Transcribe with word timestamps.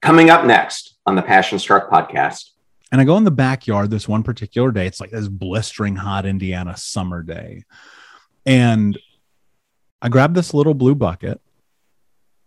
Coming 0.00 0.30
up 0.30 0.44
next 0.44 0.96
on 1.06 1.16
the 1.16 1.22
Passion 1.22 1.58
Struck 1.58 1.90
podcast. 1.90 2.50
And 2.90 3.00
I 3.00 3.04
go 3.04 3.16
in 3.16 3.24
the 3.24 3.30
backyard 3.30 3.90
this 3.90 4.08
one 4.08 4.22
particular 4.22 4.70
day. 4.70 4.86
It's 4.86 5.00
like 5.00 5.10
this 5.10 5.28
blistering 5.28 5.96
hot 5.96 6.24
Indiana 6.24 6.76
summer 6.76 7.22
day. 7.22 7.64
And 8.46 8.98
I 10.00 10.08
grab 10.08 10.34
this 10.34 10.54
little 10.54 10.74
blue 10.74 10.94
bucket 10.94 11.40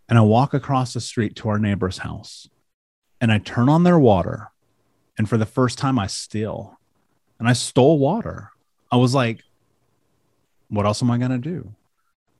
and 0.08 0.18
I 0.18 0.22
walk 0.22 0.54
across 0.54 0.94
the 0.94 1.00
street 1.00 1.36
to 1.36 1.48
our 1.48 1.58
neighbor's 1.58 1.98
house 1.98 2.48
and 3.20 3.30
I 3.30 3.38
turn 3.38 3.68
on 3.68 3.84
their 3.84 3.98
water. 3.98 4.50
And 5.16 5.28
for 5.28 5.36
the 5.36 5.46
first 5.46 5.78
time, 5.78 5.98
I 5.98 6.06
steal 6.06 6.78
and 7.38 7.46
I 7.46 7.52
stole 7.52 7.98
water. 7.98 8.50
I 8.90 8.96
was 8.96 9.14
like, 9.14 9.42
what 10.68 10.86
else 10.86 11.02
am 11.02 11.10
I 11.10 11.18
going 11.18 11.30
to 11.30 11.38
do? 11.38 11.74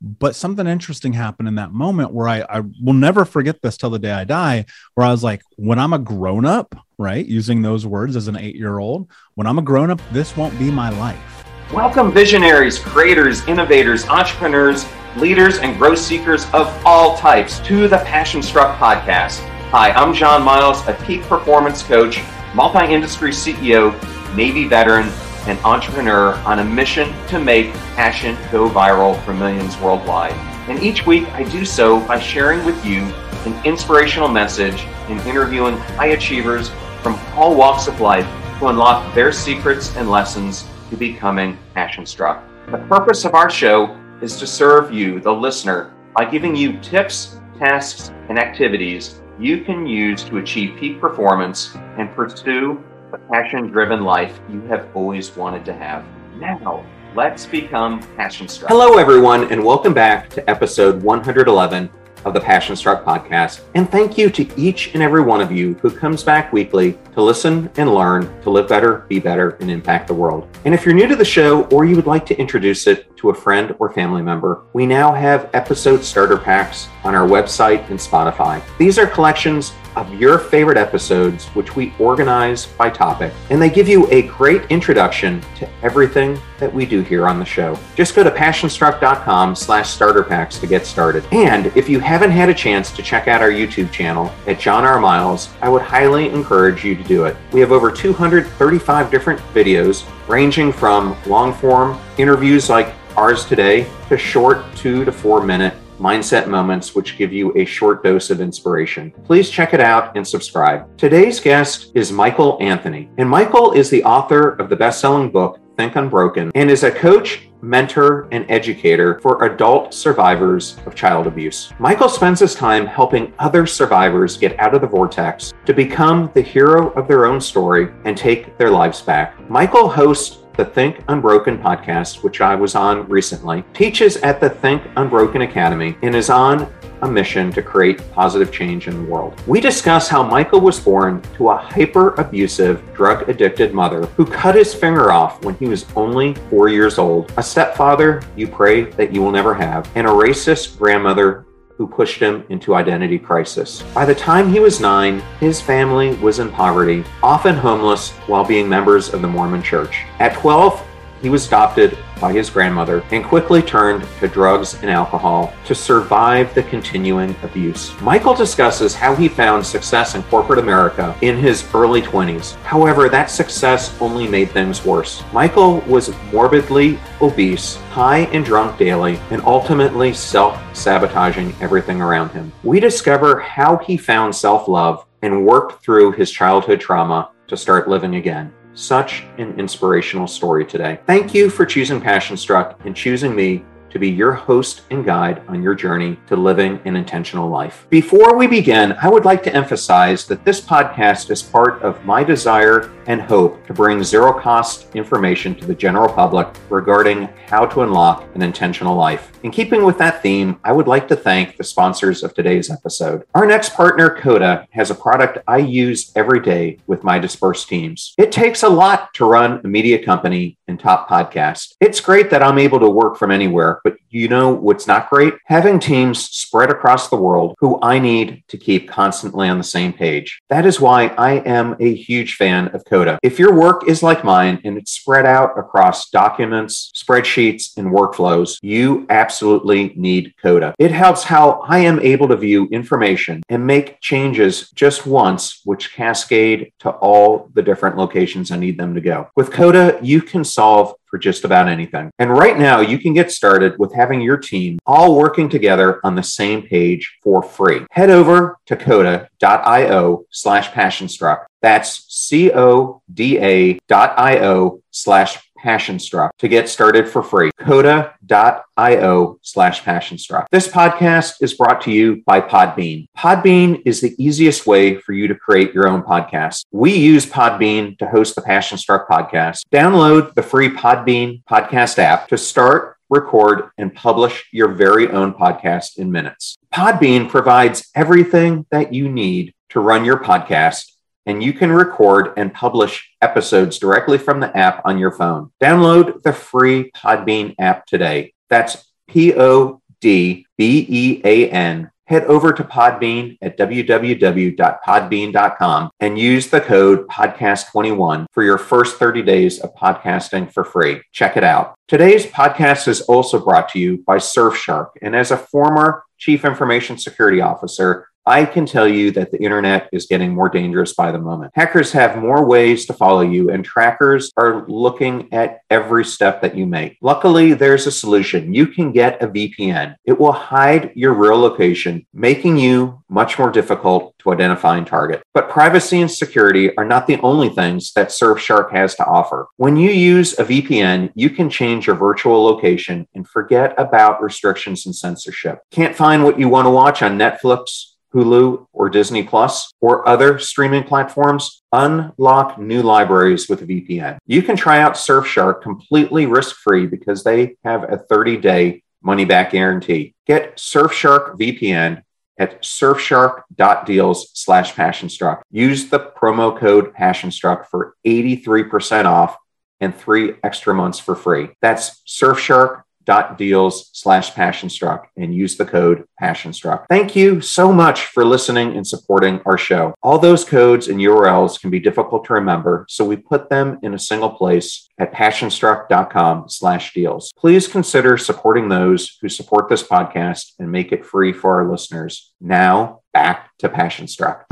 But 0.05 0.35
something 0.35 0.67
interesting 0.67 1.13
happened 1.13 1.47
in 1.47 1.55
that 1.55 1.71
moment 1.71 2.13
where 2.13 2.27
I, 2.27 2.41
I 2.41 2.63
will 2.83 2.93
never 2.93 3.25
forget 3.25 3.63
this 3.63 3.77
till 3.77 3.91
the 3.91 4.01
day 4.01 4.11
I 4.11 4.25
die, 4.25 4.65
where 4.95 5.07
I 5.07 5.13
was 5.13 5.23
like, 5.23 5.43
when 5.55 5.79
I'm 5.79 5.93
a 5.93 5.99
grown 6.01 6.45
up, 6.45 6.75
right? 6.99 7.25
Using 7.25 7.63
those 7.63 7.87
words 7.87 8.17
as 8.17 8.27
an 8.27 8.37
eight 8.37 8.57
year 8.57 8.81
old, 8.81 9.09
when 9.37 9.47
I'm 9.47 9.61
a 9.61 9.63
grown 9.63 9.93
up, 9.93 10.01
this 10.11 10.37
won't 10.37 10.59
be 10.59 10.73
my 10.73 10.91
life. 10.91 11.45
Welcome, 11.73 12.11
visionaries, 12.11 12.81
creators, 12.81 13.47
innovators, 13.47 14.05
entrepreneurs, 14.09 14.87
leaders, 15.19 15.59
and 15.59 15.79
growth 15.79 16.01
seekers 16.01 16.47
of 16.47 16.67
all 16.85 17.17
types 17.17 17.61
to 17.61 17.87
the 17.87 17.99
Passion 17.99 18.43
Struck 18.43 18.77
podcast. 18.81 19.39
Hi, 19.71 19.93
I'm 19.93 20.13
John 20.15 20.43
Miles, 20.43 20.85
a 20.89 20.95
peak 21.05 21.23
performance 21.23 21.81
coach, 21.81 22.21
multi 22.57 22.93
industry 22.93 23.31
CEO, 23.31 23.95
Navy 24.35 24.67
veteran, 24.67 25.13
and 25.47 25.59
entrepreneur 25.61 26.35
on 26.47 26.61
a 26.61 26.65
mission 26.65 27.13
to 27.29 27.39
make 27.39 27.73
passion 27.95 28.37
go 28.51 28.69
viral 28.69 29.23
for 29.25 29.35
millions 29.35 29.77
worldwide. 29.79 30.33
And 30.69 30.83
each 30.83 31.07
week 31.07 31.27
I 31.33 31.43
do 31.45 31.65
so 31.65 32.01
by 32.07 32.19
sharing 32.19 32.65
with 32.65 32.85
you 32.85 33.01
an 33.45 33.67
inspirational 33.67 34.29
message 34.29 34.83
and 35.09 35.21
interviewing 35.23 35.77
high 35.79 36.09
achievers 36.09 36.71
from 37.03 37.19
all 37.35 37.57
walks 37.57 37.89
of 37.89 38.01
life 38.01 38.27
to 38.59 38.69
unlock 38.69 39.15
their 39.15 39.33
secrets 39.33 39.97
and 39.97 40.11
lessons 40.11 40.65
to 40.91 40.97
becoming 40.97 41.59
passion 41.75 42.07
struck. 42.07 42.45
The 42.71 42.79
purpose 42.79 43.25
of 43.25 43.35
our 43.35 43.51
show 43.51 43.99
is 44.21 44.37
to 44.37 44.47
serve 44.47 44.93
you, 44.93 45.19
the 45.19 45.33
listener, 45.33 45.93
by 46.15 46.25
giving 46.27 46.55
you 46.55 46.79
tips, 46.81 47.41
tasks, 47.59 48.13
and 48.29 48.39
activities 48.39 49.21
you 49.41 49.65
can 49.65 49.87
use 49.87 50.23
to 50.25 50.39
achieve 50.39 50.79
peak 50.79 51.01
performance 51.01 51.75
and 51.99 52.15
pursue 52.15 52.83
passion 53.19 53.69
driven 53.69 54.05
life 54.05 54.41
you 54.49 54.61
have 54.63 54.89
always 54.95 55.35
wanted 55.37 55.65
to 55.65 55.73
have. 55.73 56.05
Now, 56.39 56.85
let's 57.15 57.47
become 57.47 58.01
passion 58.17 58.49
struck. 58.49 58.71
Hello, 58.71 58.99
everyone, 58.99 59.51
and 59.53 59.65
welcome 59.65 59.95
back 59.95 60.29
to 60.31 60.51
episode 60.51 61.03
111 61.03 61.91
of 62.25 62.35
the 62.35 62.41
Passion 62.41 62.77
Struck 62.77 63.05
podcast. 63.05 63.63
And 63.75 63.91
thank 63.91 64.17
you 64.17 64.31
to 64.31 64.61
each 64.61 64.95
and 64.95 65.03
every 65.03 65.23
one 65.23 65.41
of 65.41 65.51
you 65.51 65.75
who 65.75 65.91
comes 65.91 66.23
back 66.23 66.53
weekly 66.53 66.99
to 67.15 67.23
listen 67.23 67.71
and 67.77 67.95
learn 67.95 68.41
to 68.43 68.51
live 68.51 68.69
better, 68.69 69.05
be 69.09 69.19
better, 69.19 69.51
and 69.61 69.71
impact 69.71 70.09
the 70.09 70.15
world. 70.15 70.49
And 70.65 70.75
if 70.75 70.85
you're 70.85 70.95
new 70.95 71.09
to 71.09 71.17
the 71.17 71.25
show 71.25 71.65
or 71.65 71.85
you 71.85 71.97
would 71.97 72.07
like 72.07 72.25
to 72.27 72.39
introduce 72.39 72.87
it 72.87 73.17
to 73.17 73.31
a 73.31 73.35
friend 73.35 73.75
or 73.79 73.93
family 73.93 74.23
member, 74.23 74.63
we 74.73 74.87
now 74.87 75.13
have 75.13 75.51
episode 75.53 76.05
starter 76.05 76.39
packs 76.39 76.89
on 77.05 77.15
our 77.15 77.27
website 77.27 77.89
and 77.91 77.99
Spotify. 77.99 78.63
These 78.79 78.99
are 78.99 79.07
collections 79.07 79.73
of 79.97 80.13
your 80.21 80.39
favorite 80.39 80.79
episodes, 80.79 81.47
which 81.49 81.77
we 81.77 81.93
organize 81.99 82.67
by 82.67 82.91
topic, 82.91 83.33
and 83.51 83.61
they 83.61 83.71
give 83.71 83.89
you 83.89 84.09
a 84.11 84.23
great 84.23 84.63
introduction 84.71 85.43
to 85.57 85.69
everything 85.83 86.39
that 86.59 86.73
we 86.73 86.87
do 86.87 87.03
here 87.03 87.27
on 87.27 87.39
the 87.39 87.45
show. 87.45 87.79
Just 87.95 88.15
go 88.15 88.23
to 88.23 88.31
passionstruck.com 88.31 89.55
slash 89.55 89.91
starter 89.91 90.23
packs 90.23 90.59
to 90.59 90.67
get 90.67 90.87
started. 90.87 91.25
And 91.33 91.67
if 91.77 91.89
you 91.89 92.01
haven't 92.01 92.31
had 92.31 92.49
a 92.49 92.55
chance 92.55 92.91
to 92.93 93.03
check 93.03 93.29
out 93.29 93.43
our 93.43 93.51
YouTube 93.51 93.91
channel 93.91 94.33
at 94.47 94.61
John 94.61 94.85
R. 94.85 95.01
Miles, 95.01 95.51
I 95.61 95.69
would 95.69 95.83
highly 95.83 96.29
encourage 96.29 96.85
you 96.85 96.95
to 96.95 97.03
do 97.05 97.25
it. 97.25 97.37
We 97.53 97.61
have 97.61 97.73
over 97.73 97.91
235 97.91 99.11
different 99.11 99.41
videos 99.55 100.09
ranging 100.29 100.73
from 100.73 101.17
long 101.27 101.53
form 101.53 101.99
interviews 102.19 102.69
like 102.69 102.95
ours 103.17 103.45
today 103.45 103.87
to 104.09 104.17
short 104.17 104.65
two 104.75 105.05
to 105.05 105.13
four 105.13 105.43
minute 105.45 105.75
mindset 106.03 106.49
moments, 106.49 106.95
which 106.95 107.17
give 107.17 107.33
you 107.33 107.57
a 107.57 107.65
short 107.65 108.03
dose 108.03 108.31
of 108.31 108.41
inspiration. 108.41 109.13
Please 109.25 109.49
check 109.49 109.73
it 109.73 109.81
out 109.81 110.17
and 110.17 110.27
subscribe. 110.27 110.99
Today's 110.99 111.39
guest 111.39 111.93
is 111.95 112.11
Michael 112.11 112.59
Anthony, 112.61 113.09
and 113.19 113.31
Michael 113.31 113.73
is 113.73 113.89
the 113.89 114.03
author 114.03 114.51
of 114.57 114.69
the 114.69 114.77
best 114.77 115.01
selling 115.01 115.31
book, 115.31 115.61
Think 115.77 115.95
Unbroken, 115.95 116.51
and 116.55 116.71
is 116.71 116.83
a 116.83 116.91
coach, 116.91 117.49
mentor, 117.63 118.29
and 118.33 118.45
educator 118.51 119.21
for 119.21 119.45
adult 119.45 119.95
survivors 119.95 120.77
of 120.85 120.97
child 120.97 121.29
abuse. 121.29 121.73
Michael 121.79 122.09
spends 122.09 122.41
his 122.41 122.57
time 122.57 122.85
helping 122.85 123.33
other 123.39 123.67
survivors 123.67 124.37
get 124.37 124.59
out 124.59 124.75
of 124.75 124.81
the 124.81 124.87
vortex 124.87 125.55
to 125.65 125.73
become 125.73 126.31
the 126.35 126.43
hero 126.43 126.91
of 126.95 127.07
their 127.07 127.27
own 127.27 127.41
story 127.41 127.93
and 128.05 128.17
take 128.17 128.59
their 128.59 128.71
lives 128.71 129.01
back. 129.01 129.39
Michael 129.49 129.89
hosts 129.89 130.42
the 130.55 130.65
Think 130.65 131.03
Unbroken 131.09 131.59
podcast, 131.59 132.23
which 132.23 132.41
I 132.41 132.55
was 132.55 132.75
on 132.75 133.09
recently, 133.09 133.65
teaches 133.75 134.17
at 134.19 134.41
the 134.41 134.51
Think 134.51 134.83
Unbroken 134.97 135.43
Academy 135.43 135.97
and 136.03 136.15
is 136.15 136.31
on 136.31 136.73
a 137.03 137.09
mission 137.09 137.51
to 137.53 137.63
create 137.63 138.01
positive 138.13 138.53
change 138.53 138.87
in 138.87 139.05
the 139.05 139.11
world. 139.11 139.41
We 139.47 139.61
discuss 139.61 140.09
how 140.09 140.23
Michael 140.23 140.61
was 140.61 140.79
born 140.79 141.21
to 141.37 141.51
a 141.51 141.57
hyper 141.57 142.15
abusive, 142.15 142.81
drug 142.95 143.29
addicted 143.29 143.75
mother 143.75 144.07
who 144.17 144.25
cut 144.25 144.55
his 144.55 144.73
finger 144.73 145.11
off 145.11 145.45
when 145.45 145.57
he 145.57 145.67
was 145.67 145.85
only 145.97 146.35
four 146.49 146.69
years 146.69 146.99
old, 146.99 147.33
a 147.37 147.43
stepfather 147.43 148.23
you 148.37 148.47
pray 148.47 148.85
that 148.93 149.13
you 149.13 149.21
will 149.21 149.33
never 149.33 149.53
have, 149.53 149.91
and 149.97 150.07
a 150.07 150.11
racist 150.11 150.79
grandmother 150.79 151.45
who 151.83 151.89
pushed 151.89 152.21
him 152.21 152.45
into 152.49 152.77
identity 152.77 153.19
crisis. 153.19 153.83
By 153.93 154.05
the 154.05 154.15
time 154.15 154.53
he 154.53 154.61
was 154.61 154.79
nine, 154.79 155.19
his 155.41 155.61
family 155.61 156.15
was 156.19 156.39
in 156.39 156.49
poverty, 156.49 157.03
often 157.25 157.57
homeless, 157.57 158.11
while 158.29 158.45
being 158.45 158.69
members 158.69 159.13
of 159.13 159.21
the 159.21 159.27
Mormon 159.27 159.65
Church. 159.65 160.05
At 160.21 160.37
12, 160.37 160.81
he 161.23 161.29
was 161.29 161.49
adopted 161.49 161.99
by 162.23 162.33
his 162.33 162.49
grandmother 162.49 163.05
and 163.11 163.25
quickly 163.25 163.61
turned 163.61 164.07
to 164.21 164.29
drugs 164.29 164.81
and 164.81 164.89
alcohol 164.89 165.53
to 165.67 165.75
survive 165.75 166.55
the 166.55 166.63
continuing 166.63 167.35
abuse. 167.43 167.93
Michael 168.01 168.33
discusses 168.33 168.95
how 168.95 169.15
he 169.15 169.29
found 169.29 169.67
success 169.67 170.15
in 170.15 170.23
corporate 170.23 170.61
America 170.61 171.15
in 171.21 171.37
his 171.37 171.67
early 171.75 172.01
20s. 172.01 172.55
However, 172.63 173.09
that 173.09 173.29
success 173.31 173.95
only 174.01 174.29
made 174.29 174.51
things 174.53 174.85
worse. 174.85 175.25
Michael 175.33 175.81
was 175.81 176.15
morbidly 176.33 176.99
obese, 177.21 177.75
high 177.91 178.21
and 178.33 178.45
drunk 178.45 178.79
daily, 178.79 179.19
and 179.31 179.43
ultimately 179.43 180.15
self 180.15 180.59
sabotaging 180.77 181.53
everything 181.61 182.01
around 182.01 182.31
him. 182.31 182.53
We 182.63 182.79
discover 182.79 183.41
how 183.41 183.79
he 183.79 183.97
found 183.97 184.35
self 184.35 184.69
love 184.69 185.05
and 185.23 185.45
worked 185.45 185.85
through 185.85 186.13
his 186.13 186.31
childhood 186.31 186.81
trauma 186.81 187.31
to 187.49 187.57
start 187.57 187.89
living 187.89 188.15
again. 188.15 188.53
Such 188.75 189.25
an 189.39 189.59
inspirational 189.59 190.27
story 190.27 190.65
today. 190.65 191.01
Thank 191.07 191.35
you 191.35 191.51
for 191.51 191.67
choosing 191.67 192.01
Passion 192.01 192.37
Struck 192.37 192.81
and 192.85 192.97
choosing 192.97 193.35
me 193.35 193.65
to 193.93 193.99
be 193.99 194.09
your 194.09 194.33
host 194.33 194.83
and 194.91 195.05
guide 195.05 195.43
on 195.49 195.63
your 195.63 195.75
journey 195.75 196.19
to 196.27 196.37
living 196.37 196.81
an 196.85 196.97
intentional 196.97 197.49
life. 197.49 197.87
Before 197.91 198.37
we 198.37 198.47
begin, 198.47 198.93
I 199.01 199.09
would 199.09 199.25
like 199.25 199.43
to 199.45 199.55
emphasize 199.55 200.27
that 200.27 200.45
this 200.45 200.61
podcast 200.61 201.31
is 201.31 201.43
part 201.43 201.81
of 201.83 202.05
my 202.05 202.25
desire 202.25 202.91
and 203.07 203.21
hope 203.21 203.67
to 203.67 203.75
bring 203.75 204.03
zero 204.03 204.33
cost 204.33 204.95
information 204.95 205.55
to 205.57 205.67
the 205.67 205.75
general 205.75 206.13
public 206.13 206.49
regarding 206.71 207.29
how 207.47 207.67
to 207.67 207.83
unlock 207.83 208.25
an 208.35 208.43
intentional 208.43 208.97
life. 208.97 209.33
In 209.43 209.51
keeping 209.51 209.85
with 209.85 209.99
that 209.99 210.23
theme, 210.23 210.59
I 210.65 210.73
would 210.73 210.87
like 210.87 211.09
to 211.09 211.17
thank 211.17 211.57
the 211.57 211.65
sponsors 211.65 212.23
of 212.23 212.33
today's 212.33 212.71
episode. 212.71 213.25
Our 213.35 213.45
next 213.45 213.75
partner, 213.75 214.09
Coda, 214.09 214.67
has 214.71 214.91
a 214.91 214.95
product 214.95 215.39
I 215.49 215.59
use 215.59 216.13
every 216.15 216.41
day 216.41 216.79
with 216.87 217.03
my 217.03 217.19
dispersed 217.19 217.69
teams. 217.69 218.15
It 218.19 218.31
takes 218.31 218.63
a 218.63 218.69
lot 218.69 219.13
to 219.15 219.27
run 219.27 219.61
a 219.65 219.69
media 219.69 220.03
company 220.03 220.59
and 220.69 220.79
top 220.79 221.09
podcast. 221.09 221.75
It's 221.81 222.01
great 222.01 222.31
that 222.31 222.43
I'm 222.43 222.59
able 222.59 222.79
to 222.81 222.89
work 222.89 223.17
from 223.17 223.31
anywhere, 223.31 223.81
but 223.85 223.97
you 224.11 224.29
know 224.29 224.53
what's 224.53 224.87
not 224.87 225.09
great? 225.11 225.35
Having 225.47 225.81
teams 225.81 226.21
spread 226.21 226.71
across 226.71 227.09
the 227.09 227.17
world 227.17 227.55
who 227.59 227.79
I 227.83 227.99
need 227.99 228.45
to 228.49 228.59
keep 228.59 228.89
constantly 228.89 229.49
on 229.49 229.59
the 229.59 229.65
same 229.65 229.93
page. 229.93 230.41
That 230.51 230.67
is 230.67 230.81
why 230.81 231.09
I 231.09 231.35
am 231.41 231.77
a 231.81 231.95
huge 231.95 232.37
fan 232.37 232.69
of 232.69 232.85
Coda. 232.85 233.19
If 233.23 233.39
your 233.39 233.55
work 233.55 233.89
is 233.89 234.03
like 234.03 234.25
mine 234.25 234.61
and 234.65 234.77
it's 234.77 234.93
spread 234.93 235.27
out 235.27 235.59
across 235.59 236.11
documents, 236.11 236.93
spreadsheets, 236.95 237.77
and 237.77 237.89
workflows, 237.89 238.59
you 238.63 239.07
absolutely 239.09 239.93
need 239.97 240.35
Coda. 240.43 240.75
It 240.79 240.91
helps 240.91 241.25
how 241.25 241.63
I 241.67 241.79
am 241.79 242.01
able 242.01 242.29
to 242.29 242.37
view 242.37 242.69
information 242.71 243.43
and 243.49 243.67
make 243.67 244.01
changes 244.01 244.71
just 244.71 245.07
once, 245.07 245.61
which 245.65 245.95
cascade 245.95 246.73
to 246.81 246.91
all 246.91 247.51
the 247.55 247.63
different 247.63 247.97
locations 247.97 248.51
I 248.51 248.57
need 248.57 248.79
them 248.79 248.95
to 248.95 249.01
go. 249.01 249.29
With 249.37 249.53
Coda, 249.53 249.99
you 250.03 250.21
can 250.21 250.45
solve 250.45 250.95
for 251.13 251.19
just 251.19 251.45
about 251.45 251.69
anything. 251.69 252.11
And 252.19 252.31
right 252.31 252.59
now, 252.59 252.81
you 252.81 252.99
can 252.99 253.13
get 253.13 253.31
started 253.31 253.79
with 253.79 253.95
having 253.95 254.23
your 254.23 254.39
team 254.39 254.79
all 254.87 255.15
working 255.15 255.51
together 255.51 256.01
on 256.05 256.15
the 256.15 256.23
same 256.23 256.63
page 256.63 257.19
for 257.23 257.43
free. 257.43 257.85
Head 257.91 258.09
over 258.09 258.57
to 258.65 258.77
coda.io 258.77 260.25
slash 260.31 260.71
passionstruck. 260.71 261.45
That's 261.61 262.07
C 262.13 262.51
O 262.51 263.03
D 263.13 263.39
A 263.39 263.79
dot 263.89 264.15
I 264.19 264.39
O 264.41 264.81
slash 264.91 265.39
PassionStruck 265.63 266.31
to 266.39 266.49
get 266.49 266.69
started 266.69 267.09
for 267.09 267.23
free. 267.23 267.51
Coda.io 267.59 269.39
slash 269.43 269.83
PassionStruck. 269.83 270.47
This 270.51 270.69
podcast 270.69 271.35
is 271.41 271.55
brought 271.55 271.81
to 271.83 271.93
you 271.93 272.23
by 272.27 272.41
Podbean. 272.41 273.07
Podbean 273.17 273.83
is 273.85 274.01
the 274.01 274.15
easiest 274.19 274.67
way 274.67 274.97
for 274.97 275.13
you 275.13 275.29
to 275.29 275.35
create 275.35 275.73
your 275.73 275.89
own 275.89 276.03
podcast. 276.03 276.65
We 276.73 276.95
use 276.95 277.27
Podbean 277.27 277.99
to 277.99 278.07
host 278.07 278.35
the 278.35 278.43
PassionStruck 278.43 279.07
podcast. 279.07 279.63
Download 279.73 280.35
the 280.35 280.43
free 280.43 280.69
Podbean 280.69 281.43
podcast 281.45 281.99
app 281.99 282.29
to 282.29 282.39
start 282.39 282.97
record, 283.13 283.71
and 283.77 283.95
publish 283.95 284.49
your 284.53 284.69
very 284.69 285.09
own 285.11 285.35
podcast 285.35 285.99
in 285.99 286.11
minutes. 286.11 286.57
Podbean 286.73 287.29
provides 287.29 287.89
everything 287.95 288.67
that 288.71 288.95
you 288.95 289.09
need 289.09 289.53
to 289.69 289.81
run 289.81 290.05
your 290.05 290.19
podcast, 290.19 290.91
and 291.27 291.43
you 291.43 291.53
can 291.53 291.73
record 291.73 292.33
and 292.37 292.53
publish 292.53 293.11
episodes 293.21 293.79
directly 293.79 294.19
from 294.19 294.41
the 294.41 294.57
app 294.57 294.83
on 294.85 294.99
your 294.99 295.13
phone. 295.13 295.51
Download 295.63 296.23
the 296.23 296.33
free 296.33 296.91
Podbean 296.93 297.55
app 297.59 297.87
today. 297.87 298.35
That's 298.49 298.93
P 299.09 299.35
O 299.35 299.81
D 300.01 300.47
B 300.57 300.87
E 300.89 301.21
A 301.25 301.51
N 301.51 301.91
head 302.13 302.25
over 302.25 302.53
to 302.53 302.63
Podbean 302.63 303.39
at 303.41 303.57
www.podbean.com 303.57 305.91
and 306.01 306.19
use 306.19 306.49
the 306.49 306.61
code 306.61 307.09
podcast21 307.09 308.27
for 308.33 308.43
your 308.43 308.59
first 308.59 308.99
30 308.99 309.23
days 309.23 309.61
of 309.61 309.75
podcasting 309.75 310.53
for 310.53 310.63
free. 310.63 311.01
Check 311.13 311.39
it 311.39 311.45
out. 311.45 311.75
Today's 311.89 312.27
podcast 312.27 312.87
is 312.87 313.01
also 313.03 313.43
brought 313.43 313.71
to 313.71 313.79
you 313.79 314.05
by 314.07 314.19
Surfshark. 314.19 314.89
And 315.01 315.17
as 315.17 315.31
a 315.31 315.39
former 315.39 316.05
chief 316.19 316.45
information 316.45 316.99
security 316.99 317.41
officer, 317.41 318.09
I 318.25 318.45
can 318.45 318.67
tell 318.67 318.87
you 318.87 319.11
that 319.13 319.33
the 319.33 319.43
internet 319.43 319.89
is 319.93 320.07
getting 320.07 320.33
more 320.33 320.49
dangerous 320.49 320.95
by 320.95 321.11
the 321.11 321.19
moment. 321.19 321.53
Hackers 321.55 321.91
have 321.93 322.17
more 322.17 322.45
ways 322.45 322.87
to 322.87 322.93
follow 322.93 323.23
you, 323.23 323.51
and 323.51 323.65
trackers 323.65 324.31
are 324.37 324.65
looking 324.69 325.33
at 325.33 325.61
every 325.71 326.05
step 326.05 326.41
that 326.43 326.57
you 326.57 326.65
make. 326.65 326.99
Luckily, 327.01 327.55
there's 327.55 327.87
a 327.87 327.93
solution. 327.93 328.55
You 328.55 328.69
can 328.69 328.93
get 328.93 329.21
a 329.23 329.27
VPN. 329.27 329.97
It 330.05 330.21
will 330.21 330.33
hide 330.33 330.93
your 330.95 331.15
real 331.15 331.39
location, 331.39 332.07
making 332.15 332.59
you 332.59 333.03
much 333.09 333.39
more 333.39 333.51
difficult 333.51 334.17
to 334.21 334.33
identify 334.33 334.77
and 334.77 334.87
target. 334.87 335.23
But 335.35 335.51
privacy 335.51 336.01
and 336.01 336.11
security 336.11 336.75
are 336.77 336.85
not 336.85 337.07
the 337.07 337.21
only 337.21 337.49
things 337.49 337.93
that 337.95 338.09
Surfshark 338.09 338.73
has 338.73 338.95
to 338.97 339.05
offer. 339.05 339.49
When 339.57 339.77
you 339.77 339.91
use 339.91 340.39
a 340.39 340.45
VPN, 340.45 341.11
you 341.15 341.29
can 341.29 341.51
change 341.51 341.87
your 341.87 341.97
virtual 341.97 342.45
location 342.45 343.09
and 343.15 343.29
forget 343.29 343.75
about 343.77 344.23
restrictions 344.23 344.87
and 344.87 344.95
censorship. 344.95 345.61
Can't 345.71 345.97
find 345.97 346.23
what 346.25 346.39
you 346.39 346.49
want 346.49 346.67
to 346.67 346.71
watch 346.71 347.03
on 347.03 347.19
Netflix? 347.19 347.92
Hulu, 348.13 348.67
or 348.73 348.89
Disney 348.89 349.23
Plus, 349.23 349.73
or 349.81 350.07
other 350.09 350.39
streaming 350.39 350.85
platforms, 350.85 351.63
unlock 351.73 352.59
new 352.59 352.83
libraries 352.83 353.49
with 353.49 353.67
VPN. 353.67 354.19
You 354.27 354.43
can 354.43 354.57
try 354.57 354.81
out 354.81 354.95
Surfshark 354.95 355.63
completely 355.63 356.27
risk 356.27 356.57
free 356.57 356.87
because 356.87 357.25
they 357.25 357.57
have 357.65 357.85
a 357.85 357.99
30 357.99 358.37
day 358.39 358.83
money 359.03 359.25
back 359.25 359.51
guarantee. 359.53 360.15
Get 360.27 360.57
Surfshark 360.57 361.39
VPN 361.39 362.03
at 362.39 362.63
surfshark.deals 362.63 364.31
slash 364.35 364.75
passionstruck. 364.75 365.43
Use 365.51 365.91
the 365.91 366.01
promo 366.01 366.59
code 366.59 366.95
passionstruck 366.95 367.67
for 367.67 367.95
83% 368.07 369.05
off 369.05 369.37
and 369.81 369.95
three 369.95 370.35
extra 370.43 370.73
months 370.75 370.99
for 370.99 371.17
free. 371.17 371.51
That's 371.61 372.03
surfshark 372.07 372.82
dot 373.05 373.39
deals 373.39 373.91
slash 373.93 374.33
passionstruck 374.33 375.05
and 375.17 375.35
use 375.35 375.57
the 375.57 375.65
code 375.65 376.05
passionstruck. 376.21 376.85
Thank 376.89 377.17
you 377.17 377.41
so 377.41 377.73
much 377.73 378.07
for 378.07 378.25
listening 378.25 378.77
and 378.77 378.87
supporting 378.87 379.41
our 379.47 379.59
show. 379.59 379.95
All 380.03 380.19
those 380.19 380.45
codes 380.45 380.89
and 380.89 381.01
URLs 381.01 381.61
can 381.61 381.71
be 381.71 381.81
difficult 381.81 382.25
to 382.27 382.35
remember, 382.35 382.87
so 382.89 383.05
we 383.05 383.17
put 383.17 383.51
them 383.51 383.79
in 383.83 383.95
a 383.95 383.99
single 383.99 384.31
place 384.31 384.89
at 384.99 385.13
passionstruck.com 385.13 386.49
slash 386.49 386.93
deals. 386.95 387.33
Please 387.37 387.67
consider 387.69 388.17
supporting 388.17 388.69
those 388.69 389.19
who 389.21 389.29
support 389.29 389.69
this 389.69 389.83
podcast 389.83 390.53
and 390.59 390.71
make 390.71 390.93
it 390.93 391.05
free 391.05 391.33
for 391.33 391.61
our 391.61 391.71
listeners. 391.71 392.33
Now 392.41 393.03
back 393.13 393.51
to 393.59 393.69
Passionstruck. 393.69 394.45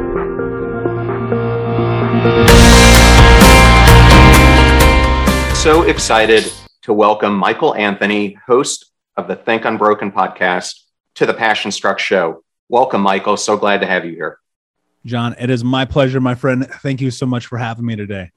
So 5.57 5.83
excited 5.83 6.51
to 6.83 6.93
welcome 6.93 7.37
Michael 7.37 7.75
Anthony, 7.75 8.39
host 8.47 8.91
of 9.17 9.29
the 9.29 9.37
Think 9.37 9.65
Unbroken 9.65 10.11
podcast, 10.11 10.85
to 11.17 11.27
the 11.27 11.35
Passion 11.35 11.71
Struck 11.71 11.99
Show. 11.99 12.43
Welcome, 12.69 13.03
Michael. 13.03 13.37
So 13.37 13.57
glad 13.57 13.81
to 13.83 13.87
have 13.87 14.05
you 14.05 14.13
here. 14.13 14.39
John, 15.05 15.35
it 15.39 15.51
is 15.51 15.63
my 15.63 15.85
pleasure, 15.85 16.21
my 16.21 16.35
friend. 16.35 16.67
Thank 16.67 17.01
you 17.01 17.11
so 17.11 17.27
much 17.27 17.47
for 17.47 17.59
having 17.59 17.85
me 17.85 17.97
today. 17.97 18.31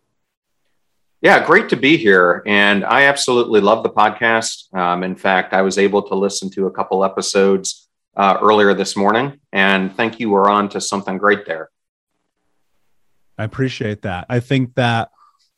Yeah, 1.22 1.46
great 1.46 1.70
to 1.70 1.78
be 1.78 1.96
here. 1.96 2.44
And 2.46 2.84
I 2.84 3.04
absolutely 3.04 3.62
love 3.62 3.84
the 3.84 3.90
podcast. 3.90 4.74
Um, 4.76 5.04
in 5.04 5.16
fact, 5.16 5.54
I 5.54 5.62
was 5.62 5.78
able 5.78 6.02
to 6.04 6.16
listen 6.16 6.50
to 6.52 6.68
a 6.68 6.72
couple 6.72 7.06
episodes 7.06 7.88
uh, 8.18 8.38
earlier 8.42 8.74
this 8.74 8.98
morning, 8.98 9.40
and 9.54 9.96
think 9.96 10.20
you 10.20 10.30
were 10.30 10.50
on 10.50 10.68
to 10.70 10.82
something 10.82 11.18
great 11.18 11.46
there. 11.46 11.70
I 13.38 13.46
appreciate 13.46 14.02
that. 14.02 14.26
I 14.30 14.42
think 14.42 14.76
that 14.76 15.12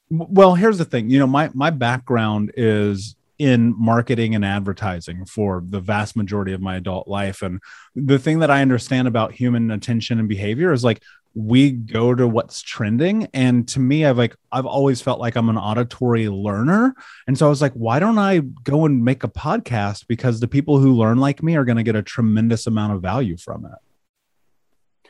well 0.10 0.56
here's 0.56 0.78
the 0.78 0.86
thing 0.86 1.10
you 1.10 1.20
know 1.20 1.28
my 1.28 1.50
my 1.54 1.70
background 1.70 2.52
is 2.56 3.16
in 3.38 3.76
marketing 3.78 4.34
and 4.34 4.46
advertising 4.46 5.26
for 5.26 5.64
the 5.68 5.80
vast 5.80 6.16
majority 6.16 6.54
of 6.54 6.62
my 6.62 6.78
adult 6.78 7.08
life. 7.08 7.42
And 7.42 7.60
the 7.96 8.20
thing 8.20 8.40
that 8.40 8.52
i 8.52 8.62
understand 8.62 9.08
about 9.08 9.34
human 9.34 9.72
attention 9.72 10.20
and 10.20 10.30
behavior 10.30 10.72
is 10.72 10.84
like 10.84 11.02
we 11.34 11.70
go 11.70 12.16
to 12.16 12.26
what's 12.26 12.62
trending. 12.62 13.28
And 13.34 13.68
to 13.70 13.80
me 13.80 14.06
i've 14.06 14.18
like 14.18 14.36
i've 14.52 14.66
always 14.66 15.02
felt 15.02 15.20
like 15.20 15.36
i'm 15.36 15.50
an 15.50 15.58
auditory 15.58 16.30
learner. 16.30 16.96
And 17.28 17.38
so 17.38 17.46
i 17.46 17.50
was 17.50 17.62
like 17.62 17.74
why 17.74 18.00
don't 18.00 18.18
i 18.18 18.40
go 18.40 18.86
and 18.86 19.04
make 19.04 19.24
a 19.24 19.30
podcast? 19.30 20.08
Because 20.08 20.40
the 20.40 20.48
people 20.48 20.80
who 20.80 20.94
learn 20.94 21.18
like 21.18 21.44
me 21.44 21.58
are 21.58 21.66
going 21.66 21.78
to 21.78 21.84
get 21.84 21.96
a 21.96 22.04
tremendous 22.04 22.68
amount 22.68 22.94
of 22.94 23.02
value 23.02 23.38
from 23.38 23.66
it. 23.66 25.10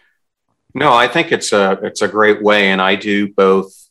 No 0.74 0.94
i 0.94 1.08
think 1.08 1.32
it's 1.32 1.54
a 1.54 1.80
it's 1.84 2.02
a 2.02 2.08
great 2.08 2.42
way. 2.42 2.72
And 2.72 2.82
i 2.82 2.96
do 2.96 3.32
both 3.32 3.85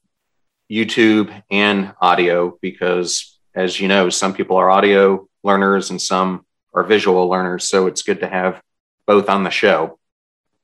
YouTube 0.70 1.42
and 1.50 1.94
audio 2.00 2.58
because, 2.60 3.38
as 3.54 3.80
you 3.80 3.88
know, 3.88 4.08
some 4.08 4.34
people 4.34 4.56
are 4.56 4.70
audio 4.70 5.28
learners 5.42 5.90
and 5.90 6.00
some 6.00 6.44
are 6.72 6.82
visual 6.82 7.28
learners. 7.28 7.68
So 7.68 7.86
it's 7.86 8.02
good 8.02 8.20
to 8.20 8.26
have 8.26 8.60
both 9.06 9.28
on 9.28 9.44
the 9.44 9.50
show. 9.50 9.98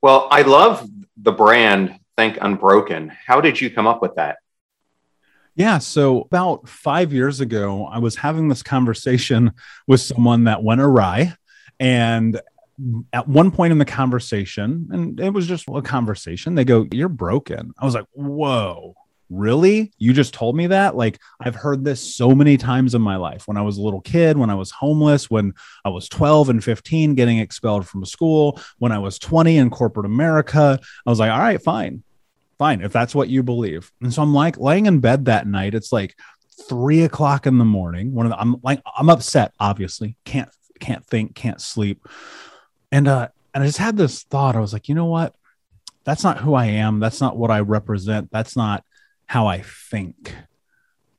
Well, 0.01 0.27
I 0.31 0.41
love 0.41 0.87
the 1.15 1.31
brand 1.31 1.99
Think 2.17 2.37
Unbroken. 2.41 3.11
How 3.25 3.41
did 3.41 3.61
you 3.61 3.69
come 3.69 3.87
up 3.87 4.01
with 4.01 4.15
that? 4.15 4.37
Yeah. 5.55 5.77
So 5.77 6.21
about 6.21 6.67
five 6.67 7.13
years 7.13 7.39
ago, 7.39 7.85
I 7.85 7.99
was 7.99 8.15
having 8.15 8.47
this 8.47 8.63
conversation 8.63 9.51
with 9.87 10.01
someone 10.01 10.45
that 10.45 10.63
went 10.63 10.81
awry. 10.81 11.35
And 11.79 12.39
at 13.13 13.27
one 13.27 13.51
point 13.51 13.71
in 13.71 13.77
the 13.77 13.85
conversation, 13.85 14.87
and 14.91 15.19
it 15.19 15.31
was 15.31 15.47
just 15.47 15.67
a 15.67 15.81
conversation, 15.81 16.55
they 16.55 16.65
go, 16.65 16.87
You're 16.91 17.09
broken. 17.09 17.73
I 17.77 17.85
was 17.85 17.93
like, 17.93 18.05
Whoa 18.13 18.95
really? 19.31 19.91
You 19.97 20.13
just 20.13 20.33
told 20.33 20.55
me 20.55 20.67
that? 20.67 20.95
Like 20.95 21.19
i've 21.39 21.55
heard 21.55 21.83
this 21.83 22.15
so 22.15 22.35
many 22.35 22.57
times 22.57 22.93
in 22.93 23.01
my 23.01 23.15
life. 23.15 23.47
When 23.47 23.57
i 23.57 23.61
was 23.61 23.77
a 23.77 23.81
little 23.81 24.01
kid 24.01 24.37
when 24.37 24.49
i 24.49 24.55
was 24.55 24.71
homeless 24.71 25.29
when 25.29 25.53
i 25.85 25.89
was 25.89 26.09
12 26.09 26.49
and 26.49 26.63
15 26.63 27.15
getting 27.15 27.39
expelled 27.39 27.87
from 27.87 28.05
school 28.05 28.59
when 28.79 28.91
i 28.91 28.99
was 28.99 29.17
20 29.17 29.57
in 29.57 29.69
corporate 29.69 30.05
america 30.05 30.79
i 31.05 31.09
was 31.09 31.19
like 31.19 31.31
all 31.31 31.39
right 31.39 31.61
fine. 31.61 32.03
Fine 32.59 32.81
if 32.81 32.91
that's 32.91 33.15
what 33.15 33.29
you 33.29 33.41
believe. 33.41 33.91
And 34.01 34.13
so 34.13 34.21
i'm 34.21 34.33
like 34.33 34.57
laying 34.57 34.85
in 34.85 34.99
bed 34.99 35.25
that 35.25 35.47
night 35.47 35.73
it's 35.73 35.91
like 35.91 36.15
three 36.67 37.03
o'clock 37.03 37.47
in 37.47 37.57
the 37.57 37.65
morning 37.65 38.13
one 38.13 38.27
of 38.27 38.31
the, 38.31 38.39
i'm 38.39 38.57
like 38.61 38.81
i'm 38.97 39.09
upset 39.09 39.53
obviously. 39.59 40.17
Can't 40.25 40.49
can't 40.79 41.05
think 41.05 41.35
can't 41.35 41.61
sleep. 41.61 42.05
And 42.91 43.07
uh 43.07 43.29
and 43.53 43.63
i 43.63 43.67
just 43.67 43.77
had 43.77 43.97
this 43.97 44.23
thought. 44.23 44.55
I 44.55 44.59
was 44.59 44.73
like 44.73 44.89
you 44.89 44.95
know 44.95 45.05
what? 45.05 45.33
That's 46.03 46.23
not 46.23 46.39
who 46.39 46.53
i 46.53 46.65
am. 46.65 46.99
That's 46.99 47.21
not 47.21 47.37
what 47.37 47.51
i 47.51 47.61
represent. 47.61 48.29
That's 48.31 48.57
not 48.57 48.83
how 49.31 49.47
I 49.47 49.61
think. 49.61 50.35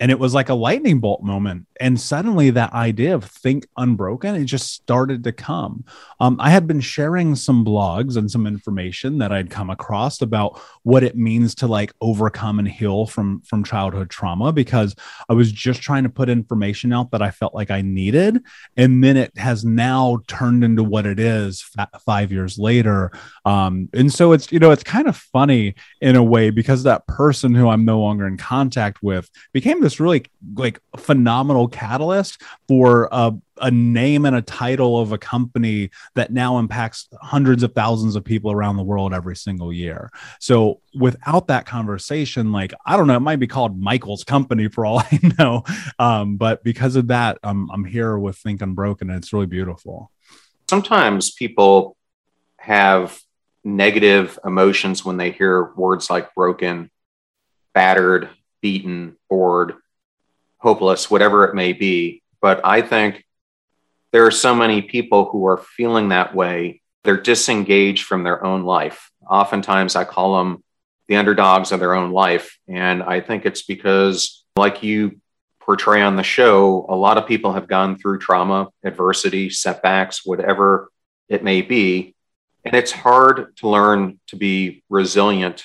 And 0.02 0.10
it 0.10 0.18
was 0.18 0.34
like 0.34 0.48
a 0.48 0.54
lightning 0.54 0.98
bolt 0.98 1.22
moment. 1.22 1.68
And 1.78 2.00
suddenly 2.00 2.50
that 2.50 2.72
idea 2.72 3.14
of 3.14 3.22
think 3.22 3.68
unbroken, 3.76 4.34
it 4.34 4.46
just 4.46 4.72
started 4.72 5.22
to 5.22 5.30
come. 5.30 5.84
Um, 6.18 6.38
I 6.40 6.50
had 6.50 6.66
been 6.66 6.80
sharing 6.80 7.36
some 7.36 7.64
blogs 7.64 8.16
and 8.16 8.28
some 8.28 8.44
information 8.44 9.18
that 9.18 9.30
I'd 9.30 9.48
come 9.48 9.70
across 9.70 10.20
about 10.20 10.60
what 10.82 11.04
it 11.04 11.16
means 11.16 11.54
to 11.56 11.68
like 11.68 11.92
overcome 12.00 12.58
and 12.58 12.66
heal 12.66 13.06
from 13.06 13.42
from 13.42 13.62
childhood 13.62 14.10
trauma 14.10 14.52
because 14.52 14.96
I 15.28 15.34
was 15.34 15.52
just 15.52 15.80
trying 15.80 16.02
to 16.02 16.08
put 16.08 16.28
information 16.28 16.92
out 16.92 17.12
that 17.12 17.22
I 17.22 17.30
felt 17.30 17.54
like 17.54 17.70
I 17.70 17.82
needed. 17.82 18.42
And 18.76 19.04
then 19.04 19.16
it 19.16 19.38
has 19.38 19.64
now 19.64 20.18
turned 20.26 20.64
into 20.64 20.82
what 20.82 21.06
it 21.06 21.20
is 21.20 21.64
five 22.04 22.32
years 22.32 22.58
later. 22.58 23.12
Um, 23.44 23.88
and 23.92 24.12
so 24.12 24.32
it's, 24.32 24.50
you 24.50 24.58
know, 24.58 24.72
it's 24.72 24.82
kind 24.82 25.06
of 25.06 25.16
funny 25.16 25.76
in 26.00 26.16
a 26.16 26.24
way 26.24 26.50
because 26.50 26.82
that 26.82 27.06
person 27.06 27.54
who 27.54 27.68
I'm 27.68 27.84
no 27.84 28.00
longer 28.00 28.26
in 28.26 28.36
contact 28.36 29.00
with 29.00 29.30
became 29.52 29.80
this 29.80 29.91
this 29.92 30.00
really 30.00 30.24
like 30.54 30.80
phenomenal 30.96 31.68
catalyst 31.68 32.40
for 32.66 33.08
a, 33.12 33.32
a 33.58 33.70
name 33.70 34.24
and 34.24 34.34
a 34.34 34.42
title 34.42 34.98
of 34.98 35.12
a 35.12 35.18
company 35.18 35.90
that 36.14 36.32
now 36.32 36.58
impacts 36.58 37.08
hundreds 37.20 37.62
of 37.62 37.74
thousands 37.74 38.16
of 38.16 38.24
people 38.24 38.50
around 38.50 38.76
the 38.76 38.82
world 38.82 39.12
every 39.12 39.36
single 39.36 39.72
year. 39.72 40.10
So 40.40 40.80
without 40.94 41.48
that 41.48 41.66
conversation, 41.66 42.52
like 42.52 42.72
I 42.86 42.96
don't 42.96 43.06
know, 43.06 43.16
it 43.16 43.20
might 43.20 43.36
be 43.36 43.46
called 43.46 43.78
Michael's 43.78 44.24
company 44.24 44.68
for 44.68 44.86
all 44.86 44.98
I 45.12 45.20
know. 45.38 45.64
Um, 45.98 46.36
but 46.36 46.64
because 46.64 46.96
of 46.96 47.08
that, 47.08 47.38
I'm 47.42 47.70
I'm 47.70 47.84
here 47.84 48.18
with 48.18 48.38
Think 48.38 48.62
Unbroken, 48.62 49.10
and 49.10 49.18
it's 49.18 49.32
really 49.32 49.46
beautiful. 49.46 50.10
Sometimes 50.70 51.30
people 51.32 51.96
have 52.56 53.20
negative 53.64 54.38
emotions 54.44 55.04
when 55.04 55.18
they 55.18 55.30
hear 55.30 55.72
words 55.74 56.08
like 56.08 56.34
broken, 56.34 56.90
battered, 57.74 58.30
beaten, 58.62 59.16
bored, 59.28 59.74
hopeless, 60.58 61.10
whatever 61.10 61.44
it 61.44 61.54
may 61.54 61.72
be. 61.74 62.22
But 62.40 62.64
I 62.64 62.80
think 62.80 63.24
there 64.12 64.24
are 64.26 64.30
so 64.30 64.54
many 64.54 64.80
people 64.80 65.26
who 65.26 65.46
are 65.46 65.58
feeling 65.58 66.08
that 66.08 66.34
way. 66.34 66.80
They're 67.04 67.20
disengaged 67.20 68.04
from 68.04 68.22
their 68.22 68.44
own 68.44 68.62
life. 68.64 69.10
Oftentimes, 69.28 69.96
I 69.96 70.04
call 70.04 70.38
them 70.38 70.62
the 71.08 71.16
underdogs 71.16 71.72
of 71.72 71.80
their 71.80 71.94
own 71.94 72.12
life. 72.12 72.58
And 72.68 73.02
I 73.02 73.20
think 73.20 73.44
it's 73.44 73.62
because, 73.62 74.44
like 74.56 74.82
you 74.82 75.20
portray 75.60 76.02
on 76.02 76.16
the 76.16 76.22
show, 76.22 76.86
a 76.88 76.94
lot 76.94 77.18
of 77.18 77.26
people 77.26 77.52
have 77.52 77.68
gone 77.68 77.96
through 77.96 78.18
trauma, 78.18 78.68
adversity, 78.84 79.50
setbacks, 79.50 80.24
whatever 80.24 80.90
it 81.28 81.42
may 81.42 81.62
be. 81.62 82.14
And 82.64 82.74
it's 82.74 82.92
hard 82.92 83.56
to 83.56 83.68
learn 83.68 84.20
to 84.28 84.36
be 84.36 84.84
resilient 84.88 85.64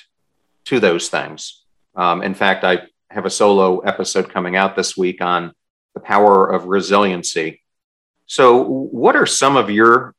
to 0.66 0.80
those 0.80 1.10
things. 1.10 1.64
Um, 1.98 2.22
in 2.22 2.34
fact, 2.34 2.64
I 2.64 2.84
have 3.10 3.26
a 3.26 3.30
solo 3.30 3.80
episode 3.80 4.30
coming 4.30 4.56
out 4.56 4.76
this 4.76 4.96
week 4.96 5.22
on 5.22 5.52
the 5.94 6.00
power 6.00 6.48
of 6.48 6.66
resiliency. 6.66 7.64
So, 8.28 8.62
what 8.64 9.16
are 9.16 9.26
some 9.26 9.58
of 9.58 9.70
your 9.70 10.14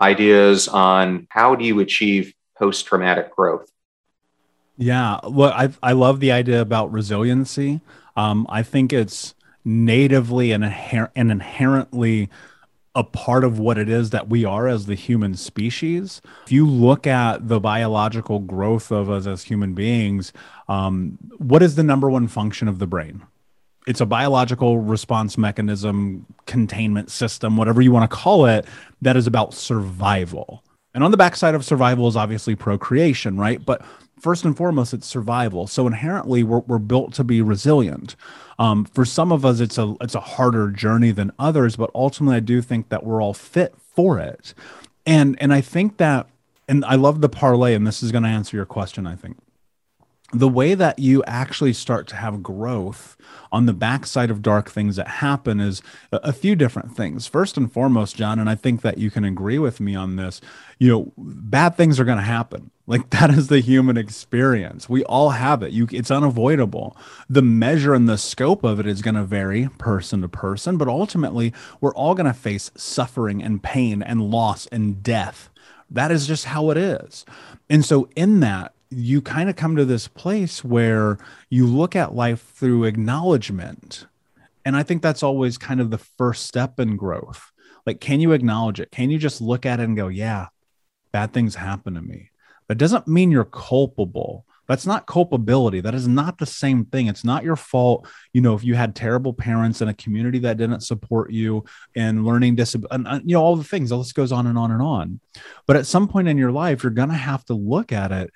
ideas 0.00 0.68
on 0.68 1.26
how 1.30 1.54
do 1.54 1.64
you 1.64 1.80
achieve 1.80 2.32
post 2.56 2.86
traumatic 2.86 3.34
growth? 3.34 3.70
Yeah, 4.76 5.18
well, 5.24 5.52
I 5.52 5.70
I 5.82 5.92
love 5.92 6.20
the 6.20 6.32
idea 6.32 6.60
about 6.60 6.92
resiliency. 6.92 7.80
Um, 8.16 8.46
I 8.48 8.62
think 8.62 8.92
it's 8.92 9.34
natively 9.64 10.52
and, 10.52 10.64
inher- 10.64 11.10
and 11.14 11.30
inherently 11.30 12.30
a 12.98 13.04
part 13.04 13.44
of 13.44 13.60
what 13.60 13.78
it 13.78 13.88
is 13.88 14.10
that 14.10 14.28
we 14.28 14.44
are 14.44 14.66
as 14.66 14.86
the 14.86 14.96
human 14.96 15.34
species. 15.34 16.20
If 16.46 16.50
you 16.50 16.66
look 16.66 17.06
at 17.06 17.46
the 17.46 17.60
biological 17.60 18.40
growth 18.40 18.90
of 18.90 19.08
us 19.08 19.28
as 19.28 19.44
human 19.44 19.72
beings, 19.72 20.32
um, 20.68 21.16
what 21.38 21.62
is 21.62 21.76
the 21.76 21.84
number 21.84 22.10
one 22.10 22.26
function 22.26 22.66
of 22.66 22.80
the 22.80 22.88
brain? 22.88 23.22
It's 23.86 24.00
a 24.00 24.06
biological 24.06 24.80
response 24.80 25.38
mechanism, 25.38 26.26
containment 26.46 27.08
system, 27.08 27.56
whatever 27.56 27.80
you 27.80 27.92
want 27.92 28.10
to 28.10 28.14
call 28.14 28.46
it, 28.46 28.66
that 29.00 29.16
is 29.16 29.28
about 29.28 29.54
survival. 29.54 30.64
And 30.92 31.04
on 31.04 31.12
the 31.12 31.16
backside 31.16 31.54
of 31.54 31.64
survival 31.64 32.08
is 32.08 32.16
obviously 32.16 32.56
procreation, 32.56 33.38
right? 33.38 33.64
But 33.64 33.80
first 34.20 34.44
and 34.44 34.56
foremost, 34.56 34.94
it's 34.94 35.06
survival. 35.06 35.66
So 35.66 35.86
inherently, 35.86 36.42
we're, 36.42 36.60
we're 36.60 36.78
built 36.78 37.12
to 37.14 37.24
be 37.24 37.40
resilient. 37.40 38.16
Um, 38.58 38.84
for 38.84 39.04
some 39.04 39.32
of 39.32 39.44
us, 39.44 39.60
it's 39.60 39.78
a 39.78 39.94
it's 40.00 40.14
a 40.14 40.20
harder 40.20 40.70
journey 40.70 41.12
than 41.12 41.32
others, 41.38 41.76
but 41.76 41.90
ultimately, 41.94 42.36
I 42.36 42.40
do 42.40 42.60
think 42.60 42.88
that 42.88 43.04
we're 43.04 43.22
all 43.22 43.34
fit 43.34 43.74
for 43.78 44.18
it. 44.18 44.52
And 45.06 45.40
and 45.40 45.52
I 45.52 45.60
think 45.60 45.96
that, 45.98 46.28
and 46.68 46.84
I 46.84 46.96
love 46.96 47.20
the 47.20 47.28
parlay, 47.28 47.74
and 47.74 47.86
this 47.86 48.02
is 48.02 48.12
going 48.12 48.24
to 48.24 48.28
answer 48.28 48.56
your 48.56 48.66
question. 48.66 49.06
I 49.06 49.14
think 49.14 49.36
the 50.32 50.48
way 50.48 50.74
that 50.74 50.98
you 50.98 51.24
actually 51.24 51.72
start 51.72 52.06
to 52.08 52.16
have 52.16 52.42
growth 52.42 53.16
on 53.50 53.64
the 53.64 53.72
backside 53.72 54.30
of 54.30 54.42
dark 54.42 54.70
things 54.70 54.96
that 54.96 55.08
happen 55.08 55.58
is 55.58 55.80
a, 56.12 56.34
few 56.34 56.54
different 56.54 56.94
things. 56.94 57.26
First 57.26 57.56
and 57.56 57.72
foremost, 57.72 58.16
John, 58.16 58.38
and 58.38 58.48
I 58.48 58.54
think 58.54 58.82
that 58.82 58.98
you 58.98 59.10
can 59.10 59.24
agree 59.24 59.58
with 59.58 59.80
me 59.80 59.94
on 59.94 60.16
this, 60.16 60.42
you 60.78 60.90
know, 60.90 61.12
bad 61.16 61.76
things 61.76 61.98
are 61.98 62.04
going 62.04 62.18
to 62.18 62.24
happen. 62.24 62.70
Like 62.86 63.08
that 63.18 63.30
is 63.30 63.48
the 63.48 63.60
human 63.60 63.96
experience. 63.96 64.86
We 64.86 65.02
all 65.04 65.30
have 65.30 65.62
it. 65.62 65.72
You 65.72 65.88
it's 65.92 66.10
unavoidable. 66.10 66.94
The 67.30 67.42
measure 67.42 67.94
and 67.94 68.06
the 68.06 68.18
scope 68.18 68.64
of 68.64 68.78
it 68.78 68.86
is 68.86 69.00
going 69.00 69.14
to 69.14 69.24
vary 69.24 69.70
person 69.78 70.20
to 70.20 70.28
person, 70.28 70.76
but 70.76 70.88
ultimately 70.88 71.54
we're 71.80 71.94
all 71.94 72.14
going 72.14 72.26
to 72.26 72.34
face 72.34 72.70
suffering 72.76 73.42
and 73.42 73.62
pain 73.62 74.02
and 74.02 74.30
loss 74.30 74.66
and 74.66 75.02
death. 75.02 75.48
That 75.90 76.10
is 76.10 76.26
just 76.26 76.44
how 76.44 76.68
it 76.70 76.76
is. 76.76 77.24
And 77.70 77.82
so 77.82 78.10
in 78.14 78.40
that 78.40 78.74
you 78.90 79.20
kind 79.20 79.50
of 79.50 79.56
come 79.56 79.76
to 79.76 79.84
this 79.84 80.08
place 80.08 80.64
where 80.64 81.18
you 81.50 81.66
look 81.66 81.94
at 81.94 82.14
life 82.14 82.52
through 82.54 82.84
acknowledgement. 82.84 84.06
And 84.64 84.76
I 84.76 84.82
think 84.82 85.02
that's 85.02 85.22
always 85.22 85.58
kind 85.58 85.80
of 85.80 85.90
the 85.90 85.98
first 85.98 86.46
step 86.46 86.80
in 86.80 86.96
growth. 86.96 87.52
Like, 87.86 88.00
can 88.00 88.20
you 88.20 88.32
acknowledge 88.32 88.80
it? 88.80 88.90
Can 88.90 89.10
you 89.10 89.18
just 89.18 89.40
look 89.40 89.64
at 89.64 89.80
it 89.80 89.84
and 89.84 89.96
go, 89.96 90.08
yeah, 90.08 90.48
bad 91.12 91.32
things 91.32 91.54
happen 91.54 91.94
to 91.94 92.02
me? 92.02 92.30
That 92.68 92.76
doesn't 92.76 93.08
mean 93.08 93.30
you're 93.30 93.44
culpable. 93.44 94.44
That's 94.66 94.84
not 94.84 95.06
culpability. 95.06 95.80
That 95.80 95.94
is 95.94 96.06
not 96.06 96.36
the 96.36 96.44
same 96.44 96.84
thing. 96.84 97.06
It's 97.06 97.24
not 97.24 97.42
your 97.42 97.56
fault. 97.56 98.06
You 98.34 98.42
know, 98.42 98.54
if 98.54 98.62
you 98.62 98.74
had 98.74 98.94
terrible 98.94 99.32
parents 99.32 99.80
and 99.80 99.88
a 99.88 99.94
community 99.94 100.38
that 100.40 100.58
didn't 100.58 100.82
support 100.82 101.30
you 101.30 101.64
and 101.96 102.26
learning 102.26 102.56
disability, 102.56 102.94
and, 102.94 103.22
you 103.24 103.34
know, 103.34 103.42
all 103.42 103.56
the 103.56 103.64
things, 103.64 103.90
all 103.90 104.00
this 104.00 104.12
goes 104.12 104.32
on 104.32 104.46
and 104.46 104.58
on 104.58 104.70
and 104.70 104.82
on. 104.82 105.20
But 105.66 105.76
at 105.76 105.86
some 105.86 106.06
point 106.08 106.28
in 106.28 106.36
your 106.36 106.52
life, 106.52 106.82
you're 106.82 106.90
going 106.90 107.08
to 107.08 107.14
have 107.14 107.42
to 107.46 107.54
look 107.54 107.92
at 107.92 108.12
it 108.12 108.30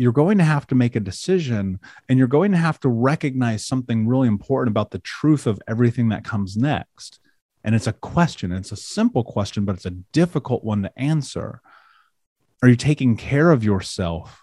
you're 0.00 0.12
going 0.12 0.38
to 0.38 0.44
have 0.44 0.66
to 0.66 0.74
make 0.74 0.96
a 0.96 1.00
decision 1.00 1.78
and 2.08 2.18
you're 2.18 2.26
going 2.26 2.52
to 2.52 2.56
have 2.56 2.80
to 2.80 2.88
recognize 2.88 3.66
something 3.66 4.06
really 4.06 4.28
important 4.28 4.72
about 4.72 4.92
the 4.92 4.98
truth 5.00 5.46
of 5.46 5.60
everything 5.68 6.08
that 6.08 6.24
comes 6.24 6.56
next. 6.56 7.20
And 7.64 7.74
it's 7.74 7.86
a 7.86 7.92
question, 7.92 8.50
it's 8.50 8.72
a 8.72 8.76
simple 8.76 9.22
question, 9.22 9.66
but 9.66 9.74
it's 9.74 9.84
a 9.84 9.90
difficult 9.90 10.64
one 10.64 10.84
to 10.84 10.98
answer. 10.98 11.60
Are 12.62 12.68
you 12.70 12.76
taking 12.76 13.14
care 13.18 13.50
of 13.50 13.62
yourself 13.62 14.42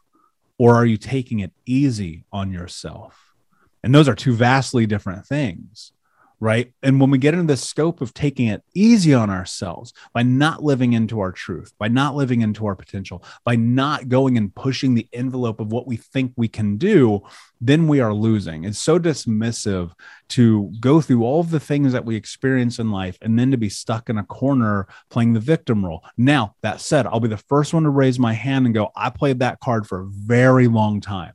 or 0.59 0.75
are 0.75 0.85
you 0.85 0.95
taking 0.95 1.39
it 1.39 1.53
easy 1.65 2.25
on 2.31 2.51
yourself? 2.51 3.33
And 3.81 3.95
those 3.95 4.07
are 4.07 4.13
two 4.13 4.35
vastly 4.35 4.85
different 4.85 5.25
things 5.25 5.91
right? 6.39 6.71
And 6.83 6.99
when 6.99 7.09
we 7.09 7.17
get 7.17 7.33
into 7.33 7.47
the 7.47 7.57
scope 7.57 8.01
of 8.01 8.13
taking 8.13 8.47
it 8.47 8.61
easy 8.75 9.13
on 9.13 9.29
ourselves 9.29 9.93
by 10.13 10.23
not 10.23 10.63
living 10.63 10.93
into 10.93 11.19
our 11.19 11.31
truth, 11.31 11.73
by 11.79 11.87
not 11.87 12.15
living 12.15 12.41
into 12.41 12.65
our 12.67 12.75
potential, 12.75 13.23
by 13.43 13.55
not 13.55 14.07
going 14.07 14.37
and 14.37 14.53
pushing 14.53 14.93
the 14.93 15.07
envelope 15.13 15.59
of 15.59 15.71
what 15.71 15.87
we 15.87 15.97
think 15.97 16.33
we 16.35 16.47
can 16.47 16.77
do, 16.77 17.21
then 17.59 17.87
we 17.87 17.99
are 17.99 18.13
losing. 18.13 18.65
It's 18.65 18.79
so 18.79 18.99
dismissive 18.99 19.91
to 20.29 20.71
go 20.79 21.01
through 21.01 21.23
all 21.23 21.39
of 21.39 21.49
the 21.49 21.59
things 21.59 21.93
that 21.93 22.05
we 22.05 22.15
experience 22.15 22.77
in 22.77 22.91
life 22.91 23.17
and 23.21 23.37
then 23.37 23.49
to 23.51 23.57
be 23.57 23.69
stuck 23.69 24.09
in 24.09 24.19
a 24.19 24.23
corner 24.23 24.87
playing 25.09 25.33
the 25.33 25.39
victim 25.39 25.83
role. 25.83 26.03
Now, 26.17 26.55
that 26.61 26.81
said, 26.81 27.07
I'll 27.07 27.19
be 27.19 27.29
the 27.29 27.37
first 27.37 27.73
one 27.73 27.83
to 27.83 27.89
raise 27.89 28.19
my 28.19 28.33
hand 28.33 28.65
and 28.65 28.75
go, 28.75 28.91
I 28.95 29.09
played 29.09 29.39
that 29.39 29.59
card 29.59 29.87
for 29.87 30.01
a 30.01 30.07
very 30.07 30.67
long 30.67 31.01
time. 31.01 31.33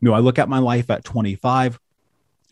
You 0.00 0.08
know, 0.08 0.14
I 0.14 0.18
look 0.18 0.38
at 0.38 0.48
my 0.48 0.58
life 0.58 0.90
at 0.90 1.04
25, 1.04 1.78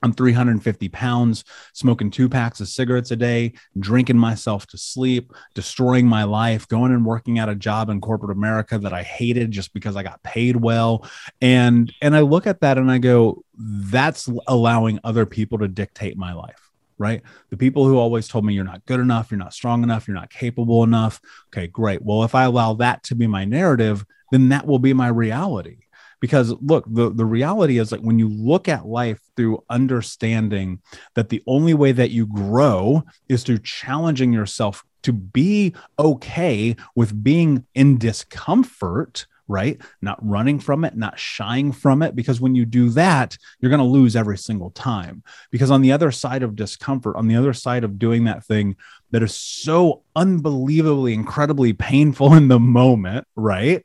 I'm 0.02 0.12
350 0.12 0.88
pounds, 0.88 1.44
smoking 1.72 2.10
two 2.10 2.28
packs 2.28 2.60
of 2.60 2.68
cigarettes 2.68 3.10
a 3.10 3.16
day, 3.16 3.52
drinking 3.78 4.18
myself 4.18 4.66
to 4.68 4.78
sleep, 4.78 5.32
destroying 5.54 6.06
my 6.06 6.24
life, 6.24 6.66
going 6.68 6.92
and 6.92 7.04
working 7.04 7.38
at 7.38 7.48
a 7.48 7.54
job 7.54 7.90
in 7.90 8.00
corporate 8.00 8.36
America 8.36 8.78
that 8.78 8.92
I 8.92 9.02
hated 9.02 9.50
just 9.50 9.72
because 9.72 9.96
I 9.96 10.02
got 10.02 10.22
paid 10.22 10.56
well. 10.56 11.06
And 11.40 11.92
and 12.00 12.16
I 12.16 12.20
look 12.20 12.46
at 12.46 12.60
that 12.60 12.78
and 12.78 12.90
I 12.90 12.98
go, 12.98 13.44
that's 13.54 14.28
allowing 14.46 15.00
other 15.04 15.26
people 15.26 15.58
to 15.58 15.68
dictate 15.68 16.16
my 16.16 16.32
life, 16.32 16.70
right? 16.98 17.22
The 17.50 17.56
people 17.56 17.86
who 17.86 17.98
always 17.98 18.28
told 18.28 18.44
me 18.44 18.54
you're 18.54 18.64
not 18.64 18.86
good 18.86 19.00
enough, 19.00 19.30
you're 19.30 19.38
not 19.38 19.54
strong 19.54 19.82
enough, 19.82 20.08
you're 20.08 20.16
not 20.16 20.30
capable 20.30 20.82
enough. 20.82 21.20
Okay, 21.48 21.66
great. 21.66 22.02
Well, 22.02 22.24
if 22.24 22.34
I 22.34 22.44
allow 22.44 22.74
that 22.74 23.02
to 23.04 23.14
be 23.14 23.26
my 23.26 23.44
narrative, 23.44 24.04
then 24.32 24.48
that 24.48 24.66
will 24.66 24.78
be 24.78 24.94
my 24.94 25.08
reality 25.08 25.80
because 26.20 26.52
look 26.60 26.84
the, 26.86 27.10
the 27.10 27.24
reality 27.24 27.78
is 27.78 27.92
like 27.92 28.00
when 28.02 28.18
you 28.18 28.28
look 28.28 28.68
at 28.68 28.86
life 28.86 29.20
through 29.36 29.64
understanding 29.68 30.80
that 31.14 31.28
the 31.30 31.42
only 31.46 31.74
way 31.74 31.92
that 31.92 32.10
you 32.10 32.26
grow 32.26 33.02
is 33.28 33.42
through 33.42 33.58
challenging 33.58 34.32
yourself 34.32 34.84
to 35.02 35.12
be 35.12 35.74
okay 35.98 36.76
with 36.94 37.22
being 37.24 37.64
in 37.74 37.98
discomfort 37.98 39.26
right? 39.50 39.80
Not 40.00 40.24
running 40.24 40.60
from 40.60 40.84
it, 40.84 40.96
not 40.96 41.18
shying 41.18 41.72
from 41.72 42.02
it, 42.02 42.14
because 42.14 42.40
when 42.40 42.54
you 42.54 42.64
do 42.64 42.88
that, 42.90 43.36
you're 43.58 43.68
going 43.68 43.80
to 43.80 43.84
lose 43.84 44.14
every 44.14 44.38
single 44.38 44.70
time. 44.70 45.24
Because 45.50 45.72
on 45.72 45.82
the 45.82 45.90
other 45.90 46.12
side 46.12 46.44
of 46.44 46.54
discomfort, 46.54 47.16
on 47.16 47.26
the 47.26 47.34
other 47.34 47.52
side 47.52 47.82
of 47.82 47.98
doing 47.98 48.24
that 48.24 48.44
thing 48.44 48.76
that 49.10 49.24
is 49.24 49.34
so 49.34 50.04
unbelievably, 50.14 51.12
incredibly 51.12 51.72
painful 51.72 52.32
in 52.34 52.46
the 52.46 52.60
moment, 52.60 53.26
right? 53.34 53.84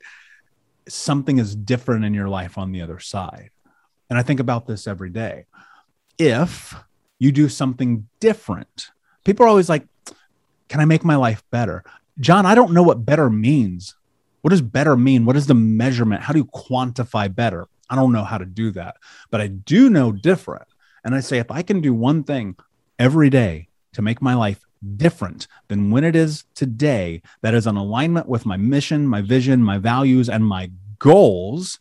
Something 0.88 1.38
is 1.38 1.54
different 1.54 2.04
in 2.04 2.14
your 2.14 2.28
life 2.28 2.58
on 2.58 2.72
the 2.72 2.82
other 2.82 2.98
side. 2.98 3.50
And 4.08 4.18
I 4.18 4.22
think 4.22 4.40
about 4.40 4.66
this 4.66 4.86
every 4.86 5.10
day. 5.10 5.46
If 6.18 6.74
you 7.18 7.32
do 7.32 7.48
something 7.48 8.08
different, 8.20 8.90
people 9.24 9.44
are 9.44 9.48
always 9.48 9.68
like, 9.68 9.86
Can 10.68 10.80
I 10.80 10.84
make 10.84 11.04
my 11.04 11.16
life 11.16 11.42
better? 11.50 11.84
John, 12.18 12.46
I 12.46 12.54
don't 12.54 12.72
know 12.72 12.82
what 12.82 13.04
better 13.04 13.28
means. 13.28 13.94
What 14.42 14.50
does 14.50 14.62
better 14.62 14.96
mean? 14.96 15.24
What 15.24 15.36
is 15.36 15.46
the 15.46 15.54
measurement? 15.54 16.22
How 16.22 16.32
do 16.32 16.38
you 16.38 16.44
quantify 16.46 17.34
better? 17.34 17.66
I 17.90 17.96
don't 17.96 18.12
know 18.12 18.24
how 18.24 18.38
to 18.38 18.44
do 18.44 18.70
that, 18.72 18.96
but 19.30 19.40
I 19.40 19.48
do 19.48 19.90
know 19.90 20.12
different. 20.12 20.66
And 21.04 21.14
I 21.14 21.20
say, 21.20 21.38
if 21.38 21.50
I 21.50 21.62
can 21.62 21.80
do 21.80 21.94
one 21.94 22.24
thing 22.24 22.56
every 22.98 23.30
day 23.30 23.68
to 23.92 24.02
make 24.02 24.20
my 24.20 24.34
life 24.34 24.65
different 24.96 25.46
than 25.68 25.90
when 25.90 26.04
it 26.04 26.16
is 26.16 26.44
today, 26.54 27.22
that 27.42 27.54
is 27.54 27.66
in 27.66 27.76
alignment 27.76 28.28
with 28.28 28.46
my 28.46 28.56
mission, 28.56 29.06
my 29.06 29.20
vision, 29.20 29.62
my 29.62 29.78
values, 29.78 30.28
and 30.28 30.44
my 30.44 30.70
goals, 30.98 31.78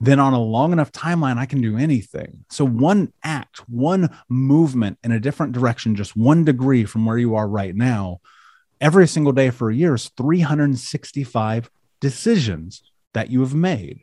then 0.00 0.20
on 0.20 0.32
a 0.32 0.40
long 0.40 0.72
enough 0.72 0.92
timeline, 0.92 1.38
I 1.38 1.46
can 1.46 1.60
do 1.60 1.76
anything. 1.76 2.44
So, 2.50 2.64
one 2.64 3.12
act, 3.24 3.58
one 3.68 4.16
movement 4.28 4.98
in 5.02 5.12
a 5.12 5.20
different 5.20 5.52
direction, 5.52 5.96
just 5.96 6.16
one 6.16 6.44
degree 6.44 6.84
from 6.84 7.04
where 7.04 7.18
you 7.18 7.34
are 7.34 7.48
right 7.48 7.74
now, 7.74 8.20
every 8.80 9.08
single 9.08 9.32
day 9.32 9.50
for 9.50 9.70
a 9.70 9.74
year 9.74 9.94
is 9.94 10.10
365 10.16 11.70
decisions 12.00 12.82
that 13.14 13.30
you 13.30 13.40
have 13.40 13.54
made. 13.54 14.02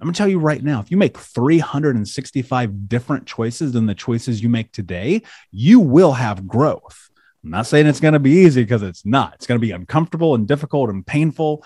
I'm 0.00 0.06
going 0.06 0.14
to 0.14 0.18
tell 0.18 0.28
you 0.28 0.38
right 0.38 0.62
now 0.62 0.80
if 0.80 0.90
you 0.90 0.96
make 0.96 1.16
365 1.16 2.88
different 2.88 3.26
choices 3.26 3.72
than 3.72 3.86
the 3.86 3.94
choices 3.94 4.42
you 4.42 4.48
make 4.48 4.72
today, 4.72 5.22
you 5.52 5.80
will 5.80 6.12
have 6.12 6.46
growth. 6.46 7.08
I'm 7.46 7.52
not 7.52 7.68
saying 7.68 7.86
it's 7.86 8.00
going 8.00 8.14
to 8.14 8.18
be 8.18 8.32
easy 8.32 8.64
because 8.64 8.82
it's 8.82 9.06
not. 9.06 9.34
It's 9.34 9.46
going 9.46 9.60
to 9.60 9.64
be 9.64 9.70
uncomfortable 9.70 10.34
and 10.34 10.48
difficult 10.48 10.90
and 10.90 11.06
painful, 11.06 11.64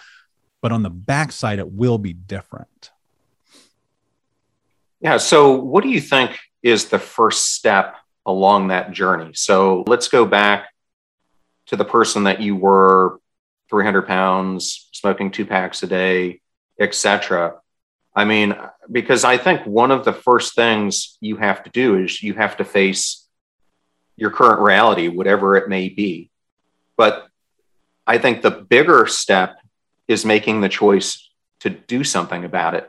but 0.61 0.73
on 0.73 0.83
the 0.83 0.91
backside, 0.91 1.59
it 1.59 1.73
will 1.73 1.97
be 1.97 2.13
different. 2.13 2.91
Yeah. 5.01 5.17
So, 5.17 5.55
what 5.55 5.83
do 5.83 5.89
you 5.89 6.03
think 6.03 6.39
is 6.63 6.91
the 6.91 6.99
first 6.99 7.55
step 7.55 7.97
along 8.27 8.69
that 8.69 8.93
journey? 8.93 9.31
So, 9.33 9.85
let's 9.87 10.09
go 10.09 10.27
back 10.27 10.69
to 11.69 11.77
the 11.77 11.87
person 11.87 12.25
that 12.25 12.43
you 12.43 12.57
were 12.57 13.19
300 13.71 14.07
pounds, 14.07 14.91
smoking 14.93 15.31
two 15.31 15.47
packs 15.47 15.83
a 15.83 15.87
day, 15.87 16.43
etc. 16.79 17.55
I 18.15 18.27
mean, 18.27 18.55
because 18.93 19.25
I 19.25 19.39
think 19.39 19.65
one 19.65 19.93
of 19.93 20.05
the 20.05 20.13
first 20.13 20.55
things 20.55 21.17
you 21.23 21.39
have 21.39 21.63
to 21.63 21.71
do 21.71 22.05
is 22.05 22.23
you 22.23 22.35
have 22.35 22.59
to 22.59 22.67
face 22.67 23.20
your 24.21 24.31
current 24.31 24.61
reality, 24.61 25.09
whatever 25.09 25.57
it 25.57 25.69
may 25.69 25.89
be. 25.89 26.31
But 26.97 27.27
I 28.07 28.19
think 28.19 28.43
the 28.43 28.50
bigger 28.50 29.07
step 29.07 29.57
is 30.07 30.25
making 30.25 30.61
the 30.61 30.69
choice 30.69 31.31
to 31.61 31.71
do 31.71 32.05
something 32.05 32.45
about 32.45 32.75
it. 32.75 32.89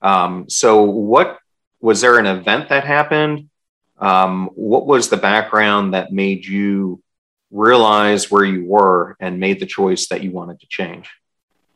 Um, 0.00 0.48
so, 0.48 0.82
what 0.82 1.38
was 1.80 2.00
there 2.00 2.18
an 2.18 2.26
event 2.26 2.70
that 2.70 2.84
happened? 2.84 3.50
Um, 3.98 4.50
what 4.54 4.86
was 4.86 5.08
the 5.08 5.16
background 5.16 5.94
that 5.94 6.12
made 6.12 6.44
you 6.46 7.02
realize 7.50 8.30
where 8.30 8.44
you 8.44 8.64
were 8.66 9.16
and 9.20 9.38
made 9.38 9.60
the 9.60 9.66
choice 9.66 10.08
that 10.08 10.22
you 10.22 10.30
wanted 10.30 10.60
to 10.60 10.66
change? 10.66 11.10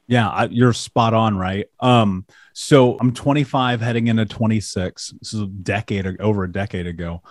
Yeah, 0.07 0.28
I, 0.28 0.45
you're 0.47 0.73
spot 0.73 1.12
on, 1.12 1.37
right? 1.37 1.66
Um, 1.80 2.26
so 2.54 2.97
I'm 2.99 3.12
25, 3.12 3.80
heading 3.80 4.07
into 4.09 4.25
26. 4.25 5.14
This 5.21 5.35
is 5.35 5.42
a 5.42 5.47
decade 5.47 6.21
over 6.21 6.45
a 6.45 6.50
decade 6.50 6.87
ago. 6.87 7.23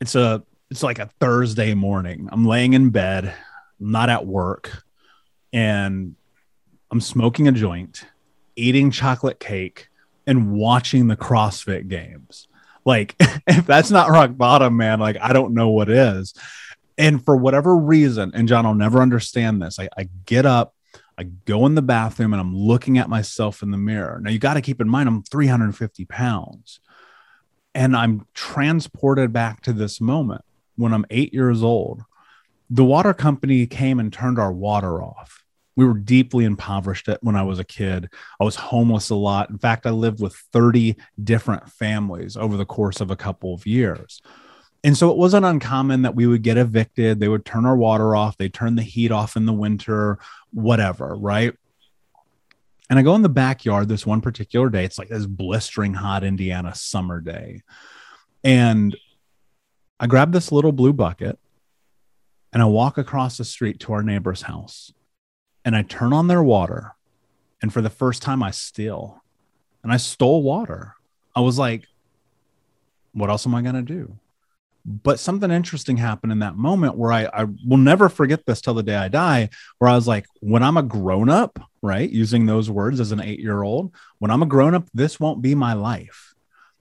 It's 0.00 0.14
a 0.14 0.42
it's 0.70 0.82
like 0.82 1.00
a 1.00 1.10
Thursday 1.20 1.74
morning. 1.74 2.28
I'm 2.30 2.44
laying 2.44 2.74
in 2.74 2.90
bed, 2.90 3.34
not 3.80 4.08
at 4.08 4.24
work, 4.24 4.84
and 5.52 6.14
I'm 6.90 7.00
smoking 7.00 7.48
a 7.48 7.52
joint, 7.52 8.06
eating 8.54 8.90
chocolate 8.90 9.40
cake, 9.40 9.88
and 10.26 10.52
watching 10.52 11.08
the 11.08 11.16
CrossFit 11.16 11.88
games. 11.88 12.46
Like, 12.84 13.16
if 13.48 13.66
that's 13.66 13.90
not 13.90 14.10
rock 14.10 14.36
bottom, 14.36 14.76
man, 14.76 15.00
like 15.00 15.16
I 15.20 15.32
don't 15.32 15.54
know 15.54 15.70
what 15.70 15.90
is. 15.90 16.34
And 16.96 17.24
for 17.24 17.36
whatever 17.36 17.76
reason, 17.76 18.30
and 18.34 18.46
John, 18.46 18.64
I'll 18.64 18.74
never 18.74 19.00
understand 19.00 19.60
this. 19.60 19.80
I, 19.80 19.88
I 19.96 20.08
get 20.26 20.46
up, 20.46 20.74
I 21.18 21.24
go 21.24 21.66
in 21.66 21.74
the 21.74 21.82
bathroom, 21.82 22.32
and 22.32 22.40
I'm 22.40 22.54
looking 22.54 22.96
at 22.98 23.08
myself 23.08 23.62
in 23.62 23.72
the 23.72 23.78
mirror. 23.78 24.20
Now, 24.22 24.30
you 24.30 24.38
got 24.38 24.54
to 24.54 24.60
keep 24.60 24.80
in 24.80 24.88
mind, 24.88 25.08
I'm 25.08 25.22
350 25.22 26.04
pounds. 26.04 26.80
And 27.74 27.96
I'm 27.96 28.26
transported 28.34 29.32
back 29.32 29.62
to 29.62 29.72
this 29.72 30.00
moment 30.00 30.42
when 30.80 30.92
I'm 30.92 31.06
eight 31.10 31.32
years 31.32 31.62
old. 31.62 32.02
The 32.68 32.84
water 32.84 33.14
company 33.14 33.66
came 33.66 33.98
and 33.98 34.12
turned 34.12 34.38
our 34.38 34.52
water 34.52 35.02
off 35.02 35.40
we 35.80 35.86
were 35.86 35.94
deeply 35.94 36.44
impoverished 36.44 37.08
when 37.22 37.36
I 37.36 37.42
was 37.42 37.58
a 37.58 37.64
kid. 37.64 38.10
I 38.38 38.44
was 38.44 38.54
homeless 38.54 39.08
a 39.08 39.14
lot. 39.14 39.48
In 39.48 39.56
fact, 39.56 39.86
I 39.86 39.90
lived 39.90 40.20
with 40.20 40.34
30 40.52 40.96
different 41.24 41.70
families 41.70 42.36
over 42.36 42.58
the 42.58 42.66
course 42.66 43.00
of 43.00 43.10
a 43.10 43.16
couple 43.16 43.54
of 43.54 43.66
years. 43.66 44.20
And 44.84 44.94
so 44.94 45.10
it 45.10 45.16
wasn't 45.16 45.46
uncommon 45.46 46.02
that 46.02 46.14
we 46.14 46.26
would 46.26 46.42
get 46.42 46.58
evicted. 46.58 47.18
They 47.18 47.28
would 47.28 47.46
turn 47.46 47.64
our 47.64 47.76
water 47.78 48.14
off, 48.14 48.36
they 48.36 48.50
turn 48.50 48.76
the 48.76 48.82
heat 48.82 49.10
off 49.10 49.36
in 49.36 49.46
the 49.46 49.54
winter, 49.54 50.18
whatever, 50.52 51.16
right? 51.16 51.54
And 52.90 52.98
I 52.98 53.02
go 53.02 53.14
in 53.14 53.22
the 53.22 53.30
backyard 53.30 53.88
this 53.88 54.04
one 54.04 54.20
particular 54.20 54.68
day. 54.68 54.84
It's 54.84 54.98
like 54.98 55.08
this 55.08 55.24
blistering 55.24 55.94
hot 55.94 56.24
Indiana 56.24 56.74
summer 56.74 57.22
day. 57.22 57.62
And 58.44 58.94
I 60.02 60.06
grab 60.06 60.32
this 60.32 60.50
little 60.50 60.72
blue 60.72 60.94
bucket 60.94 61.38
and 62.54 62.62
I 62.62 62.64
walk 62.64 62.96
across 62.96 63.36
the 63.36 63.44
street 63.44 63.80
to 63.80 63.92
our 63.92 64.02
neighbor's 64.02 64.42
house 64.42 64.94
and 65.62 65.76
I 65.76 65.82
turn 65.82 66.14
on 66.14 66.26
their 66.26 66.42
water. 66.42 66.94
And 67.60 67.70
for 67.70 67.82
the 67.82 67.90
first 67.90 68.22
time, 68.22 68.42
I 68.42 68.50
steal 68.50 69.22
and 69.82 69.92
I 69.92 69.98
stole 69.98 70.42
water. 70.42 70.94
I 71.36 71.40
was 71.40 71.58
like, 71.58 71.84
what 73.12 73.28
else 73.28 73.46
am 73.46 73.54
I 73.54 73.60
going 73.60 73.74
to 73.74 73.82
do? 73.82 74.18
But 74.86 75.20
something 75.20 75.50
interesting 75.50 75.98
happened 75.98 76.32
in 76.32 76.38
that 76.38 76.56
moment 76.56 76.96
where 76.96 77.12
I, 77.12 77.26
I 77.26 77.44
will 77.44 77.76
never 77.76 78.08
forget 78.08 78.46
this 78.46 78.62
till 78.62 78.72
the 78.72 78.82
day 78.82 78.96
I 78.96 79.08
die, 79.08 79.50
where 79.76 79.90
I 79.90 79.94
was 79.94 80.08
like, 80.08 80.24
when 80.40 80.62
I'm 80.62 80.78
a 80.78 80.82
grown 80.82 81.28
up, 81.28 81.58
right? 81.82 82.08
Using 82.08 82.46
those 82.46 82.70
words 82.70 83.00
as 83.00 83.12
an 83.12 83.20
eight 83.20 83.40
year 83.40 83.62
old, 83.62 83.94
when 84.18 84.30
I'm 84.30 84.42
a 84.42 84.46
grown 84.46 84.74
up, 84.74 84.88
this 84.94 85.20
won't 85.20 85.42
be 85.42 85.54
my 85.54 85.74
life. 85.74 86.34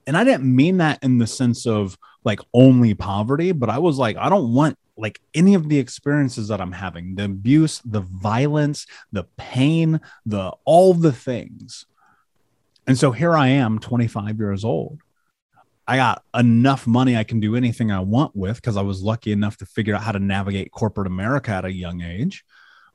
And 0.08 0.16
I 0.16 0.24
didn't 0.24 0.56
mean 0.56 0.78
that 0.78 1.04
in 1.04 1.18
the 1.18 1.28
sense 1.28 1.68
of 1.68 1.98
like 2.24 2.40
only 2.54 2.94
poverty, 2.94 3.52
but 3.52 3.70
I 3.70 3.80
was 3.80 3.98
like, 3.98 4.18
I 4.18 4.30
don't 4.30 4.54
want 4.54 4.78
like 4.98 5.20
any 5.34 5.56
of 5.56 5.70
the 5.70 5.80
experiences 5.80 6.50
that 6.50 6.62
I'm 6.62 6.74
having, 6.74 7.16
the 7.16 7.26
abuse, 7.26 7.82
the 7.86 8.02
violence, 8.02 8.86
the 9.12 9.24
pain, 9.38 10.02
the 10.26 10.52
all 10.66 10.94
the 10.94 11.14
things. 11.14 11.86
And 12.86 12.98
so 12.98 13.12
here 13.12 13.36
I 13.36 13.48
am, 13.50 13.80
25 13.80 14.38
years 14.40 14.66
old. 14.66 15.00
I 15.88 15.96
got 15.96 16.24
enough 16.36 16.86
money 16.86 17.18
I 17.18 17.24
can 17.24 17.40
do 17.40 17.56
anything 17.56 17.92
I 17.92 18.00
want 18.02 18.36
with 18.36 18.58
because 18.58 18.78
I 18.78 18.82
was 18.82 19.02
lucky 19.02 19.32
enough 19.32 19.58
to 19.58 19.66
figure 19.66 19.96
out 19.96 20.04
how 20.04 20.12
to 20.12 20.20
navigate 20.20 20.72
corporate 20.72 21.08
America 21.08 21.52
at 21.52 21.66
a 21.66 21.74
young 21.74 22.02
age. 22.02 22.46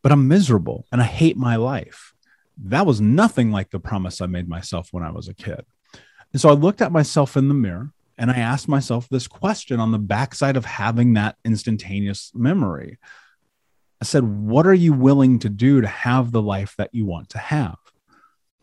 But 0.03 0.13
I'm 0.13 0.29
miserable 0.29 0.87
and 0.93 1.01
I 1.01 1.07
hate 1.07 1.37
my 1.37 1.57
life. 1.57 2.13
That 2.57 2.87
was 2.87 3.01
nothing 3.01 3.51
like 3.51 3.71
the 3.71 3.81
promise 3.81 4.21
I 4.21 4.27
made 4.27 4.49
myself 4.49 4.89
when 4.93 5.03
I 5.03 5.11
was 5.11 5.27
a 5.27 5.35
kid. 5.35 5.65
And 6.33 6.41
so 6.41 6.51
I 6.51 6.53
looked 6.53 6.83
at 6.83 6.93
myself 6.93 7.37
in 7.37 7.49
the 7.49 7.55
mirror 7.55 7.93
and 8.17 8.31
I 8.31 8.37
asked 8.37 8.69
myself 8.69 9.09
this 9.09 9.27
question 9.27 9.81
on 9.81 9.91
the 9.91 9.99
backside 9.99 10.57
of 10.57 10.65
having 10.65 11.15
that 11.15 11.37
instantaneous 11.45 12.31
memory. 12.35 12.99
I 14.01 14.05
said, 14.05 14.25
What 14.25 14.67
are 14.67 14.75
you 14.75 14.93
willing 14.93 15.39
to 15.41 15.49
do 15.49 15.81
to 15.81 15.87
have 15.87 16.31
the 16.31 16.43
life 16.43 16.75
that 16.79 16.95
you 16.95 17.07
want 17.07 17.31
to 17.31 17.39
have? 17.39 17.79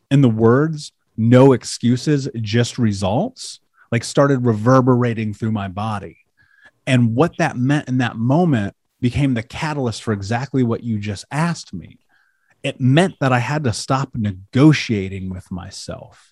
And 0.09 0.23
the 0.23 0.29
words, 0.29 0.91
no 1.17 1.53
excuses, 1.53 2.29
just 2.35 2.77
results, 2.77 3.59
like 3.91 4.03
started 4.03 4.45
reverberating 4.45 5.33
through 5.33 5.51
my 5.51 5.67
body. 5.67 6.17
And 6.87 7.15
what 7.15 7.37
that 7.37 7.57
meant 7.57 7.87
in 7.87 7.97
that 7.99 8.17
moment 8.17 8.75
became 8.99 9.33
the 9.33 9.43
catalyst 9.43 10.03
for 10.03 10.13
exactly 10.13 10.63
what 10.63 10.83
you 10.83 10.99
just 10.99 11.25
asked 11.31 11.73
me. 11.73 11.99
It 12.63 12.79
meant 12.79 13.15
that 13.19 13.33
I 13.33 13.39
had 13.39 13.63
to 13.63 13.73
stop 13.73 14.11
negotiating 14.13 15.29
with 15.29 15.51
myself 15.51 16.31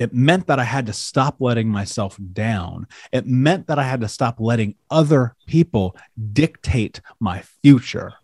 it 0.00 0.14
meant 0.14 0.46
that 0.46 0.58
I 0.58 0.64
had 0.64 0.86
to 0.86 0.94
stop 0.94 1.36
letting 1.40 1.68
myself 1.68 2.18
down. 2.32 2.88
It 3.12 3.26
meant 3.26 3.66
that 3.66 3.78
I 3.78 3.82
had 3.82 4.00
to 4.00 4.08
stop 4.08 4.40
letting 4.40 4.74
other 4.90 5.36
people 5.46 5.94
dictate 6.32 7.02
my 7.20 7.42
future. 7.62 8.14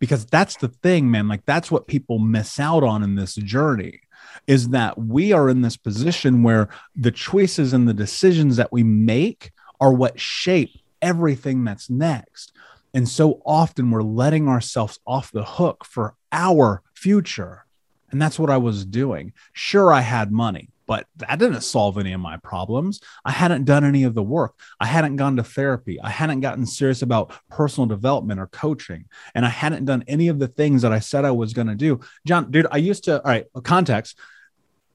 Because 0.00 0.26
that's 0.26 0.56
the 0.56 0.68
thing, 0.68 1.10
man. 1.12 1.28
Like, 1.28 1.46
that's 1.46 1.70
what 1.70 1.86
people 1.86 2.18
miss 2.18 2.58
out 2.58 2.82
on 2.82 3.04
in 3.04 3.14
this 3.14 3.36
journey 3.36 4.00
is 4.48 4.70
that 4.70 4.98
we 4.98 5.32
are 5.32 5.48
in 5.48 5.62
this 5.62 5.76
position 5.76 6.42
where 6.42 6.68
the 6.96 7.10
choices 7.12 7.72
and 7.72 7.88
the 7.88 7.94
decisions 7.94 8.56
that 8.56 8.72
we 8.72 8.82
make 8.82 9.52
are 9.80 9.92
what 9.92 10.18
shape 10.18 10.72
everything 11.00 11.62
that's 11.62 11.88
next. 11.88 12.52
And 12.94 13.08
so 13.08 13.40
often 13.46 13.90
we're 13.90 14.02
letting 14.02 14.48
ourselves 14.48 14.98
off 15.06 15.30
the 15.30 15.44
hook 15.44 15.84
for 15.84 16.16
our 16.32 16.82
future. 16.94 17.64
And 18.10 18.20
that's 18.20 18.38
what 18.40 18.50
I 18.50 18.56
was 18.56 18.84
doing. 18.84 19.32
Sure, 19.52 19.92
I 19.92 20.00
had 20.00 20.32
money 20.32 20.71
but 20.92 21.06
that 21.16 21.38
didn't 21.38 21.62
solve 21.62 21.96
any 21.96 22.12
of 22.12 22.20
my 22.20 22.36
problems. 22.36 23.00
I 23.24 23.30
hadn't 23.30 23.64
done 23.64 23.82
any 23.82 24.04
of 24.04 24.12
the 24.12 24.22
work. 24.22 24.60
I 24.78 24.84
hadn't 24.84 25.16
gone 25.16 25.36
to 25.36 25.42
therapy. 25.42 25.98
I 25.98 26.10
hadn't 26.10 26.40
gotten 26.40 26.66
serious 26.66 27.00
about 27.00 27.32
personal 27.48 27.86
development 27.86 28.38
or 28.38 28.46
coaching. 28.48 29.06
And 29.34 29.46
I 29.46 29.48
hadn't 29.48 29.86
done 29.86 30.04
any 30.06 30.28
of 30.28 30.38
the 30.38 30.48
things 30.48 30.82
that 30.82 30.92
I 30.92 30.98
said 30.98 31.24
I 31.24 31.30
was 31.30 31.54
going 31.54 31.68
to 31.68 31.74
do. 31.74 32.00
John, 32.26 32.50
dude, 32.50 32.66
I 32.70 32.76
used 32.76 33.04
to, 33.04 33.22
all 33.22 33.30
right, 33.30 33.46
context. 33.62 34.18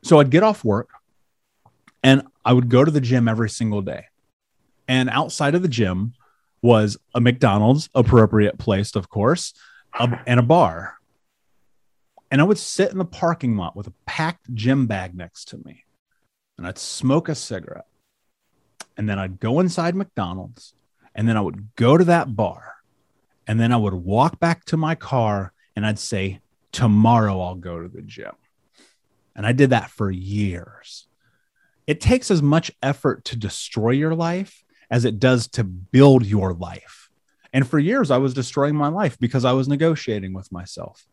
So 0.04 0.20
I'd 0.20 0.30
get 0.30 0.44
off 0.44 0.64
work 0.64 0.92
and 2.04 2.22
I 2.46 2.54
would 2.54 2.70
go 2.70 2.86
to 2.86 2.92
the 2.92 3.02
gym 3.02 3.28
every 3.28 3.50
single 3.50 3.82
day. 3.82 4.06
And 4.88 5.10
outside 5.10 5.56
of 5.56 5.64
the 5.64 5.68
gym 5.68 6.14
was 6.62 6.98
a 7.16 7.20
McDonald's, 7.20 7.90
appropriate 7.96 8.60
place, 8.60 8.96
of 8.96 9.10
course, 9.10 9.56
and 10.00 10.40
a 10.40 10.44
bar. 10.44 11.00
And 12.30 12.40
I 12.40 12.44
would 12.44 12.60
sit 12.60 12.92
in 12.92 13.00
the 13.00 13.06
parking 13.06 13.58
lot 13.58 13.76
with 13.76 13.88
a 13.88 13.94
packed 14.06 14.54
gym 14.54 14.86
bag 14.86 15.16
next 15.16 15.46
to 15.46 15.58
me 15.66 15.86
and 16.58 16.66
I'd 16.68 16.78
smoke 16.78 17.30
a 17.30 17.36
cigarette 17.36 17.88
and 18.98 19.08
then 19.08 19.20
I'd 19.20 19.40
go 19.40 19.60
inside 19.60 19.96
McDonald's 19.96 20.74
and 21.14 21.28
then 21.28 21.38
I 21.38 21.42
would 21.42 21.76
go 21.76 21.98
to 21.98 22.04
that 22.06 22.36
bar 22.36 22.76
and 23.48 23.60
then 23.60 23.72
I 23.72 23.78
would 23.78 23.94
walk 23.94 24.40
back 24.40 24.66
to 24.66 24.78
my 24.78 24.96
car 24.96 25.54
and 25.76 25.86
I'd 25.86 26.00
say, 26.00 26.42
Tomorrow 26.74 27.40
I'll 27.40 27.56
go 27.56 27.82
to 27.82 27.88
the 27.88 28.02
gym. 28.02 28.34
And 29.36 29.46
I 29.48 29.52
did 29.52 29.70
that 29.70 29.90
for 29.90 30.12
years. 30.12 31.08
It 31.88 32.02
takes 32.02 32.30
as 32.30 32.42
much 32.42 32.72
effort 32.84 33.24
to 33.26 33.36
destroy 33.36 33.92
your 33.92 34.14
life 34.14 34.64
as 34.92 35.06
it 35.06 35.20
does 35.20 35.48
to 35.50 35.64
build 35.64 36.26
your 36.26 36.54
life. 36.54 37.10
And 37.54 37.68
for 37.68 37.80
years, 37.80 38.12
I 38.12 38.18
was 38.18 38.34
destroying 38.34 38.76
my 38.76 38.90
life 38.90 39.18
because 39.18 39.46
I 39.46 39.54
was 39.54 39.68
negotiating 39.68 40.34
with 40.34 40.52
myself. 40.52 41.08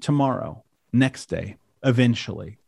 Tomorrow, 0.00 0.64
next 0.92 1.26
day, 1.26 1.56
eventually. 1.82 2.58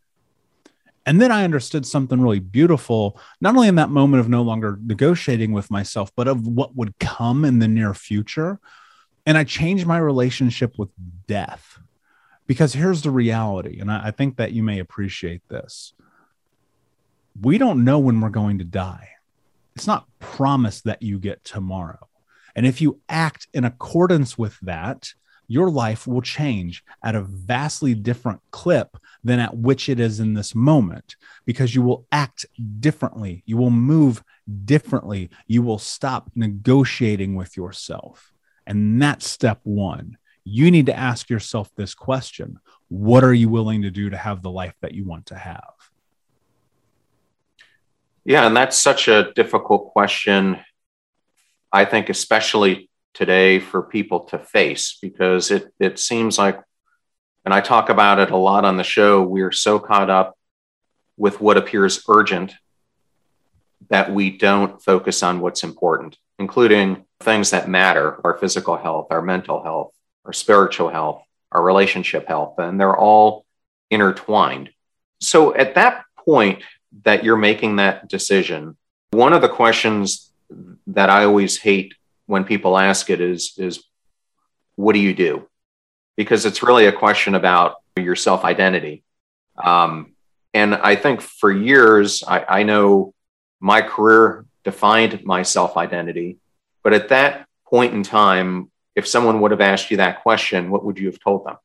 And 1.07 1.21
then 1.21 1.31
I 1.31 1.45
understood 1.45 1.85
something 1.85 2.21
really 2.21 2.40
beautiful, 2.40 3.21
not 3.40 3.55
only 3.55 3.69
in 3.69 3.75
that 3.75 3.90
moment 3.90 4.21
of 4.21 4.29
no 4.29 4.43
longer 4.43 4.79
negotiating 4.83 5.53
with 5.53 5.71
myself, 5.71 6.11
but 6.17 6.29
of 6.29 6.47
what 6.47 6.75
would 6.77 6.99
come 6.99 7.45
in 7.45 7.59
the 7.59 7.69
near 7.69 7.93
future. 7.93 8.59
And 9.27 9.37
I 9.37 9.45
changed 9.45 9.87
my 9.87 9.99
relationship 9.99 10.79
with 10.79 10.88
death 11.27 11.79
because 12.47 12.73
here's 12.73 13.03
the 13.03 13.11
reality. 13.11 13.81
And 13.81 13.90
I, 13.90 14.07
I 14.07 14.11
think 14.11 14.37
that 14.37 14.53
you 14.53 14.62
may 14.62 14.79
appreciate 14.79 15.47
this. 15.49 15.93
We 17.40 17.59
don't 17.59 17.85
know 17.85 17.99
when 17.99 18.21
we're 18.21 18.31
going 18.31 18.59
to 18.59 18.64
die. 18.64 19.11
It's 19.77 19.87
not 19.87 20.07
promised 20.21 20.85
that 20.85 21.03
you 21.03 21.19
get 21.19 21.45
tomorrow. 21.45 22.09
And 22.55 22.67
if 22.67 22.81
you 22.81 23.01
act 23.09 23.49
in 23.53 23.64
accordance 23.64 24.38
with 24.38 24.59
that, 24.61 25.12
your 25.46 25.70
life 25.70 26.07
will 26.07 26.22
change 26.22 26.85
at 27.02 27.14
a 27.14 27.22
vastly 27.22 27.94
different 27.94 28.40
clip 28.50 28.96
than 29.22 29.40
at 29.40 29.57
which 29.57 29.88
it 29.88 30.00
is 30.00 30.20
in 30.20 30.35
this 30.35 30.54
moment 30.54 31.16
because 31.44 31.74
you 31.74 31.83
will 31.83 32.07
act 32.12 32.46
differently. 32.80 33.42
You 33.46 33.57
will 33.57 33.70
move 33.70 34.22
differently. 34.64 35.30
You 35.46 35.62
will 35.62 35.78
stop 35.78 36.30
negotiating 36.35 37.35
with 37.35 37.57
yourself. 37.57 38.33
And 38.66 39.00
that's 39.00 39.28
step 39.28 39.61
one. 39.62 40.18
You 40.44 40.70
need 40.70 40.87
to 40.87 40.96
ask 40.96 41.30
yourself 41.30 41.70
this 41.74 41.94
question 41.94 42.59
What 42.88 43.24
are 43.24 43.35
you 43.35 43.48
willing 43.48 43.83
to 43.83 43.90
do 43.90 44.11
to 44.11 44.16
have 44.16 44.42
the 44.42 44.50
life 44.50 44.74
that 44.80 44.94
you 44.94 45.04
want 45.04 45.26
to 45.26 45.37
have? 45.37 45.72
Yeah, 48.24 48.46
and 48.46 48.57
that's 48.57 48.80
such 48.80 49.09
a 49.09 49.33
difficult 49.35 49.92
question. 49.92 50.59
I 51.72 51.85
think, 51.85 52.09
especially 52.09 52.88
today, 53.14 53.61
for 53.61 53.83
people 53.83 54.20
to 54.20 54.38
face 54.38 54.98
because 55.00 55.50
it, 55.50 55.72
it 55.79 55.98
seems 55.98 56.37
like 56.38 56.61
and 57.44 57.53
I 57.53 57.61
talk 57.61 57.90
about 57.90 58.18
it 58.18 58.31
a 58.31 58.37
lot 58.37 58.64
on 58.64 58.77
the 58.77 58.85
show. 58.85 59.22
We're 59.22 59.53
so 59.53 59.79
caught 59.79 60.09
up 60.09 60.38
with 61.16 61.40
what 61.40 61.57
appears 61.57 62.03
urgent 62.09 62.55
that 63.90 64.12
we 64.12 64.31
don't 64.31 64.83
focus 64.83 65.22
on 65.22 65.40
what's 65.40 65.62
important, 65.62 66.16
including 66.38 67.05
things 67.20 67.50
that 67.50 67.68
matter 67.68 68.18
our 68.24 68.38
physical 68.38 68.77
health, 68.77 69.09
our 69.11 69.20
mental 69.20 69.62
health, 69.62 69.92
our 70.24 70.33
spiritual 70.33 70.88
health, 70.88 71.22
our 71.53 71.62
relationship 71.62 72.27
health, 72.27 72.59
and 72.59 72.81
they're 72.81 72.96
all 72.96 73.44
intertwined. 73.90 74.70
So 75.20 75.55
at 75.55 75.74
that 75.74 76.05
point 76.16 76.62
that 77.05 77.24
you're 77.24 77.37
making 77.37 77.77
that 77.77 78.09
decision, 78.09 78.77
one 79.11 79.35
of 79.35 79.42
the 79.42 79.48
questions 79.48 80.33
that 80.87 81.11
I 81.11 81.24
always 81.24 81.59
hate 81.59 81.94
when 82.26 82.44
people 82.44 82.76
ask 82.78 83.10
it 83.10 83.20
is, 83.20 83.54
is 83.58 83.84
what 84.76 84.94
do 84.94 84.98
you 85.00 85.14
do? 85.14 85.48
because 86.16 86.46
it's 86.46 86.62
really 86.62 86.87
a 86.87 86.92
question 86.92 87.34
about 87.34 87.76
your 87.96 88.16
self 88.16 88.44
identity. 88.44 89.02
Um, 89.62 90.12
and 90.52 90.74
I 90.74 90.96
think 90.96 91.20
for 91.20 91.50
years, 91.50 92.22
I, 92.26 92.44
I 92.48 92.62
know 92.62 93.14
my 93.60 93.82
career 93.82 94.46
defined 94.62 95.24
my 95.24 95.42
self 95.42 95.76
identity. 95.76 96.38
But 96.82 96.92
at 96.92 97.08
that 97.08 97.46
point 97.66 97.94
in 97.94 98.02
time, 98.02 98.70
if 98.94 99.06
someone 99.06 99.40
would 99.40 99.50
have 99.50 99.60
asked 99.60 99.90
you 99.90 99.96
that 99.96 100.22
question, 100.22 100.70
what 100.70 100.84
would 100.84 100.98
you 100.98 101.06
have 101.06 101.18
told 101.18 101.46
them? 101.46 101.56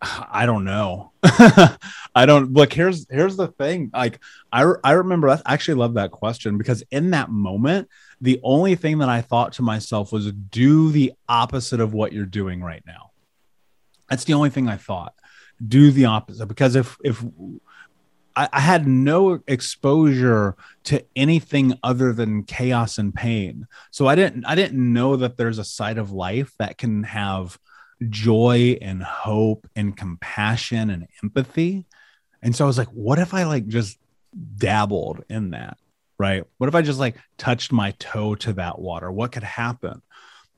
I 0.00 0.46
don't 0.46 0.64
know. 0.64 1.12
I 1.22 2.24
don't 2.26 2.52
look. 2.52 2.72
Here's 2.72 3.06
here's 3.10 3.36
the 3.36 3.48
thing. 3.48 3.90
Like 3.92 4.20
I 4.52 4.72
I 4.84 4.92
remember. 4.92 5.28
I 5.28 5.40
actually 5.46 5.74
love 5.74 5.94
that 5.94 6.12
question 6.12 6.56
because 6.56 6.82
in 6.90 7.10
that 7.10 7.30
moment, 7.30 7.88
the 8.20 8.40
only 8.42 8.76
thing 8.76 8.98
that 8.98 9.08
I 9.08 9.22
thought 9.22 9.54
to 9.54 9.62
myself 9.62 10.12
was 10.12 10.30
do 10.32 10.92
the 10.92 11.12
opposite 11.28 11.80
of 11.80 11.94
what 11.94 12.12
you're 12.12 12.26
doing 12.26 12.62
right 12.62 12.82
now. 12.86 13.10
That's 14.08 14.24
the 14.24 14.34
only 14.34 14.50
thing 14.50 14.68
I 14.68 14.76
thought. 14.76 15.14
Do 15.66 15.90
the 15.90 16.04
opposite 16.04 16.46
because 16.46 16.76
if 16.76 16.96
if 17.02 17.24
I, 18.36 18.48
I 18.52 18.60
had 18.60 18.86
no 18.86 19.40
exposure 19.48 20.54
to 20.84 21.04
anything 21.16 21.76
other 21.82 22.12
than 22.12 22.44
chaos 22.44 22.98
and 22.98 23.12
pain, 23.12 23.66
so 23.90 24.06
I 24.06 24.14
didn't 24.14 24.44
I 24.44 24.54
didn't 24.54 24.92
know 24.92 25.16
that 25.16 25.36
there's 25.36 25.58
a 25.58 25.64
side 25.64 25.98
of 25.98 26.12
life 26.12 26.52
that 26.60 26.78
can 26.78 27.02
have 27.02 27.58
joy 28.08 28.78
and 28.80 29.02
hope 29.02 29.66
and 29.74 29.96
compassion 29.96 30.90
and 30.90 31.06
empathy. 31.22 31.86
And 32.42 32.54
so 32.54 32.64
I 32.64 32.66
was 32.66 32.78
like, 32.78 32.88
what 32.88 33.18
if 33.18 33.34
I 33.34 33.44
like 33.44 33.66
just 33.66 33.98
dabbled 34.56 35.24
in 35.28 35.50
that? 35.50 35.78
Right. 36.18 36.44
What 36.58 36.68
if 36.68 36.74
I 36.74 36.82
just 36.82 36.98
like 36.98 37.16
touched 37.36 37.72
my 37.72 37.92
toe 37.98 38.34
to 38.36 38.52
that 38.54 38.78
water? 38.78 39.10
What 39.10 39.32
could 39.32 39.44
happen? 39.44 40.02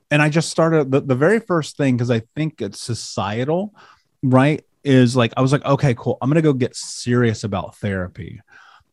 And 0.09 0.21
I 0.21 0.29
just 0.29 0.49
started 0.49 0.91
the, 0.91 1.01
the 1.01 1.15
very 1.15 1.39
first 1.39 1.77
thing, 1.77 1.95
because 1.95 2.11
I 2.11 2.23
think 2.35 2.61
it's 2.61 2.81
societal, 2.81 3.73
right? 4.21 4.63
Is 4.83 5.15
like, 5.15 5.33
I 5.37 5.41
was 5.41 5.51
like, 5.51 5.63
okay, 5.63 5.93
cool. 5.93 6.17
I'm 6.21 6.29
going 6.29 6.35
to 6.35 6.41
go 6.41 6.53
get 6.53 6.75
serious 6.75 7.43
about 7.43 7.77
therapy. 7.77 8.41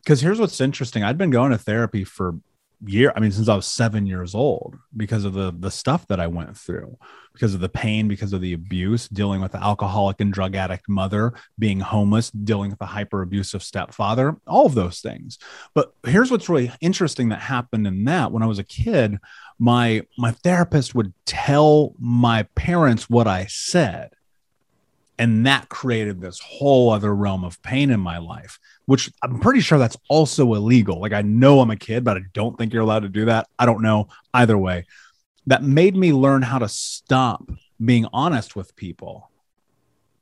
Because 0.04 0.20
here's 0.20 0.38
what's 0.38 0.61
interesting 0.61 1.02
I'd 1.02 1.18
been 1.18 1.30
going 1.30 1.50
to 1.50 1.58
therapy 1.58 2.04
for 2.04 2.38
year 2.87 3.12
i 3.17 3.21
mean 3.21 3.33
since 3.33 3.49
i 3.49 3.57
was 3.57 3.67
seven 3.67 4.07
years 4.07 4.35
old 4.35 4.77
because 4.97 5.25
of 5.25 5.33
the 5.33 5.53
the 5.59 5.71
stuff 5.71 6.07
that 6.07 6.21
i 6.21 6.27
went 6.27 6.57
through 6.57 6.97
because 7.38 7.55
of 7.55 7.61
the 7.61 7.69
pain 7.69 8.09
because 8.09 8.33
of 8.33 8.41
the 8.41 8.53
abuse 8.53 9.09
dealing 9.09 9.41
with 9.41 9.53
the 9.53 9.62
alcoholic 9.62 10.21
and 10.21 10.33
drug 10.33 10.57
addict 10.57 10.88
mother 10.88 11.33
being 11.59 11.79
homeless 11.79 12.31
dealing 12.31 12.71
with 12.71 12.81
a 12.81 12.87
hyper 12.87 13.23
abusive 13.23 13.62
stepfather 13.62 14.37
all 14.47 14.67
of 14.67 14.75
those 14.75 15.01
things. 15.01 15.38
But 15.73 15.93
here's 16.05 16.31
what's 16.31 16.49
really 16.49 16.73
interesting 16.81 17.29
that 17.29 17.41
happened 17.41 17.87
in 17.87 18.05
that. 18.05 18.33
When 18.33 18.43
i 18.43 18.47
was 18.47 18.59
a 18.59 18.64
kid 18.64 19.19
my 19.59 20.03
my 20.17 20.33
therapist 20.33 20.95
would 20.95 21.12
tell 21.27 21.95
my 21.99 22.45
parents 22.55 23.09
what 23.09 23.27
i 23.27 23.47
said 23.47 24.11
and 25.19 25.47
that 25.47 25.69
created 25.69 26.21
this 26.21 26.41
whole 26.41 26.91
other 26.91 27.14
realm 27.14 27.45
of 27.45 27.61
pain 27.62 27.91
in 27.91 28.01
my 28.01 28.19
life 28.19 28.59
which 28.88 29.12
i'm 29.22 29.38
pretty 29.38 29.61
sure 29.61 29.79
that's 29.79 29.98
also 30.09 30.55
illegal. 30.55 30.98
Like 30.98 31.12
i 31.12 31.20
know 31.20 31.61
i'm 31.61 31.70
a 31.70 31.77
kid 31.77 32.05
but 32.05 32.16
i 32.16 32.20
don't 32.33 32.57
think 32.57 32.72
you're 32.72 32.83
allowed 32.83 33.03
to 33.03 33.11
do 33.11 33.27
that. 33.27 33.46
I 33.59 33.66
don't 33.66 33.83
know 33.83 34.09
either 34.33 34.57
way. 34.57 34.87
That 35.46 35.62
made 35.62 35.94
me 35.94 36.14
learn 36.14 36.40
how 36.40 36.59
to 36.59 36.68
stop 36.68 37.48
being 37.85 38.07
honest 38.12 38.57
with 38.57 38.74
people. 38.77 39.31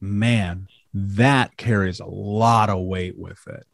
Man 0.01 0.67
that 0.97 1.57
carries 1.57 2.01
a 2.01 2.07
lot 2.07 2.71
of 2.71 2.83
weight 2.83 3.17
with 3.17 3.47
it. 3.47 3.67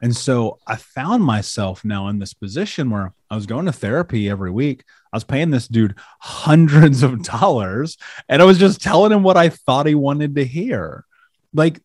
And 0.00 0.16
so 0.16 0.60
I 0.66 0.76
found 0.76 1.24
myself 1.24 1.84
now 1.84 2.08
in 2.08 2.18
this 2.18 2.34
position 2.34 2.88
where 2.88 3.12
I 3.30 3.34
was 3.34 3.46
going 3.46 3.66
to 3.66 3.72
therapy 3.72 4.30
every 4.30 4.50
week. 4.50 4.84
I 5.12 5.16
was 5.16 5.24
paying 5.24 5.50
this 5.50 5.68
dude 5.68 5.96
hundreds 6.20 7.02
of 7.02 7.22
dollars 7.24 7.98
and 8.28 8.40
I 8.40 8.44
was 8.44 8.58
just 8.58 8.80
telling 8.80 9.12
him 9.12 9.24
what 9.24 9.36
I 9.36 9.48
thought 9.48 9.86
he 9.86 9.94
wanted 9.94 10.36
to 10.36 10.44
hear. 10.44 11.04
Like 11.52 11.82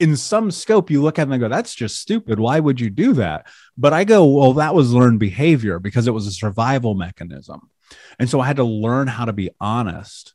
in 0.00 0.16
some 0.16 0.50
scope, 0.50 0.90
you 0.90 1.02
look 1.02 1.18
at 1.18 1.24
them 1.24 1.32
and 1.32 1.40
go, 1.40 1.48
that's 1.48 1.74
just 1.74 2.00
stupid. 2.00 2.38
Why 2.38 2.60
would 2.60 2.80
you 2.80 2.90
do 2.90 3.14
that? 3.14 3.46
But 3.76 3.92
I 3.92 4.04
go, 4.04 4.24
well, 4.26 4.52
that 4.54 4.74
was 4.74 4.92
learned 4.92 5.18
behavior 5.18 5.78
because 5.78 6.06
it 6.06 6.12
was 6.12 6.26
a 6.26 6.32
survival 6.32 6.94
mechanism. 6.94 7.70
And 8.18 8.28
so 8.28 8.40
I 8.40 8.46
had 8.46 8.56
to 8.56 8.64
learn 8.64 9.08
how 9.08 9.24
to 9.24 9.32
be 9.32 9.50
honest 9.60 10.34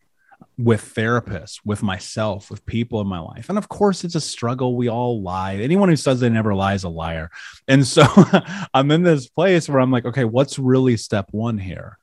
with 0.57 0.93
therapists, 0.95 1.59
with 1.65 1.81
myself, 1.81 2.51
with 2.51 2.65
people 2.65 3.01
in 3.01 3.07
my 3.07 3.19
life. 3.19 3.49
And 3.49 3.57
of 3.57 3.69
course, 3.69 4.03
it's 4.03 4.15
a 4.15 4.21
struggle. 4.21 4.75
We 4.75 4.89
all 4.89 5.21
lie. 5.21 5.55
Anyone 5.55 5.89
who 5.89 5.95
says 5.95 6.19
they 6.19 6.29
never 6.29 6.53
lie 6.53 6.73
is 6.73 6.83
a 6.83 6.89
liar. 6.89 7.31
And 7.67 7.85
so 7.85 8.03
I'm 8.73 8.91
in 8.91 9.03
this 9.03 9.27
place 9.27 9.69
where 9.69 9.79
I'm 9.79 9.91
like, 9.91 10.05
okay, 10.05 10.25
what's 10.25 10.59
really 10.59 10.97
step 10.97 11.27
one 11.31 11.57
here? 11.57 11.97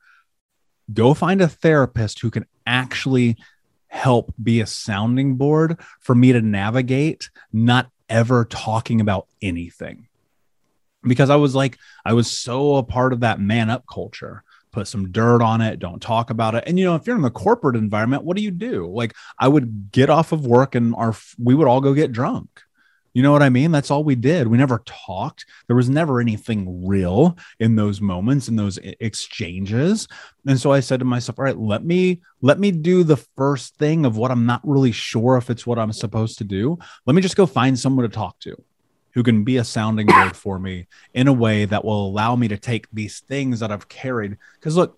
Go 0.91 1.13
find 1.13 1.41
a 1.41 1.47
therapist 1.47 2.19
who 2.19 2.31
can 2.31 2.45
actually 2.65 3.37
help 3.91 4.33
be 4.41 4.61
a 4.61 4.65
sounding 4.65 5.35
board 5.35 5.79
for 5.99 6.15
me 6.15 6.31
to 6.31 6.41
navigate, 6.41 7.29
not 7.51 7.91
ever 8.09 8.45
talking 8.45 9.01
about 9.01 9.27
anything. 9.41 10.07
Because 11.03 11.29
I 11.29 11.35
was 11.35 11.53
like, 11.53 11.77
I 12.05 12.13
was 12.13 12.29
so 12.29 12.77
a 12.77 12.83
part 12.83 13.11
of 13.11 13.19
that 13.19 13.39
man 13.39 13.69
up 13.69 13.83
culture 13.91 14.43
put 14.71 14.87
some 14.87 15.11
dirt 15.11 15.41
on 15.41 15.61
it, 15.61 15.79
don't 15.79 16.01
talk 16.01 16.29
about 16.29 16.55
it. 16.55 16.63
And 16.65 16.79
you 16.79 16.85
know, 16.85 16.95
if 16.95 17.05
you're 17.05 17.15
in 17.15 17.21
the 17.21 17.29
corporate 17.29 17.75
environment, 17.75 18.23
what 18.23 18.37
do 18.37 18.43
you 18.43 18.51
do? 18.51 18.87
Like 18.87 19.13
I 19.37 19.47
would 19.47 19.91
get 19.91 20.09
off 20.09 20.31
of 20.31 20.45
work 20.45 20.75
and 20.75 20.95
our 20.95 21.13
we 21.37 21.53
would 21.53 21.67
all 21.67 21.81
go 21.81 21.93
get 21.93 22.11
drunk. 22.11 22.47
You 23.13 23.23
know 23.23 23.31
what 23.31 23.43
I 23.43 23.49
mean? 23.49 23.71
That's 23.71 23.91
all 23.91 24.03
we 24.03 24.15
did. 24.15 24.47
We 24.47 24.57
never 24.57 24.81
talked. 24.85 25.45
There 25.67 25.75
was 25.75 25.89
never 25.89 26.21
anything 26.21 26.87
real 26.87 27.37
in 27.59 27.75
those 27.75 27.99
moments 27.99 28.47
in 28.47 28.55
those 28.55 28.77
exchanges. 28.77 30.07
And 30.47 30.59
so 30.59 30.71
I 30.71 30.79
said 30.79 30.99
to 30.99 31.05
myself, 31.05 31.37
all 31.37 31.45
right, 31.45 31.57
let 31.57 31.83
me 31.83 32.21
let 32.41 32.59
me 32.59 32.71
do 32.71 33.03
the 33.03 33.17
first 33.17 33.75
thing 33.77 34.05
of 34.05 34.17
what 34.17 34.31
I'm 34.31 34.45
not 34.45 34.61
really 34.63 34.91
sure 34.91 35.37
if 35.37 35.49
it's 35.49 35.67
what 35.67 35.77
I'm 35.77 35.91
supposed 35.91 36.37
to 36.37 36.43
do. 36.43 36.77
Let 37.05 37.15
me 37.15 37.21
just 37.21 37.35
go 37.35 37.45
find 37.45 37.77
someone 37.77 38.09
to 38.09 38.15
talk 38.15 38.39
to. 38.41 38.55
who 39.13 39.23
can 39.23 39.43
be 39.43 39.57
a 39.57 39.63
sounding 39.63 40.07
board 40.15 40.35
for 40.35 40.59
me 40.59 40.87
in 41.13 41.27
a 41.27 41.33
way 41.33 41.65
that 41.65 41.83
will 41.83 42.07
allow 42.07 42.35
me 42.35 42.47
to 42.47 42.57
take 42.57 42.87
these 42.91 43.19
things 43.21 43.59
that 43.59 43.71
I've 43.71 43.89
carried. 43.89 44.37
Because 44.59 44.77
look, 44.77 44.97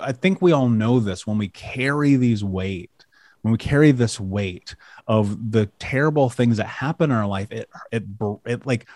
I 0.00 0.12
think 0.12 0.42
we 0.42 0.52
all 0.52 0.68
know 0.68 1.00
this 1.00 1.26
when 1.26 1.38
we 1.38 1.48
carry 1.48 2.16
these 2.16 2.44
weight, 2.44 2.90
when 3.44 3.52
we 3.52 3.58
carry 3.58 3.92
this 3.92 4.18
weight 4.18 4.74
of 5.06 5.52
the 5.52 5.66
terrible 5.78 6.30
things 6.30 6.56
that 6.56 6.66
happen 6.66 7.10
in 7.10 7.16
our 7.16 7.26
life, 7.26 7.52
it 7.52 7.68
it 7.92 8.04
it 8.46 8.64
like 8.64 8.88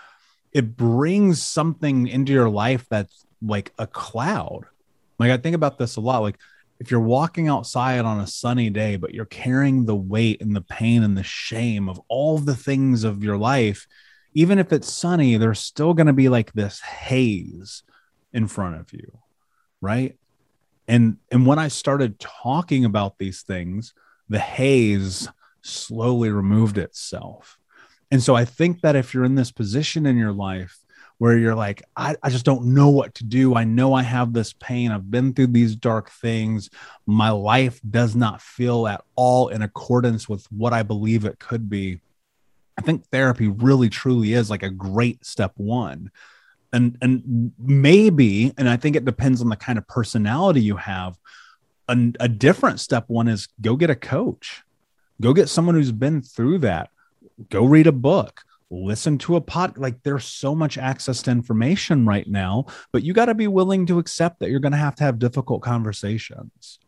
it 0.53 0.75
brings 0.75 1.43
something 1.43 2.07
into 2.07 2.33
your 2.33 2.49
life 2.49 2.87
that's 2.89 3.27
like 3.43 3.75
a 3.79 3.87
cloud. 3.87 4.65
Like 5.19 5.31
I 5.31 5.37
think 5.37 5.55
about 5.55 5.77
this 5.77 5.97
a 5.97 6.01
lot. 6.01 6.23
Like 6.23 6.39
if 6.81 6.91
you're 6.91 6.99
walking 6.99 7.49
outside 7.49 8.07
on 8.07 8.21
a 8.21 8.27
sunny 8.27 8.71
day, 8.71 8.97
but 8.97 9.13
you're 9.13 9.27
carrying 9.27 9.85
the 9.85 9.95
weight 9.95 10.41
and 10.41 10.57
the 10.57 10.63
pain 10.63 11.03
and 11.03 11.15
the 11.15 11.23
shame 11.23 11.87
of 11.87 12.01
all 12.09 12.39
the 12.39 12.57
things 12.57 13.05
of 13.05 13.23
your 13.23 13.37
life, 13.37 13.87
even 14.33 14.59
if 14.59 14.73
it's 14.73 14.91
sunny, 14.91 15.37
there's 15.37 15.61
still 15.61 15.93
going 15.93 16.07
to 16.07 16.15
be 16.15 16.31
like 16.31 16.55
this 16.55 16.81
haze 16.81 17.83
in 18.33 18.47
front 18.47 18.81
of 18.81 18.95
you. 18.95 19.19
Right. 19.83 20.17
And, 20.87 21.19
and 21.31 21.45
when 21.45 21.59
I 21.59 21.69
started 21.69 22.19
talking 22.19 22.87
about 22.87 23.19
these 23.19 23.43
things, 23.43 23.93
the 24.29 24.39
haze 24.39 25.29
slowly 25.63 26.31
removed 26.31 26.79
itself. 26.79 27.59
And 28.11 28.23
so 28.23 28.35
I 28.35 28.45
think 28.45 28.81
that 28.81 28.97
if 28.97 29.13
you're 29.13 29.25
in 29.25 29.35
this 29.35 29.53
position 29.53 30.07
in 30.07 30.17
your 30.17 30.33
life 30.33 30.79
where 31.19 31.37
you're 31.37 31.55
like, 31.55 31.83
I, 31.97 32.17
I 32.23 32.31
just 32.31 32.45
don't 32.45 32.75
know 32.75 32.89
what 32.89 33.15
to 33.17 33.25
do. 33.25 33.55
I 33.55 33.65
know 33.65 33.93
I 33.93 34.03
have 34.03 34.33
this 34.33 34.53
pain. 34.53 34.93
I've 34.93 35.11
been 35.11 35.35
through 35.35 35.49
these 35.49 35.75
dark 35.75 36.11
things. 36.11 36.71
My 37.07 37.31
life 37.31 37.81
does 37.89 38.15
not 38.15 38.41
feel 38.41 38.87
at 38.87 39.03
all 39.17 39.49
in 39.49 39.63
accordance 39.63 40.29
with 40.29 40.47
what 40.53 40.73
I 40.73 40.85
believe 40.85 41.25
it 41.25 41.41
could 41.41 41.69
be. 41.69 42.01
I 42.79 42.83
think 42.83 43.05
therapy 43.07 43.49
really 43.49 43.89
truly 43.89 44.33
is 44.33 44.49
like 44.49 44.63
a 44.63 44.71
great 44.71 45.27
step 45.27 45.53
one. 45.57 46.13
And 46.73 46.97
and 47.01 47.53
maybe, 47.59 48.53
and 48.57 48.69
I 48.69 48.77
think 48.77 48.95
it 48.95 49.05
depends 49.05 49.41
on 49.41 49.49
the 49.49 49.57
kind 49.57 49.79
of 49.79 49.89
personality 49.89 50.61
you 50.61 50.77
have. 50.77 51.19
A, 51.89 52.13
a 52.21 52.29
different 52.29 52.81
step 52.81 53.05
one 53.09 53.29
is 53.29 53.49
go 53.61 53.77
get 53.77 53.91
a 53.91 53.97
coach. 53.97 54.63
Go 55.21 55.33
get 55.33 55.49
someone 55.49 55.75
who's 55.75 55.93
been 55.93 56.23
through 56.23 56.59
that. 56.59 56.91
Go 57.51 57.65
read 57.65 57.87
a 57.87 57.93
book 57.93 58.43
listen 58.71 59.17
to 59.17 59.37
a 59.37 59.41
pod 59.41 59.79
like 59.79 60.03
there's 60.03 60.27
so 60.27 60.55
much 60.55 60.77
access 60.77 61.23
to 61.23 61.31
information 61.31 62.05
right 62.05 62.29
now 62.29 62.67
but 62.93 63.03
you 63.03 63.15
got 63.15 63.27
to 63.27 63.35
be 63.35 63.47
willing 63.47 63.87
to 63.87 63.99
accept 63.99 64.39
that 64.39 64.51
you're 64.51 64.61
going 64.61 64.73
to 64.73 64.79
have 64.79 64.95
to 64.95 65.05
have 65.05 65.19
difficult 65.19 65.63
conversations 65.63 66.79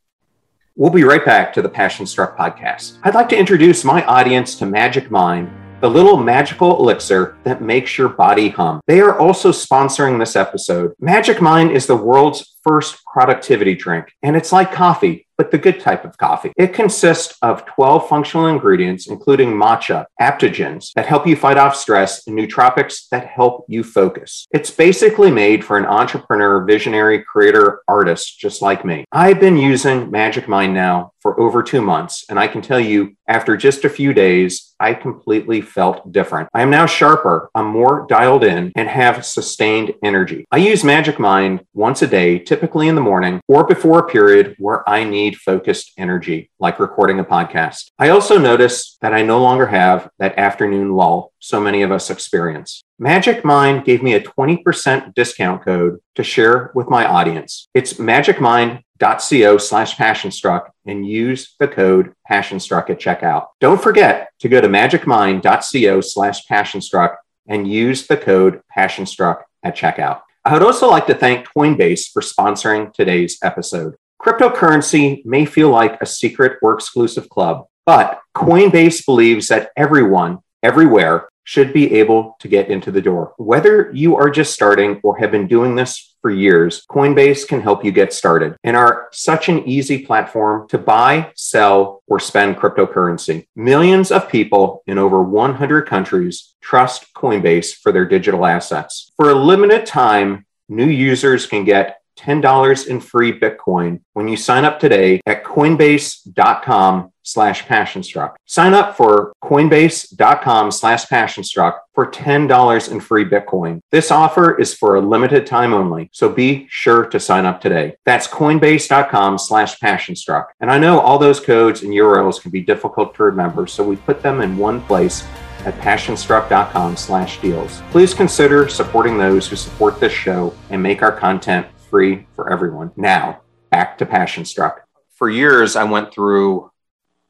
we'll 0.77 0.91
be 0.91 1.05
right 1.05 1.25
back 1.25 1.53
to 1.53 1.63
the 1.63 1.69
passion 1.69 2.05
struck 2.05 2.37
podcast 2.37 2.99
i'd 3.05 3.15
like 3.15 3.31
to 3.31 3.39
introduce 3.39 3.83
my 3.83 4.05
audience 4.05 4.57
to 4.57 4.67
magic 4.67 5.11
mind 5.11 5.51
the 5.81 5.89
little 5.89 6.19
magical 6.19 6.79
elixir 6.79 7.39
that 7.45 7.63
makes 7.63 7.97
your 7.97 8.11
body 8.11 8.51
hum. 8.51 8.83
They 8.87 9.01
are 9.01 9.19
also 9.19 9.51
sponsoring 9.51 10.19
this 10.19 10.37
episode. 10.37 10.93
Magic 11.01 11.41
Mind 11.41 11.71
is 11.71 11.87
the 11.87 11.97
world's 11.97 12.59
first 12.63 13.05
productivity 13.05 13.75
drink, 13.75 14.13
and 14.23 14.37
it's 14.37 14.53
like 14.53 14.73
coffee 14.73 15.27
but 15.41 15.51
the 15.51 15.57
good 15.57 15.81
type 15.81 16.05
of 16.05 16.19
coffee. 16.19 16.53
It 16.59 16.75
consists 16.75 17.39
of 17.41 17.65
12 17.65 18.11
functional 18.11 18.49
ingredients, 18.49 19.09
including 19.09 19.55
matcha, 19.55 20.05
adaptogens 20.21 20.93
that 20.93 21.07
help 21.07 21.27
you 21.27 21.35
fight 21.35 21.57
off 21.57 21.75
stress, 21.75 22.27
and 22.27 22.39
nootropics 22.39 23.09
that 23.09 23.27
help 23.27 23.65
you 23.67 23.83
focus. 23.83 24.47
It's 24.51 24.71
basically 24.71 25.31
made 25.31 25.65
for 25.65 25.79
an 25.79 25.87
entrepreneur, 25.87 26.63
visionary, 26.67 27.25
creator, 27.25 27.81
artist 27.89 28.39
just 28.39 28.61
like 28.61 28.85
me. 28.85 29.07
I've 29.13 29.41
been 29.41 29.57
using 29.57 30.11
Magic 30.11 30.47
Mind 30.47 30.75
now 30.75 31.13
for 31.21 31.41
over 31.41 31.63
two 31.63 31.81
months, 31.81 32.27
and 32.29 32.39
I 32.39 32.47
can 32.47 32.61
tell 32.61 32.81
you, 32.81 33.17
after 33.27 33.57
just 33.57 33.85
a 33.85 33.91
few 33.91 34.13
days, 34.13 34.75
I 34.81 34.95
completely 34.95 35.61
felt 35.61 36.11
different. 36.11 36.49
I 36.53 36.63
am 36.63 36.71
now 36.71 36.87
sharper, 36.87 37.51
I'm 37.55 37.67
more 37.67 38.07
dialed 38.09 38.45
in, 38.45 38.73
and 38.75 38.89
have 38.89 39.25
sustained 39.25 39.95
energy. 40.03 40.47
I 40.51 40.57
use 40.57 40.83
Magic 40.83 41.19
Mind 41.19 41.61
once 41.75 42.03
a 42.03 42.07
day, 42.07 42.39
typically 42.51 42.89
in 42.89 42.97
the 42.97 43.01
morning 43.01 43.41
or 43.47 43.65
before 43.65 44.01
a 44.01 44.09
period 44.09 44.57
where 44.59 44.83
I 44.89 45.05
need 45.05 45.37
focused 45.37 45.93
energy, 45.97 46.51
like 46.59 46.81
recording 46.81 47.21
a 47.21 47.25
podcast. 47.25 47.93
I 47.97 48.09
also 48.09 48.39
notice 48.39 48.99
that 49.03 49.15
I 49.15 49.23
no 49.23 49.41
longer 49.41 49.67
have 49.67 50.11
that 50.19 50.37
afternoon 50.37 50.91
lull 50.91 51.33
so 51.39 51.61
many 51.61 51.83
of 51.83 51.93
us 51.93 52.11
experience. 52.11 52.83
Magic 52.99 53.45
Mind 53.45 53.85
gave 53.85 54.03
me 54.03 54.15
a 54.15 54.21
20% 54.21 55.15
discount 55.15 55.65
code 55.65 56.01
to 56.17 56.25
share 56.25 56.73
with 56.75 56.91
my 56.91 57.05
audience. 57.05 57.69
It's 57.73 57.95
magicmind.co 57.95 59.59
slash 59.59 59.97
passionstruck 59.97 60.71
and 60.85 61.07
use 61.07 61.55
the 61.61 61.69
code 61.69 62.15
passionstruck 62.29 62.91
at 62.91 62.99
checkout. 62.99 63.47
Don't 63.61 63.81
forget 63.81 64.31
to 64.41 64.49
go 64.49 64.61
to 64.61 64.67
magicmind.co 64.67 66.01
slash 66.01 66.49
passionstruck 66.49 67.15
and 67.47 67.71
use 67.71 68.09
the 68.09 68.17
code 68.17 68.61
passionstruck 68.77 69.43
at 69.63 69.77
checkout. 69.77 70.23
I 70.43 70.55
would 70.55 70.63
also 70.63 70.89
like 70.89 71.07
to 71.09 71.15
thank 71.15 71.47
Coinbase 71.47 72.11
for 72.11 72.23
sponsoring 72.23 72.95
today's 72.95 73.39
episode. 73.43 73.97
Cryptocurrency 74.23 75.25
may 75.27 75.45
feel 75.45 75.69
like 75.69 76.01
a 76.01 76.07
secret 76.07 76.59
or 76.63 76.73
exclusive 76.73 77.29
club, 77.29 77.67
but 77.85 78.21
Coinbase 78.35 79.05
believes 79.05 79.49
that 79.49 79.71
everyone, 79.77 80.39
everywhere, 80.63 81.29
should 81.45 81.75
be 81.75 81.93
able 81.99 82.37
to 82.41 82.49
get 82.49 82.71
into 82.71 82.91
the 82.91 83.03
door. 83.03 83.35
Whether 83.37 83.91
you 83.93 84.17
are 84.17 84.31
just 84.31 84.55
starting 84.55 84.99
or 85.03 85.19
have 85.19 85.31
been 85.31 85.47
doing 85.47 85.75
this 85.75 86.10
for 86.21 86.31
years, 86.31 86.85
Coinbase 86.91 87.47
can 87.47 87.61
help 87.61 87.85
you 87.85 87.93
get 87.93 88.13
started 88.13 88.57
and 88.65 88.77
are 88.77 89.09
such 89.13 89.49
an 89.49 89.67
easy 89.67 90.05
platform 90.05 90.69
to 90.69 90.79
buy, 90.79 91.33
sell, 91.35 92.03
or 92.07 92.21
spend 92.21 92.57
cryptocurrency. 92.57 93.47
Millions 93.57 94.11
of 94.11 94.29
people 94.29 94.83
in 94.87 94.99
over 94.99 95.23
100 95.23 95.87
countries 95.87 96.55
trust 96.61 97.13
Coinbase 97.15 97.75
for 97.75 97.93
their 97.93 98.05
digital 98.05 98.45
assets. 98.47 99.13
For 99.17 99.31
a 99.31 99.35
limited 99.35 99.87
time, 99.87 100.47
new 100.69 100.87
users 100.87 101.47
can 101.47 101.65
get 101.65 102.00
$10 102.21 102.87
in 102.87 103.01
free 103.01 103.39
Bitcoin 103.39 104.01
when 104.13 104.29
you 104.29 104.37
sign 104.37 104.65
up 104.65 104.79
today 104.79 105.21
at 105.27 105.45
coinbase.com 105.45 107.13
slash 107.23 107.65
passionstruck. 107.67 108.35
Sign 108.47 108.75
up 108.75 108.97
for 108.97 109.33
coinbase.com 109.43 110.71
slash 110.71 111.07
passionstruck 111.07 111.79
for 111.95 112.11
$10 112.11 112.93
in 112.93 113.01
free 113.01 113.25
Bitcoin. 113.25 113.81
This 113.91 114.11
offer 114.11 114.59
is 114.59 114.75
for 114.75 114.97
a 114.97 115.01
limited 115.01 115.47
time 115.47 115.73
only, 115.73 116.11
so 116.13 116.29
be 116.29 116.67
sure 116.69 117.07
to 117.07 117.21
sign 117.21 117.47
up 117.47 117.61
today. 117.61 117.95
That's 118.05 118.27
coinbase.com 118.27 119.39
slash 119.39 119.79
passionstruck. 119.79 120.47
And 120.61 120.71
I 120.71 120.79
know 120.79 121.01
all 121.01 121.19
those 121.19 121.41
codes 121.41 121.83
and 121.83 121.93
URLs 121.93 122.41
can 122.41 122.51
be 122.51 122.63
difficult 122.63 123.15
to 123.15 123.25
remember, 123.25 123.67
so 123.67 123.85
we 123.85 123.97
put 123.97 124.23
them 124.23 124.41
in 124.41 124.57
one 124.57 124.81
place 124.83 125.27
at 125.67 125.75
passionstruck.com 125.75 126.97
slash 126.97 127.41
deals. 127.41 127.83
Please 127.91 128.15
consider 128.15 128.69
supporting 128.69 129.19
those 129.19 129.47
who 129.47 129.57
support 129.57 130.01
this 130.01 130.13
show 130.13 130.55
and 130.71 130.83
make 130.83 131.03
our 131.03 131.13
content 131.13 131.67
free 131.91 132.27
for 132.37 132.51
everyone. 132.51 132.93
Now, 132.97 133.41
back 133.71 133.99
to 133.99 134.07
Passion 134.07 134.45
Struck. 134.45 134.87
For 135.17 135.29
years, 135.29 135.75
I 135.77 135.85
went 135.85 136.15
through 136.15 136.71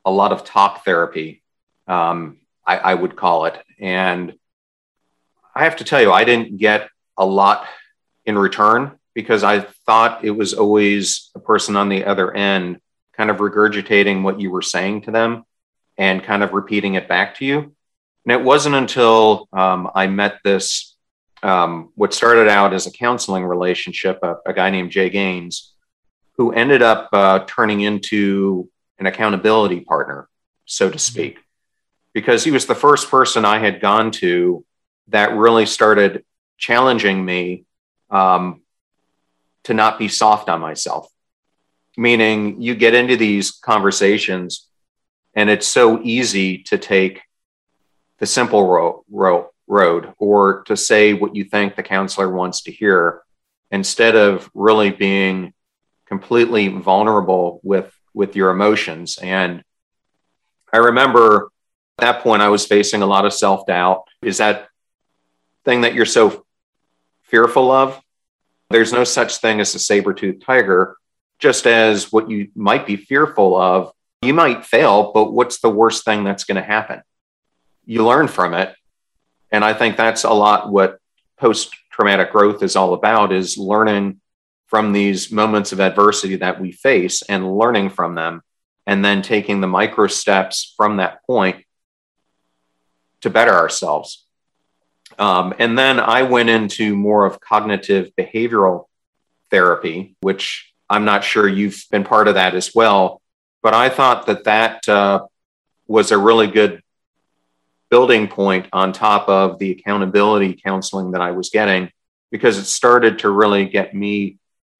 a 0.05 0.11
lot 0.11 0.33
of 0.33 0.45
talk 0.45 0.85
therapy, 0.85 1.43
um, 1.89 2.39
I, 2.67 2.77
I 2.79 2.95
would 2.95 3.17
call 3.17 3.47
it. 3.47 3.59
And 3.81 4.35
I 5.55 5.65
have 5.65 5.77
to 5.77 5.85
tell 5.85 6.01
you, 6.01 6.13
I 6.13 6.25
didn't 6.25 6.59
get 6.59 6.89
a 7.17 7.25
lot 7.25 7.67
in 8.25 8.39
return 8.39 8.99
because 9.15 9.43
I 9.43 9.61
thought 9.87 10.25
it 10.25 10.31
was 10.31 10.55
always 10.55 11.31
a 11.35 11.41
person 11.41 11.75
on 11.77 11.89
the 11.89 12.05
other 12.05 12.33
end 12.33 12.81
kind 13.17 13.31
of 13.31 13.39
regurgitating 13.39 14.23
what 14.23 14.41
you 14.41 14.51
were 14.51 14.63
saying 14.63 15.03
to 15.03 15.11
them 15.11 15.45
and 15.99 16.23
kind 16.23 16.43
of 16.43 16.53
repeating 16.53 16.95
it 16.95 17.09
back 17.09 17.37
to 17.37 17.45
you. 17.45 17.75
And 18.25 18.33
it 18.33 18.43
wasn't 18.43 18.77
until 18.77 19.49
um, 19.53 19.91
I 19.95 20.07
met 20.07 20.39
this 20.45 20.90
um, 21.43 21.91
what 21.95 22.15
started 22.15 22.49
out 22.49 22.75
as 22.75 22.87
a 22.87 22.93
counseling 22.93 23.45
relationship, 23.45 24.19
a, 24.23 24.37
a 24.47 24.53
guy 24.53 24.71
named 24.71 24.91
Jay 24.91 25.11
Gaines, 25.11 25.75
who 26.37 26.53
ended 26.53 26.83
up 26.83 27.09
uh, 27.13 27.41
turning 27.47 27.81
into 27.81 28.69
an 28.99 29.07
accountability 29.07 29.81
partner, 29.81 30.29
so 30.65 30.91
to 30.91 30.99
speak, 30.99 31.39
because 32.13 32.45
he 32.45 32.51
was 32.51 32.67
the 32.67 32.75
first 32.75 33.11
person 33.11 33.45
I 33.45 33.59
had 33.59 33.81
gone 33.81 34.11
to 34.13 34.65
that 35.09 35.35
really 35.35 35.67
started 35.67 36.25
challenging 36.59 37.25
me 37.25 37.65
um, 38.11 38.63
to 39.65 39.75
not 39.75 39.99
be 39.99 40.09
soft 40.09 40.49
on 40.49 40.61
myself. 40.61 41.09
Meaning, 41.97 42.63
you 42.63 42.75
get 42.75 42.95
into 42.95 43.17
these 43.17 43.51
conversations, 43.51 44.69
and 45.35 45.51
it's 45.51 45.67
so 45.67 46.01
easy 46.03 46.59
to 46.65 46.79
take 46.79 47.23
the 48.19 48.27
simple 48.27 48.67
road 49.11 49.50
road 49.71 50.13
or 50.19 50.63
to 50.65 50.77
say 50.77 51.15
what 51.15 51.37
you 51.37 51.45
think 51.45 51.77
the 51.77 51.83
counselor 51.83 52.29
wants 52.29 52.63
to 52.63 52.73
hear 52.73 53.23
instead 53.71 54.17
of 54.17 54.51
really 54.53 54.91
being 54.91 55.55
completely 56.07 56.69
vulnerable 56.69 57.61
with 57.63 57.95
with 58.13 58.35
your 58.35 58.51
emotions. 58.51 59.19
And 59.19 59.63
i 60.73 60.79
remember 60.79 61.51
at 61.99 62.03
that 62.03 62.23
point 62.23 62.43
i 62.43 62.49
was 62.49 62.67
facing 62.67 63.03
a 63.03 63.07
lot 63.07 63.25
of 63.25 63.33
self-doubt. 63.33 64.03
Is 64.21 64.39
that 64.39 64.69
thing 65.65 65.83
that 65.83 65.95
you're 65.95 66.05
so 66.05 66.45
fearful 67.23 67.71
of? 67.71 68.01
There's 68.71 68.93
no 68.93 69.05
such 69.05 69.37
thing 69.37 69.61
as 69.61 69.75
a 69.75 69.79
saber-toothed 69.79 70.43
tiger. 70.43 70.97
Just 71.39 71.67
as 71.67 72.13
what 72.13 72.29
you 72.29 72.49
might 72.55 72.87
be 72.87 72.97
fearful 72.97 73.57
of 73.57 73.93
you 74.21 74.35
might 74.35 74.67
fail 74.67 75.13
but 75.13 75.33
what's 75.33 75.61
the 75.61 75.71
worst 75.71 76.05
thing 76.05 76.25
that's 76.25 76.45
going 76.45 76.57
to 76.57 76.63
happen? 76.77 77.03
You 77.87 78.05
learn 78.05 78.27
from 78.27 78.53
it 78.55 78.75
and 79.53 79.65
I 79.65 79.75
think 79.75 79.97
that's 79.97 80.25
a 80.25 80.31
lot 80.31 80.71
what 80.71 80.99
post 81.39 81.75
traumatic 81.91 82.33
growth 82.33 82.63
is 82.63 82.77
all 82.77 82.95
about 82.95 83.33
is 83.33 83.59
learning 83.59 84.21
from 84.67 84.93
these 84.93 85.33
moments 85.33 85.73
of 85.73 85.81
adversity 85.81 86.37
that 86.37 86.61
we 86.61 86.71
face 86.71 87.23
and 87.23 87.59
learning 87.59 87.91
from 87.91 88.15
them 88.15 88.43
and 88.87 89.05
then 89.05 89.23
taking 89.23 89.61
the 89.61 89.67
micro 89.67 90.07
steps 90.07 90.75
from 90.77 90.99
that 90.99 91.25
point 91.27 91.65
to 93.21 93.31
better 93.31 93.53
ourselves. 93.53 94.25
Um, 95.19 95.55
and 95.59 95.79
then 95.79 95.99
I 95.99 96.23
went 96.23 96.49
into 96.49 96.97
more 96.97 97.27
of 97.27 97.41
cognitive 97.41 98.11
behavioral 98.19 98.87
therapy, 99.51 100.17
which 100.21 100.73
I'm 100.89 101.05
not 101.05 101.25
sure 101.25 101.47
you've 101.47 101.85
been 101.91 102.05
part 102.05 102.29
of 102.29 102.35
that 102.35 102.55
as 102.55 102.75
well. 102.75 103.21
But 103.63 103.75
I 103.75 103.89
thought 103.89 104.27
that 104.27 104.45
that 104.45 104.89
uh, 104.89 105.27
was 105.87 106.13
a 106.13 106.19
really 106.19 106.47
good 106.47 106.83
building 107.91 108.29
point 108.29 108.67
on 108.73 108.93
top 108.93 109.29
of 109.29 109.59
the 109.59 109.73
accountability 109.73 110.55
counseling 110.55 111.11
that 111.13 111.21
I 111.21 111.33
was 111.33 111.51
getting 111.51 111.91
because 112.31 112.57
it 112.59 112.65
started 112.65 113.19
to 113.21 113.31
really 113.31 113.67
get 113.67 113.95
me, 113.95 114.39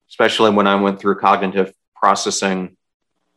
especially 0.09 0.51
when 0.51 0.67
I 0.67 0.75
went 0.75 0.99
through 0.99 1.19
cognitive 1.19 1.73
processing 1.95 2.77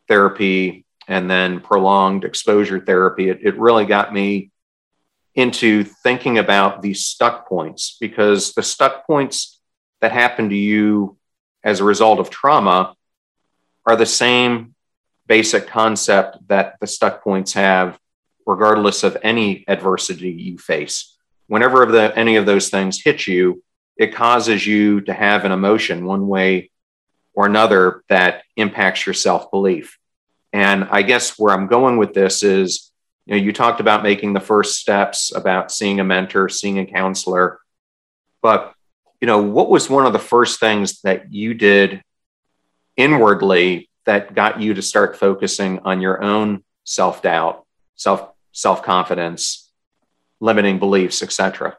therapy 0.09 0.85
and 1.09 1.31
then 1.31 1.61
prolonged 1.61 2.25
exposure 2.25 2.81
therapy, 2.81 3.29
it, 3.29 3.41
it 3.43 3.59
really 3.59 3.85
got 3.85 4.15
me 4.15 4.51
into 5.35 5.85
thinking 5.85 6.39
about 6.39 6.81
these 6.81 7.05
stuck 7.05 7.49
points 7.49 7.97
because 8.01 8.53
the 8.53 8.63
stuck 8.63 9.07
points 9.07 9.61
that 10.01 10.13
happen 10.13 10.49
to 10.49 10.57
you 10.57 11.17
as 11.65 11.81
a 11.81 11.85
result 11.85 12.21
of 12.21 12.31
trauma 12.31 12.95
are 13.87 13.97
the 13.97 14.07
same 14.07 14.75
basic 15.27 15.67
concept 15.67 16.37
that 16.49 16.77
the 16.81 16.87
stuck 16.87 17.25
points 17.25 17.55
have 17.55 17.99
regardless 18.47 19.03
of 19.03 19.17
any 19.23 19.65
adversity 19.69 20.31
you 20.31 20.59
face. 20.59 21.17
Whenever 21.47 21.87
the, 21.87 22.17
any 22.17 22.37
of 22.37 22.47
those 22.47 22.69
things 22.69 23.03
hit 23.03 23.27
you 23.27 23.63
it 23.97 24.15
causes 24.15 24.67
you 24.67 25.01
to 25.03 25.13
have 25.13 25.45
an 25.45 25.53
emotion 25.53 26.05
one 26.05 26.27
way 26.27 26.71
or 27.35 27.47
another 27.47 28.03
that 28.09 28.43
impacts 28.57 29.07
your 29.07 29.15
self-belief. 29.15 29.99
And 30.53 30.85
I 30.91 31.03
guess 31.03 31.39
where 31.39 31.53
I'm 31.53 31.67
going 31.67 31.97
with 31.97 32.15
this 32.15 32.43
is, 32.43 32.91
you 33.27 33.35
know, 33.35 33.43
you 33.43 33.53
talked 33.53 33.81
about 33.81 34.03
making 34.03 34.33
the 34.33 34.41
first 34.41 34.79
steps 34.79 35.35
about 35.35 35.73
seeing 35.73 36.01
a 36.01 36.05
mentor, 36.05 36.49
seeing 36.49 36.79
a 36.79 36.87
counselor, 36.87 37.61
but 38.43 38.75
you 39.21 39.27
know, 39.27 39.43
what 39.43 39.71
was 39.71 39.89
one 39.89 40.07
of 40.07 40.13
the 40.13 40.19
first 40.19 40.61
things 40.61 41.01
that 41.01 41.33
you 41.33 41.55
did 41.55 42.03
inwardly 42.97 43.89
that 44.05 44.35
got 44.35 44.61
you 44.61 44.75
to 44.75 44.83
start 44.83 45.17
focusing 45.17 45.79
on 45.81 46.03
your 46.03 46.23
own 46.23 46.63
self-doubt, 46.85 47.65
self 47.95 48.34
self-confidence, 48.55 49.71
limiting 50.41 50.79
beliefs, 50.79 51.23
etc.? 51.23 51.77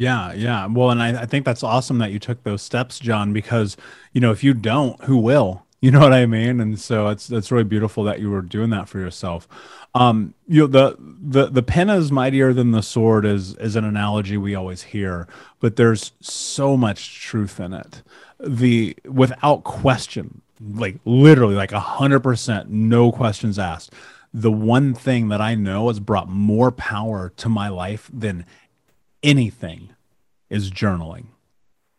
Yeah, 0.00 0.32
yeah. 0.32 0.66
Well, 0.66 0.90
and 0.90 1.02
I, 1.02 1.22
I 1.22 1.26
think 1.26 1.44
that's 1.44 1.62
awesome 1.62 1.98
that 1.98 2.10
you 2.10 2.18
took 2.18 2.42
those 2.42 2.62
steps, 2.62 2.98
John, 2.98 3.34
because 3.34 3.76
you 4.12 4.20
know, 4.20 4.32
if 4.32 4.42
you 4.42 4.54
don't, 4.54 5.00
who 5.04 5.16
will? 5.18 5.64
You 5.82 5.90
know 5.90 6.00
what 6.00 6.12
I 6.12 6.26
mean? 6.26 6.60
And 6.60 6.78
so 6.78 7.08
it's 7.08 7.26
that's 7.26 7.50
really 7.50 7.64
beautiful 7.64 8.04
that 8.04 8.20
you 8.20 8.30
were 8.30 8.42
doing 8.42 8.68
that 8.68 8.86
for 8.86 8.98
yourself. 8.98 9.48
Um, 9.94 10.34
you 10.46 10.60
know, 10.60 10.66
the 10.66 10.96
the 10.98 11.46
the 11.46 11.62
pen 11.62 11.88
is 11.88 12.12
mightier 12.12 12.52
than 12.52 12.72
the 12.72 12.82
sword 12.82 13.24
is 13.24 13.54
is 13.56 13.76
an 13.76 13.86
analogy 13.86 14.36
we 14.36 14.54
always 14.54 14.82
hear, 14.82 15.26
but 15.58 15.76
there's 15.76 16.12
so 16.20 16.76
much 16.76 17.22
truth 17.22 17.58
in 17.58 17.72
it. 17.72 18.02
The 18.38 18.94
without 19.06 19.64
question, 19.64 20.42
like 20.60 20.96
literally 21.06 21.54
like 21.54 21.72
a 21.72 21.80
hundred 21.80 22.20
percent, 22.20 22.68
no 22.68 23.10
questions 23.10 23.58
asked. 23.58 23.94
The 24.32 24.52
one 24.52 24.94
thing 24.94 25.28
that 25.28 25.40
I 25.40 25.54
know 25.54 25.88
has 25.88 26.00
brought 26.00 26.28
more 26.28 26.70
power 26.70 27.32
to 27.36 27.48
my 27.48 27.68
life 27.68 28.10
than 28.12 28.46
anything 29.22 29.90
is 30.48 30.70
journaling. 30.70 31.26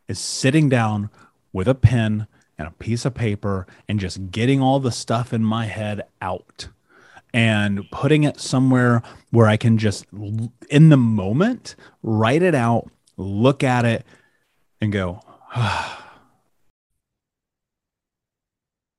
Is 0.08 0.20
sitting 0.20 0.70
down 0.70 1.10
with 1.54 1.68
a 1.68 1.76
pen 1.76 2.28
and 2.58 2.68
a 2.68 2.72
piece 2.72 3.06
of 3.06 3.14
paper 3.14 3.66
and 3.88 4.00
just 4.00 4.32
getting 4.32 4.62
all 4.62 4.80
the 4.80 4.92
stuff 4.92 5.34
in 5.34 5.44
my 5.44 5.66
head 5.66 6.04
out 6.22 6.68
and 7.34 7.90
putting 7.92 8.24
it 8.24 8.40
somewhere 8.40 9.02
where 9.32 9.48
I 9.48 9.58
can 9.58 9.78
just, 9.78 10.06
in 10.70 10.90
the 10.90 10.98
moment, 10.98 11.76
write 12.04 12.42
it 12.42 12.56
out, 12.56 12.90
look 13.18 13.64
at 13.64 13.86
it, 13.86 14.06
and 14.82 14.92
go, 14.92 15.22
ah, 15.56 16.01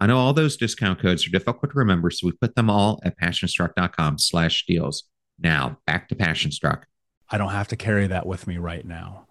I 0.00 0.06
know 0.06 0.18
all 0.18 0.32
those 0.32 0.56
discount 0.56 1.00
codes 1.00 1.26
are 1.26 1.30
difficult 1.30 1.70
to 1.72 1.78
remember, 1.78 2.10
so 2.10 2.26
we 2.26 2.32
put 2.32 2.56
them 2.56 2.68
all 2.68 3.00
at 3.04 3.18
passionstruck.com 3.18 4.18
slash 4.18 4.66
deals. 4.66 5.04
Now, 5.38 5.78
back 5.86 6.08
to 6.08 6.14
Passionstruck. 6.14 6.82
I 7.30 7.38
don't 7.38 7.50
have 7.50 7.68
to 7.68 7.76
carry 7.76 8.06
that 8.08 8.26
with 8.26 8.46
me 8.46 8.58
right 8.58 8.84
now. 8.84 9.26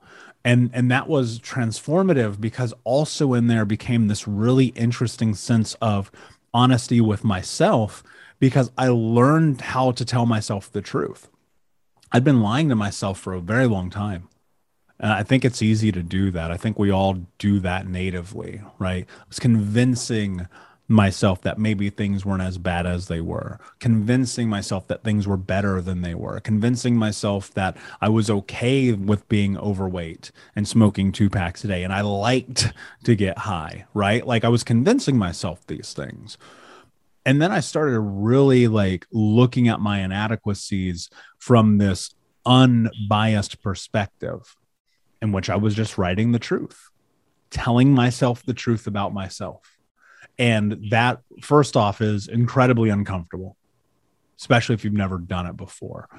And 0.45 0.69
and 0.73 0.91
that 0.91 1.07
was 1.07 1.39
transformative 1.39 2.41
because 2.41 2.73
also 2.83 3.33
in 3.33 3.47
there 3.47 3.65
became 3.65 4.07
this 4.07 4.27
really 4.27 4.67
interesting 4.67 5.35
sense 5.35 5.75
of 5.75 6.11
honesty 6.53 6.99
with 6.99 7.23
myself 7.23 8.03
because 8.39 8.71
I 8.77 8.89
learned 8.89 9.61
how 9.61 9.91
to 9.91 10.03
tell 10.03 10.25
myself 10.25 10.69
the 10.71 10.81
truth. 10.81 11.29
I'd 12.11 12.25
been 12.25 12.41
lying 12.41 12.69
to 12.69 12.75
myself 12.75 13.19
for 13.19 13.33
a 13.33 13.39
very 13.39 13.67
long 13.67 13.89
time. 13.89 14.27
And 15.03 15.11
I 15.11 15.21
think 15.21 15.43
it's 15.43 15.61
easy 15.61 15.91
to 15.91 16.01
do 16.01 16.31
that. 16.31 16.49
I 16.49 16.55
think 16.55 16.79
we 16.79 16.89
all 16.89 17.27
do 17.37 17.59
that 17.59 17.87
natively, 17.87 18.61
right? 18.79 19.05
It's 19.27 19.37
convincing 19.37 20.47
myself 20.87 21.41
that 21.41 21.59
maybe 21.59 21.89
things 21.89 22.25
weren't 22.25 22.41
as 22.41 22.57
bad 22.57 22.85
as 22.85 23.09
they 23.09 23.19
were, 23.19 23.59
convincing 23.79 24.47
myself 24.47 24.87
that 24.87 25.03
things 25.03 25.27
were 25.27 25.35
better 25.35 25.81
than 25.81 26.03
they 26.03 26.15
were, 26.15 26.39
convincing 26.39 26.95
myself 26.95 27.53
that 27.53 27.75
I 27.99 28.07
was 28.07 28.29
okay 28.29 28.93
with 28.93 29.27
being 29.27 29.57
overweight 29.57 30.31
and 30.55 30.65
smoking 30.65 31.11
two 31.11 31.29
packs 31.29 31.65
a 31.65 31.67
day 31.67 31.83
and 31.83 31.91
I 31.91 31.99
liked 31.99 32.71
to 33.03 33.13
get 33.13 33.39
high, 33.39 33.85
right? 33.93 34.25
Like 34.25 34.45
I 34.45 34.49
was 34.49 34.63
convincing 34.63 35.17
myself 35.17 35.67
these 35.67 35.91
things. 35.91 36.37
And 37.25 37.41
then 37.41 37.51
I 37.51 37.59
started 37.59 37.99
really 37.99 38.69
like 38.69 39.05
looking 39.11 39.67
at 39.67 39.81
my 39.81 39.99
inadequacies 39.99 41.09
from 41.39 41.77
this 41.77 42.15
unbiased 42.45 43.61
perspective 43.61 44.55
in 45.23 45.31
which 45.31 45.49
I 45.49 45.55
was 45.55 45.73
just 45.73 45.97
writing 45.97 46.33
the 46.33 46.37
truth, 46.37 46.89
telling 47.49 47.93
myself 47.93 48.43
the 48.43 48.53
truth 48.53 48.85
about 48.85 49.13
myself 49.13 49.73
and 50.37 50.89
that, 50.89 51.21
first 51.41 51.77
off, 51.77 52.01
is 52.01 52.27
incredibly 52.27 52.89
uncomfortable, 52.89 53.55
especially 54.37 54.75
if 54.75 54.83
you've 54.83 54.93
never 54.93 55.17
done 55.17 55.47
it 55.47 55.55
before. 55.55 56.09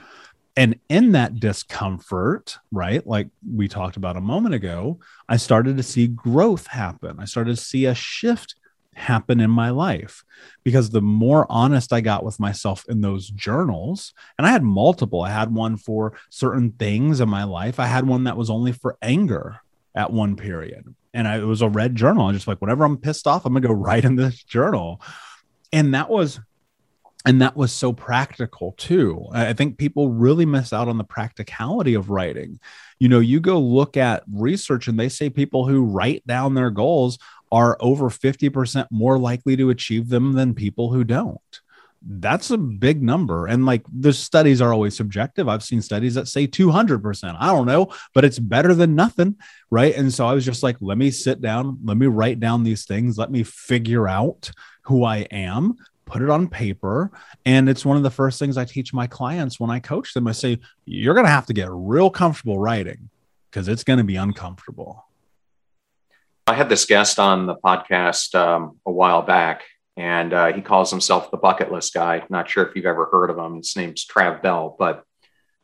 And 0.57 0.79
in 0.89 1.13
that 1.13 1.41
discomfort, 1.41 2.59
right, 2.71 3.05
like 3.07 3.29
we 3.47 3.69
talked 3.69 3.97
about 3.97 4.17
a 4.17 4.21
moment 4.23 4.55
ago, 4.55 5.01
I 5.29 5.37
started 5.37 5.77
to 5.77 5.83
see 5.83 6.07
growth 6.07 6.67
happen. 6.69 7.17
I 7.19 7.25
started 7.25 7.57
to 7.57 7.63
see 7.63 7.87
a 7.87 7.95
shift 7.95 8.55
happen 8.97 9.41
in 9.41 9.51
my 9.51 9.71
life 9.71 10.25
because 10.63 10.91
the 10.91 11.01
more 11.01 11.47
honest 11.49 11.93
I 11.93 12.01
got 12.01 12.25
with 12.25 12.41
myself 12.41 12.85
in 12.89 13.01
those 13.01 13.29
journals, 13.29 14.13
and 14.39 14.47
I 14.47 14.51
had 14.51 14.63
multiple, 14.63 15.23
I 15.23 15.31
had 15.31 15.55
one 15.55 15.77
for 15.77 16.17
certain 16.31 16.73
things 16.73 17.21
in 17.21 17.29
my 17.29 17.45
life, 17.45 17.79
I 17.79 17.87
had 17.87 18.07
one 18.07 18.25
that 18.25 18.37
was 18.37 18.51
only 18.51 18.73
for 18.73 18.97
anger 19.03 19.61
at 19.95 20.13
one 20.13 20.37
period. 20.37 20.95
And 21.13 21.29
I, 21.29 21.39
it 21.39 21.45
was 21.45 21.63
a 21.63 21.69
red 21.69 21.95
journal. 21.95 22.27
I'm 22.27 22.35
just 22.35 22.49
like, 22.49 22.61
whenever 22.61 22.85
I'm 22.85 22.97
pissed 22.97 23.27
off, 23.27 23.45
I'm 23.45 23.53
gonna 23.53 23.67
go 23.67 23.75
write 23.75 24.05
in 24.05 24.17
this 24.17 24.43
journal. 24.43 25.01
And 25.73 25.95
that 25.95 26.09
was 26.11 26.41
and 27.27 27.41
that 27.41 27.57
was 27.57 27.73
so 27.73 27.93
practical 27.93 28.73
too 28.73 29.27
i 29.33 29.53
think 29.53 29.79
people 29.79 30.11
really 30.11 30.47
miss 30.47 30.73
out 30.73 30.89
on 30.89 30.99
the 30.99 31.05
practicality 31.05 31.95
of 31.95 32.11
writing 32.11 32.59
you 32.99 33.09
know 33.09 33.21
you 33.21 33.41
go 33.41 33.59
look 33.59 33.97
at 33.97 34.23
research 34.33 34.89
and 34.89 34.99
they 34.99 35.09
say 35.09 35.31
people 35.31 35.67
who 35.67 35.85
write 35.85 36.27
down 36.27 36.55
their 36.55 36.71
goals 36.71 37.19
are 37.53 37.77
over 37.81 38.11
50% 38.11 38.87
more 38.91 39.19
likely 39.19 39.57
to 39.57 39.71
achieve 39.71 40.09
them 40.09 40.33
than 40.33 40.55
people 40.55 40.93
who 40.93 41.05
don't 41.05 41.41
that's 42.07 42.51
a 42.51 42.59
big 42.59 43.03
number 43.03 43.47
and 43.47 43.65
like 43.65 43.83
the 43.91 44.13
studies 44.13 44.61
are 44.61 44.75
always 44.75 44.95
subjective 44.95 45.49
i've 45.49 45.63
seen 45.63 45.81
studies 45.81 46.13
that 46.13 46.29
say 46.29 46.47
200% 46.47 47.37
i 47.41 47.47
don't 47.47 47.67
know 47.67 47.91
but 48.13 48.27
it's 48.27 48.39
better 48.39 48.75
than 48.75 48.95
nothing 48.95 49.35
right 49.71 49.95
and 49.95 50.13
so 50.13 50.27
i 50.27 50.35
was 50.35 50.45
just 50.45 50.63
like 50.63 50.77
let 50.83 50.99
me 50.99 51.11
sit 51.11 51.41
down 51.41 51.79
let 51.83 51.97
me 51.97 52.07
write 52.07 52.39
down 52.39 52.63
these 52.63 52.85
things 52.85 53.17
let 53.17 53.31
me 53.31 53.43
figure 53.43 54.07
out 54.07 54.51
who 54.83 55.03
i 55.03 55.21
am 55.31 55.75
put 56.07 56.23
it 56.23 56.31
on 56.31 56.49
paper. 56.49 57.11
And 57.45 57.69
it's 57.69 57.85
one 57.85 57.97
of 57.97 58.03
the 58.03 58.11
first 58.11 58.39
things 58.39 58.57
I 58.57 58.65
teach 58.65 58.93
my 58.93 59.07
clients 59.07 59.59
when 59.59 59.71
I 59.71 59.81
coach 59.81 60.15
them. 60.15 60.29
I 60.29 60.33
say, 60.33 60.59
you're 60.85 61.15
going 61.15 61.27
to 61.27 61.31
have 61.31 61.47
to 61.47 61.53
get 61.53 61.69
real 61.71 62.11
comfortable 62.11 62.59
writing 62.59 63.09
because 63.51 63.69
it's 63.69 63.85
going 63.85 63.99
to 63.99 64.05
be 64.05 64.17
uncomfortable. 64.17 65.07
I 66.47 66.53
had 66.53 66.69
this 66.69 66.85
guest 66.85 67.19
on 67.19 67.47
the 67.47 67.55
podcast 67.57 68.35
um, 68.35 68.79
a 68.85 68.93
while 68.93 69.23
back, 69.23 69.63
and 69.97 70.33
uh, 70.35 70.53
he 70.53 70.61
calls 70.61 70.91
himself 70.91 71.31
the 71.31 71.39
bucket 71.39 71.73
list 71.73 71.95
guy. 71.95 72.23
Not 72.29 72.51
sure 72.51 72.67
if 72.67 72.77
you've 72.77 72.85
ever 72.85 73.07
heard 73.07 73.31
of 73.31 73.39
him. 73.39 73.57
His 73.57 73.75
name's 73.77 74.07
Trav 74.07 74.43
Bell, 74.43 74.77
but 74.79 75.05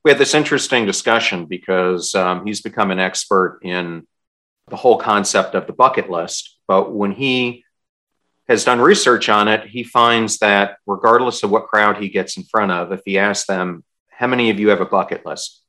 we 0.03 0.11
had 0.11 0.19
this 0.19 0.35
interesting 0.35 0.87
discussion 0.87 1.45
because 1.45 2.15
um, 2.15 2.47
he's 2.47 2.63
become 2.63 2.91
an 2.91 2.99
expert 2.99 3.61
in 3.63 4.07
the 4.69 4.77
whole 4.77 4.99
concept 4.99 5.55
of 5.55 5.67
the 5.67 5.75
bucket 5.75 6.09
list. 6.09 6.57
But 6.67 6.95
when 6.95 7.13
he 7.13 7.65
has 8.49 8.65
done 8.65 8.81
research 8.81 9.29
on 9.29 9.49
it, 9.49 9.69
he 9.69 9.85
finds 9.85 10.39
that 10.39 10.79
regardless 10.87 11.43
of 11.43 11.51
what 11.51 11.67
crowd 11.67 11.99
he 11.99 12.09
gets 12.09 12.39
in 12.39 12.45
front 12.45 12.73
of, 12.73 12.91
if 12.91 13.01
he 13.05 13.19
asks 13.19 13.47
them, 13.47 13.85
How 14.09 14.29
many 14.29 14.49
of 14.49 14.59
you 14.59 14.71
have 14.71 14.81
a 14.81 14.87
bucket 14.87 15.27
list? 15.27 15.63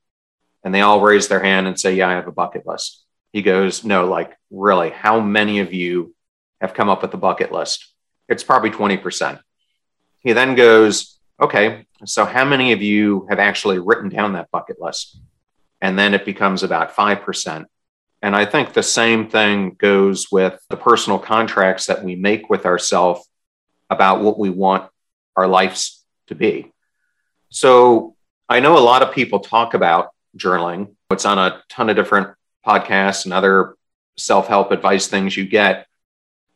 And 0.63 0.73
they 0.73 0.81
all 0.81 1.01
raise 1.01 1.27
their 1.27 1.43
hand 1.43 1.67
and 1.67 1.77
say, 1.77 1.95
Yeah, 1.95 2.07
I 2.07 2.13
have 2.13 2.27
a 2.27 2.31
bucket 2.31 2.65
list. 2.65 3.00
He 3.31 3.41
goes, 3.41 3.83
No, 3.83 4.05
like, 4.05 4.37
really, 4.49 4.89
how 4.89 5.19
many 5.19 5.59
of 5.59 5.73
you 5.73 6.13
have 6.59 6.73
come 6.73 6.89
up 6.89 7.01
with 7.01 7.13
a 7.13 7.17
bucket 7.17 7.51
list? 7.51 7.93
It's 8.27 8.43
probably 8.43 8.71
20%. 8.71 9.39
He 10.19 10.33
then 10.33 10.55
goes, 10.55 11.17
Okay, 11.41 11.85
so 12.05 12.25
how 12.25 12.45
many 12.45 12.71
of 12.71 12.81
you 12.81 13.25
have 13.29 13.39
actually 13.39 13.79
written 13.79 14.09
down 14.09 14.33
that 14.33 14.51
bucket 14.51 14.79
list? 14.79 15.19
And 15.81 15.97
then 15.97 16.13
it 16.13 16.25
becomes 16.25 16.61
about 16.61 16.95
5%. 16.95 17.65
And 18.21 18.35
I 18.35 18.45
think 18.45 18.73
the 18.73 18.83
same 18.83 19.29
thing 19.29 19.75
goes 19.79 20.31
with 20.31 20.61
the 20.69 20.77
personal 20.77 21.17
contracts 21.17 21.87
that 21.87 22.03
we 22.03 22.15
make 22.15 22.49
with 22.49 22.67
ourselves 22.67 23.27
about 23.89 24.21
what 24.21 24.37
we 24.37 24.51
want 24.51 24.89
our 25.35 25.47
lives 25.47 26.05
to 26.27 26.35
be. 26.35 26.71
So 27.49 28.15
I 28.47 28.59
know 28.59 28.77
a 28.77 28.79
lot 28.79 29.01
of 29.01 29.13
people 29.13 29.39
talk 29.39 29.73
about 29.73 30.09
journaling. 30.37 30.95
It's 31.09 31.25
on 31.25 31.39
a 31.39 31.63
ton 31.69 31.89
of 31.89 31.95
different 31.95 32.29
podcasts 32.65 33.25
and 33.25 33.33
other 33.33 33.75
self 34.17 34.47
help 34.47 34.71
advice 34.71 35.07
things 35.07 35.35
you 35.35 35.45
get. 35.45 35.87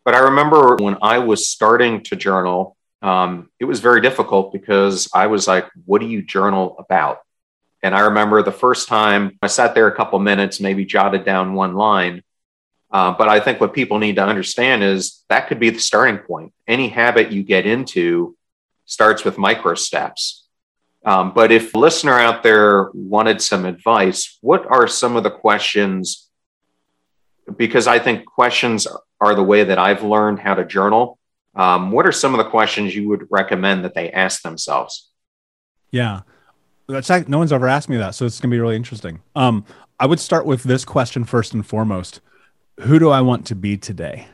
But 0.04 0.14
I 0.14 0.20
remember 0.20 0.76
when 0.76 0.98
I 1.02 1.20
was 1.20 1.50
starting 1.50 2.04
to 2.04 2.16
journal, 2.16 2.78
um, 3.02 3.50
it 3.60 3.66
was 3.66 3.80
very 3.80 4.02
difficult 4.02 4.54
because 4.54 5.10
I 5.14 5.28
was 5.28 5.48
like, 5.48 5.68
what 5.86 6.00
do 6.02 6.08
you 6.08 6.22
journal 6.22 6.76
about? 6.78 7.20
And 7.84 7.96
I 7.96 8.02
remember 8.02 8.42
the 8.42 8.52
first 8.52 8.88
time 8.88 9.38
I 9.42 9.48
sat 9.48 9.76
there 9.76 9.88
a 9.88 9.96
couple 9.96 10.18
minutes, 10.20 10.60
maybe 10.60 10.86
jotted 10.86 11.26
down 11.26 11.54
one 11.54 11.76
line. 11.76 12.24
Uh, 12.92 13.12
but 13.12 13.28
I 13.28 13.40
think 13.40 13.60
what 13.60 13.74
people 13.74 14.00
need 14.00 14.16
to 14.16 14.26
understand 14.26 14.84
is 14.84 15.24
that 15.30 15.48
could 15.48 15.60
be 15.60 15.70
the 15.70 15.80
starting 15.80 16.20
point. 16.20 16.54
Any 16.68 16.88
habit 16.88 17.32
you 17.32 17.44
get 17.44 17.66
into 17.66 18.36
starts 18.86 19.24
with 19.24 19.38
micro 19.38 19.76
steps. 19.76 20.45
Um, 21.06 21.34
but 21.34 21.52
if 21.52 21.74
a 21.76 21.78
listener 21.78 22.20
out 22.20 22.42
there 22.42 22.90
wanted 22.94 23.42
some 23.42 23.66
advice, 23.66 24.38
what 24.42 24.66
are 24.66 24.88
some 24.88 25.16
of 25.16 25.24
the 25.24 25.32
questions? 25.32 26.28
Because 27.56 27.86
I 27.86 28.00
think 28.00 28.26
questions 28.26 28.88
are 29.22 29.36
the 29.36 29.44
way 29.44 29.64
that 29.64 29.78
I've 29.78 30.04
learned 30.04 30.40
how 30.40 30.56
to 30.56 30.66
journal. 30.66 31.20
Um, 31.56 31.92
what 31.92 32.08
are 32.08 32.12
some 32.12 32.34
of 32.34 32.40
the 32.44 32.50
questions 32.50 32.96
you 32.96 33.08
would 33.10 33.28
recommend 33.30 33.86
that 33.86 33.94
they 33.94 34.12
ask 34.12 34.42
themselves? 34.42 35.10
Yeah. 35.92 36.22
That's 36.88 37.10
like, 37.10 37.30
no 37.30 37.38
one's 37.38 37.54
ever 37.54 37.68
asked 37.68 37.88
me 37.88 37.98
that, 37.98 38.16
so 38.16 38.26
it's 38.26 38.40
gonna 38.40 38.52
be 38.52 38.60
really 38.60 38.76
interesting. 38.76 39.22
Um, 39.36 39.66
I 40.00 40.06
would 40.06 40.20
start 40.20 40.46
with 40.46 40.64
this 40.64 40.86
question 40.86 41.24
first 41.24 41.54
and 41.54 41.66
foremost: 41.66 42.22
Who 42.82 43.00
do 43.00 43.10
I 43.10 43.22
want 43.22 43.46
to 43.48 43.56
be 43.56 43.78
today? 43.78 44.28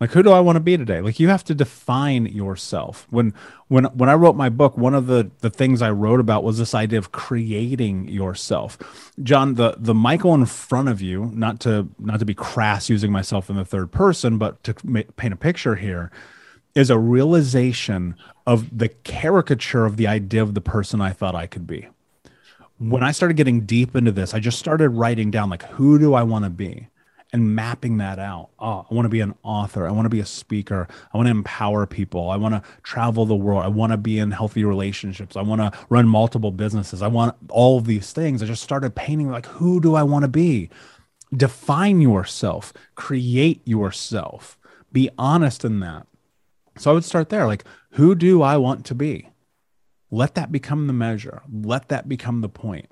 Like, 0.00 0.12
who 0.12 0.22
do 0.22 0.32
I 0.32 0.40
want 0.40 0.56
to 0.56 0.60
be 0.60 0.78
today? 0.78 1.02
Like, 1.02 1.20
you 1.20 1.28
have 1.28 1.44
to 1.44 1.54
define 1.54 2.24
yourself. 2.24 3.06
When 3.10 3.34
when 3.68 3.84
when 3.84 4.08
I 4.08 4.14
wrote 4.14 4.34
my 4.34 4.48
book, 4.48 4.78
one 4.78 4.94
of 4.94 5.06
the 5.06 5.30
the 5.40 5.50
things 5.50 5.82
I 5.82 5.90
wrote 5.90 6.20
about 6.20 6.42
was 6.42 6.56
this 6.56 6.74
idea 6.74 6.98
of 6.98 7.12
creating 7.12 8.08
yourself. 8.08 8.78
John, 9.22 9.54
the 9.54 9.74
the 9.76 9.92
Michael 9.92 10.32
in 10.32 10.46
front 10.46 10.88
of 10.88 11.02
you, 11.02 11.30
not 11.34 11.60
to 11.60 11.88
not 11.98 12.18
to 12.18 12.24
be 12.24 12.32
crass 12.32 12.88
using 12.88 13.12
myself 13.12 13.50
in 13.50 13.56
the 13.56 13.64
third 13.64 13.92
person, 13.92 14.38
but 14.38 14.64
to 14.64 14.74
ma- 14.84 15.02
paint 15.16 15.34
a 15.34 15.36
picture 15.36 15.76
here 15.76 16.10
is 16.74 16.88
a 16.88 16.98
realization 16.98 18.14
of 18.46 18.78
the 18.78 18.88
caricature 18.88 19.84
of 19.84 19.98
the 19.98 20.06
idea 20.06 20.42
of 20.42 20.54
the 20.54 20.60
person 20.62 21.00
I 21.02 21.10
thought 21.10 21.34
I 21.34 21.46
could 21.46 21.66
be. 21.66 21.88
When 22.78 23.02
I 23.02 23.10
started 23.10 23.36
getting 23.36 23.66
deep 23.66 23.94
into 23.94 24.12
this, 24.12 24.32
I 24.32 24.38
just 24.38 24.58
started 24.58 24.90
writing 24.90 25.30
down 25.30 25.50
like 25.50 25.64
who 25.64 25.98
do 25.98 26.14
I 26.14 26.22
want 26.22 26.44
to 26.44 26.50
be 26.50 26.88
and 27.32 27.54
mapping 27.54 27.98
that 27.98 28.18
out. 28.18 28.50
Oh, 28.58 28.86
I 28.90 28.94
want 28.94 29.06
to 29.06 29.10
be 29.10 29.20
an 29.20 29.34
author. 29.42 29.86
I 29.86 29.92
want 29.92 30.06
to 30.06 30.10
be 30.10 30.20
a 30.20 30.26
speaker. 30.26 30.88
I 31.12 31.16
want 31.16 31.26
to 31.26 31.30
empower 31.30 31.86
people. 31.86 32.30
I 32.30 32.36
want 32.36 32.54
to 32.54 32.62
travel 32.82 33.24
the 33.24 33.36
world. 33.36 33.64
I 33.64 33.68
want 33.68 33.92
to 33.92 33.96
be 33.96 34.18
in 34.18 34.32
healthy 34.32 34.64
relationships. 34.64 35.36
I 35.36 35.42
want 35.42 35.60
to 35.60 35.78
run 35.88 36.08
multiple 36.08 36.50
businesses. 36.50 37.02
I 37.02 37.08
want 37.08 37.36
all 37.48 37.78
of 37.78 37.86
these 37.86 38.12
things. 38.12 38.42
I 38.42 38.46
just 38.46 38.62
started 38.62 38.94
painting 38.94 39.30
like 39.30 39.46
who 39.46 39.80
do 39.80 39.94
I 39.94 40.02
want 40.02 40.24
to 40.24 40.28
be? 40.28 40.70
Define 41.34 42.00
yourself, 42.00 42.72
create 42.96 43.60
yourself. 43.66 44.58
Be 44.92 45.08
honest 45.16 45.64
in 45.64 45.78
that 45.80 46.08
so 46.80 46.90
I 46.90 46.94
would 46.94 47.04
start 47.04 47.28
there 47.28 47.46
like, 47.46 47.64
who 47.92 48.14
do 48.14 48.42
I 48.42 48.56
want 48.56 48.86
to 48.86 48.94
be? 48.94 49.28
Let 50.10 50.34
that 50.34 50.50
become 50.50 50.86
the 50.86 50.92
measure, 50.92 51.42
let 51.52 51.88
that 51.88 52.08
become 52.08 52.40
the 52.40 52.48
point. 52.48 52.88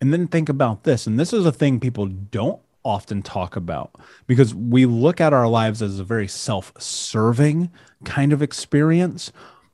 And 0.00 0.12
then 0.12 0.26
think 0.26 0.48
about 0.48 0.84
this. 0.84 1.06
And 1.06 1.18
this 1.18 1.32
is 1.32 1.46
a 1.46 1.52
thing 1.52 1.78
people 1.78 2.06
don't 2.06 2.60
often 2.84 3.22
talk 3.22 3.56
about 3.56 3.94
because 4.26 4.54
we 4.54 4.86
look 4.86 5.20
at 5.20 5.32
our 5.32 5.48
lives 5.48 5.82
as 5.82 5.98
a 5.98 6.04
very 6.04 6.28
self 6.28 6.72
serving 6.78 7.70
kind 8.04 8.32
of 8.32 8.42
experience. 8.42 9.32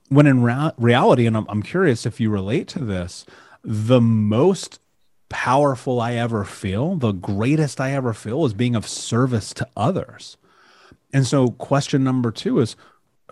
When 0.09 0.27
in 0.27 0.43
ra- 0.43 0.73
reality, 0.79 1.27
and 1.27 1.37
I'm, 1.37 1.47
I'm 1.49 1.63
curious 1.63 2.07
if 2.07 2.21
you 2.21 2.31
relate 2.31 2.69
to 2.69 2.85
this, 2.85 3.27
the 3.65 4.01
most 4.01 4.79
powerful 5.29 6.01
I 6.01 6.15
ever 6.15 6.45
feel, 6.45 6.97
the 6.97 7.13
greatest 7.13 7.81
I 7.81 7.93
ever 7.93 8.13
feel 8.13 8.45
is 8.45 8.55
being 8.55 8.77
of 8.77 8.87
service 8.87 9.53
to 9.55 9.69
others. 9.77 10.37
And 11.13 11.27
so, 11.27 11.49
question 11.51 12.05
number 12.05 12.31
two 12.31 12.61
is 12.61 12.77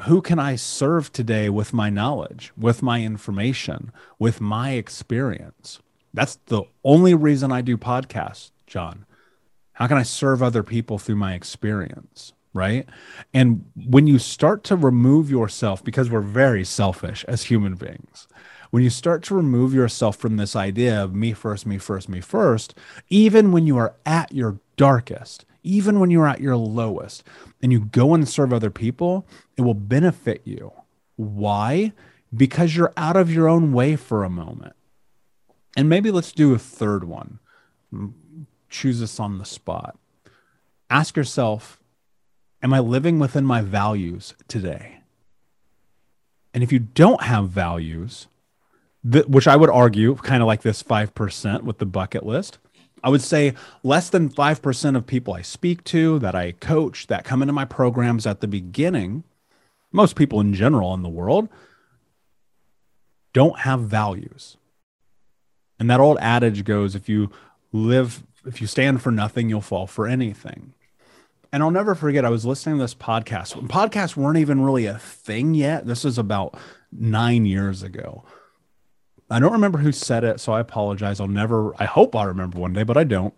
who 0.03 0.21
can 0.21 0.39
I 0.39 0.57
serve 0.57 1.13
today 1.13 1.49
with 1.49 1.73
my 1.73 1.91
knowledge, 1.91 2.53
with 2.57 2.83
my 2.83 3.03
information, 3.03 3.93
with 4.19 4.41
my 4.41 4.73
experience? 4.73 5.79
That's 6.13 6.37
the 6.47 6.63
only 6.83 7.15
reason 7.15 7.53
I 7.53 7.61
do 7.61 7.77
podcasts, 7.77 8.51
John. 8.67 9.05
How 9.75 9.87
can 9.87 9.99
I 9.99 10.03
serve 10.03 10.43
other 10.43 10.63
people 10.63 10.99
through 10.99 11.17
my 11.17 11.35
experience? 11.35 12.33
Right. 12.53 12.89
And 13.33 13.65
when 13.75 14.07
you 14.07 14.19
start 14.21 14.63
to 14.65 14.77
remove 14.77 15.29
yourself, 15.29 15.83
because 15.83 16.09
we're 16.09 16.21
very 16.21 16.65
selfish 16.65 17.25
as 17.27 17.45
human 17.45 17.75
beings, 17.75 18.29
when 18.71 18.83
you 18.83 18.91
start 18.91 19.23
to 19.25 19.35
remove 19.35 19.75
yourself 19.75 20.17
from 20.17 20.37
this 20.37 20.55
idea 20.57 21.03
of 21.03 21.15
me 21.15 21.33
first, 21.33 21.67
me 21.67 21.79
first, 21.79 22.09
me 22.09 22.21
first, 22.21 22.75
even 23.09 23.51
when 23.53 23.67
you 23.67 23.77
are 23.77 23.95
at 24.07 24.33
your 24.33 24.59
darkest, 24.77 25.45
even 25.65 25.99
when 25.99 26.11
you're 26.11 26.29
at 26.29 26.41
your 26.41 26.57
lowest 26.57 27.25
and 27.63 27.73
you 27.73 27.81
go 27.81 28.15
and 28.15 28.29
serve 28.29 28.53
other 28.53 28.71
people, 28.71 29.27
it 29.57 29.63
will 29.63 29.75
benefit 29.75 30.43
you. 30.45 30.73
Why? 31.17 31.93
Because 32.33 32.77
you're 32.77 32.93
out 32.97 33.17
of 33.17 33.33
your 33.33 33.49
own 33.49 33.73
way 33.73 33.97
for 33.97 34.23
a 34.23 34.31
moment. 34.31 34.75
And 35.77 35.89
maybe 35.89 36.11
let's 36.11 36.33
do 36.33 36.55
a 36.55 36.59
third 36.59 37.05
one. 37.05 37.39
Choose 38.75 38.99
this 38.99 39.21
on 39.21 39.39
the 39.39 39.45
spot. 39.45 39.97
Ask 40.91 41.17
yourself 41.17 41.81
Am 42.61 42.73
I 42.73 42.81
living 42.81 43.19
within 43.19 43.45
my 43.45 43.61
values 43.61 44.35
today? 44.49 45.01
And 46.53 46.63
if 46.63 46.73
you 46.73 46.79
don't 46.79 47.23
have 47.23 47.51
values, 47.51 48.27
th- 49.09 49.27
which 49.27 49.47
I 49.47 49.55
would 49.55 49.71
argue 49.71 50.15
kind 50.17 50.43
of 50.43 50.47
like 50.47 50.63
this 50.63 50.83
5% 50.83 51.63
with 51.63 51.79
the 51.79 51.87
bucket 51.87 52.25
list. 52.25 52.59
I 53.03 53.11
would 53.11 53.21
say 53.21 53.53
less 53.83 54.09
than 54.09 54.31
5% 54.31 54.97
of 54.97 55.07
people 55.07 55.35
I 55.35 55.43
speak 55.43 55.85
to, 55.85 56.19
that 56.21 56.35
I 56.35 56.53
coach, 56.53 57.07
that 57.09 57.25
come 57.25 57.43
into 57.43 57.53
my 57.53 57.67
programs 57.67 58.27
at 58.27 58.41
the 58.41 58.49
beginning, 58.49 59.25
most 59.93 60.17
people 60.17 60.41
in 60.41 60.55
general 60.55 60.95
in 60.95 61.03
the 61.03 61.09
world, 61.09 61.49
don't 63.35 63.61
have 63.61 63.81
values. 63.81 64.57
And 65.79 65.91
that 65.91 66.01
old 66.01 66.17
adage 66.19 66.65
goes 66.65 66.95
if 66.95 67.09
you 67.11 67.31
live, 67.73 68.23
if 68.47 68.61
you 68.61 68.67
stand 68.67 69.03
for 69.03 69.11
nothing, 69.11 69.49
you'll 69.49 69.61
fall 69.61 69.87
for 69.87 70.07
anything. 70.07 70.75
And 71.53 71.63
I'll 71.63 71.71
never 71.71 71.95
forget, 71.95 72.25
I 72.25 72.31
was 72.31 72.45
listening 72.45 72.79
to 72.79 72.83
this 72.83 72.95
podcast. 72.95 73.55
Podcasts 73.69 74.17
weren't 74.17 74.39
even 74.39 74.61
really 74.61 74.87
a 74.87 74.99
thing 74.99 75.55
yet. 75.55 75.87
This 75.87 76.05
is 76.05 76.19
about 76.19 76.59
nine 76.91 77.47
years 77.47 77.83
ago. 77.83 78.25
I 79.31 79.39
don't 79.39 79.53
remember 79.53 79.79
who 79.79 79.93
said 79.93 80.25
it, 80.25 80.41
so 80.41 80.53
I 80.53 80.61
apologize. 80.61 81.21
I'll 81.21 81.29
never, 81.29 81.73
I 81.81 81.85
hope 81.85 82.15
I 82.17 82.25
remember 82.25 82.59
one 82.59 82.73
day, 82.73 82.83
but 82.83 82.97
I 82.97 83.05
don't. 83.05 83.35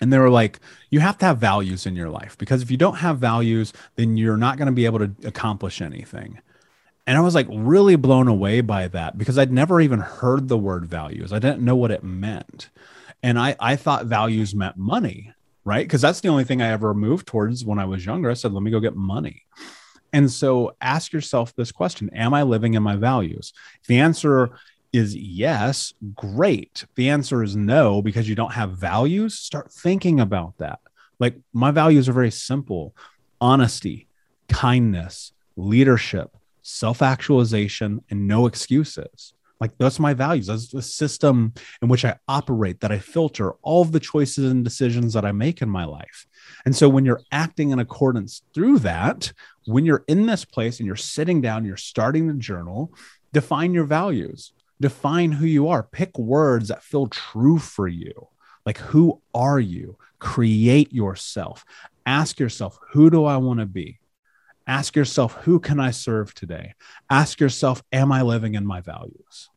And 0.00 0.12
they 0.12 0.18
were 0.18 0.30
like, 0.30 0.60
you 0.90 1.00
have 1.00 1.16
to 1.18 1.26
have 1.26 1.38
values 1.38 1.86
in 1.86 1.96
your 1.96 2.10
life 2.10 2.36
because 2.36 2.60
if 2.60 2.70
you 2.70 2.76
don't 2.76 2.96
have 2.96 3.18
values, 3.18 3.72
then 3.94 4.16
you're 4.16 4.36
not 4.36 4.58
going 4.58 4.66
to 4.66 4.72
be 4.72 4.84
able 4.84 4.98
to 4.98 5.10
accomplish 5.24 5.80
anything. 5.80 6.40
And 7.06 7.16
I 7.16 7.22
was 7.22 7.34
like 7.34 7.46
really 7.50 7.96
blown 7.96 8.28
away 8.28 8.60
by 8.60 8.88
that 8.88 9.16
because 9.16 9.38
I'd 9.38 9.52
never 9.52 9.80
even 9.80 10.00
heard 10.00 10.48
the 10.48 10.58
word 10.58 10.86
values. 10.86 11.32
I 11.32 11.38
didn't 11.38 11.64
know 11.64 11.76
what 11.76 11.90
it 11.90 12.02
meant. 12.02 12.68
And 13.26 13.40
I, 13.40 13.56
I 13.58 13.74
thought 13.74 14.06
values 14.06 14.54
meant 14.54 14.76
money, 14.76 15.32
right? 15.64 15.84
Because 15.84 16.00
that's 16.00 16.20
the 16.20 16.28
only 16.28 16.44
thing 16.44 16.62
I 16.62 16.68
ever 16.68 16.94
moved 16.94 17.26
towards 17.26 17.64
when 17.64 17.80
I 17.80 17.84
was 17.84 18.06
younger. 18.06 18.30
I 18.30 18.34
said, 18.34 18.52
let 18.52 18.62
me 18.62 18.70
go 18.70 18.78
get 18.78 18.94
money. 18.94 19.42
And 20.12 20.30
so 20.30 20.76
ask 20.80 21.12
yourself 21.12 21.52
this 21.56 21.72
question 21.72 22.08
Am 22.14 22.32
I 22.32 22.44
living 22.44 22.74
in 22.74 22.84
my 22.84 22.94
values? 22.94 23.52
If 23.80 23.88
the 23.88 23.98
answer 23.98 24.50
is 24.92 25.16
yes, 25.16 25.92
great. 26.14 26.84
If 26.84 26.94
the 26.94 27.08
answer 27.08 27.42
is 27.42 27.56
no 27.56 28.00
because 28.00 28.28
you 28.28 28.36
don't 28.36 28.52
have 28.52 28.78
values, 28.78 29.36
start 29.36 29.72
thinking 29.72 30.20
about 30.20 30.56
that. 30.58 30.78
Like 31.18 31.34
my 31.52 31.72
values 31.72 32.08
are 32.08 32.12
very 32.12 32.30
simple 32.30 32.94
honesty, 33.40 34.06
kindness, 34.48 35.32
leadership, 35.56 36.30
self 36.62 37.02
actualization, 37.02 38.04
and 38.08 38.28
no 38.28 38.46
excuses. 38.46 39.32
Like 39.60 39.72
that's 39.78 39.98
my 39.98 40.12
values. 40.12 40.48
That's 40.48 40.68
the 40.68 40.82
system 40.82 41.54
in 41.80 41.88
which 41.88 42.04
I 42.04 42.16
operate, 42.28 42.80
that 42.80 42.92
I 42.92 42.98
filter 42.98 43.52
all 43.62 43.82
of 43.82 43.92
the 43.92 44.00
choices 44.00 44.50
and 44.50 44.62
decisions 44.62 45.14
that 45.14 45.24
I 45.24 45.32
make 45.32 45.62
in 45.62 45.68
my 45.70 45.84
life. 45.84 46.26
And 46.64 46.76
so 46.76 46.88
when 46.88 47.04
you're 47.04 47.22
acting 47.32 47.70
in 47.70 47.78
accordance 47.78 48.42
through 48.54 48.80
that, 48.80 49.32
when 49.64 49.86
you're 49.86 50.04
in 50.08 50.26
this 50.26 50.44
place 50.44 50.78
and 50.78 50.86
you're 50.86 50.96
sitting 50.96 51.40
down, 51.40 51.64
you're 51.64 51.76
starting 51.76 52.26
the 52.26 52.34
journal, 52.34 52.92
define 53.32 53.72
your 53.72 53.84
values, 53.84 54.52
define 54.80 55.32
who 55.32 55.46
you 55.46 55.68
are, 55.68 55.82
pick 55.82 56.18
words 56.18 56.68
that 56.68 56.82
feel 56.82 57.06
true 57.06 57.58
for 57.58 57.88
you. 57.88 58.28
Like, 58.66 58.78
who 58.78 59.22
are 59.34 59.60
you? 59.60 59.96
Create 60.18 60.92
yourself. 60.92 61.64
Ask 62.04 62.38
yourself, 62.38 62.78
who 62.90 63.10
do 63.10 63.24
I 63.24 63.36
want 63.38 63.60
to 63.60 63.66
be? 63.66 63.98
Ask 64.66 64.96
yourself, 64.96 65.34
who 65.42 65.60
can 65.60 65.78
I 65.78 65.92
serve 65.92 66.34
today? 66.34 66.74
Ask 67.08 67.40
yourself, 67.40 67.82
am 67.92 68.10
I 68.10 68.22
living 68.22 68.54
in 68.54 68.66
my 68.66 68.80
values? 68.80 69.48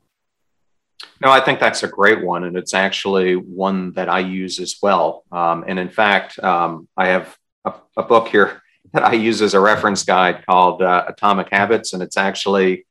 No, 1.22 1.32
I 1.32 1.42
think 1.42 1.60
that's 1.60 1.82
a 1.82 1.88
great 1.88 2.24
one. 2.24 2.44
And 2.44 2.56
it's 2.56 2.76
actually 2.76 3.36
one 3.36 3.94
that 3.94 4.08
I 4.08 4.20
use 4.20 4.60
as 4.60 4.78
well. 4.82 5.24
Um, 5.32 5.66
and 5.68 5.80
in 5.80 5.90
fact, 5.90 6.38
um, 6.40 6.88
I 6.96 7.08
have 7.08 7.36
a, 7.66 7.74
a, 7.98 8.04
book 8.04 8.28
here 8.28 8.62
that 8.94 9.04
I 9.04 9.14
use 9.14 9.42
as 9.42 9.54
a 9.56 9.60
reference 9.60 10.04
guide 10.04 10.46
called 10.46 10.82
uh, 10.82 11.06
Atomic 11.08 11.50
Habits. 11.52 11.94
And 11.94 12.04
it's 12.04 12.18
actually 12.18 12.86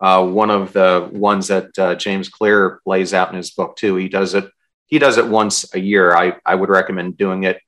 uh, 0.00 0.24
one 0.24 0.50
of 0.50 0.72
the 0.72 1.08
ones 1.12 1.48
that 1.48 1.78
uh, 1.78 1.94
James 1.96 2.28
Clear 2.28 2.80
lays 2.86 3.12
out 3.12 3.30
in 3.30 3.36
his 3.36 3.50
book, 3.50 3.76
too. 3.76 3.96
He 3.96 4.08
does 4.08 4.34
it. 4.34 4.48
He 4.86 4.98
does 4.98 5.18
it 5.18 5.28
once 5.28 5.74
a 5.74 5.78
year. 5.78 6.16
I, 6.16 6.36
I 6.46 6.54
would 6.54 6.70
recommend 6.70 7.18
doing 7.18 7.44
it 7.44 7.60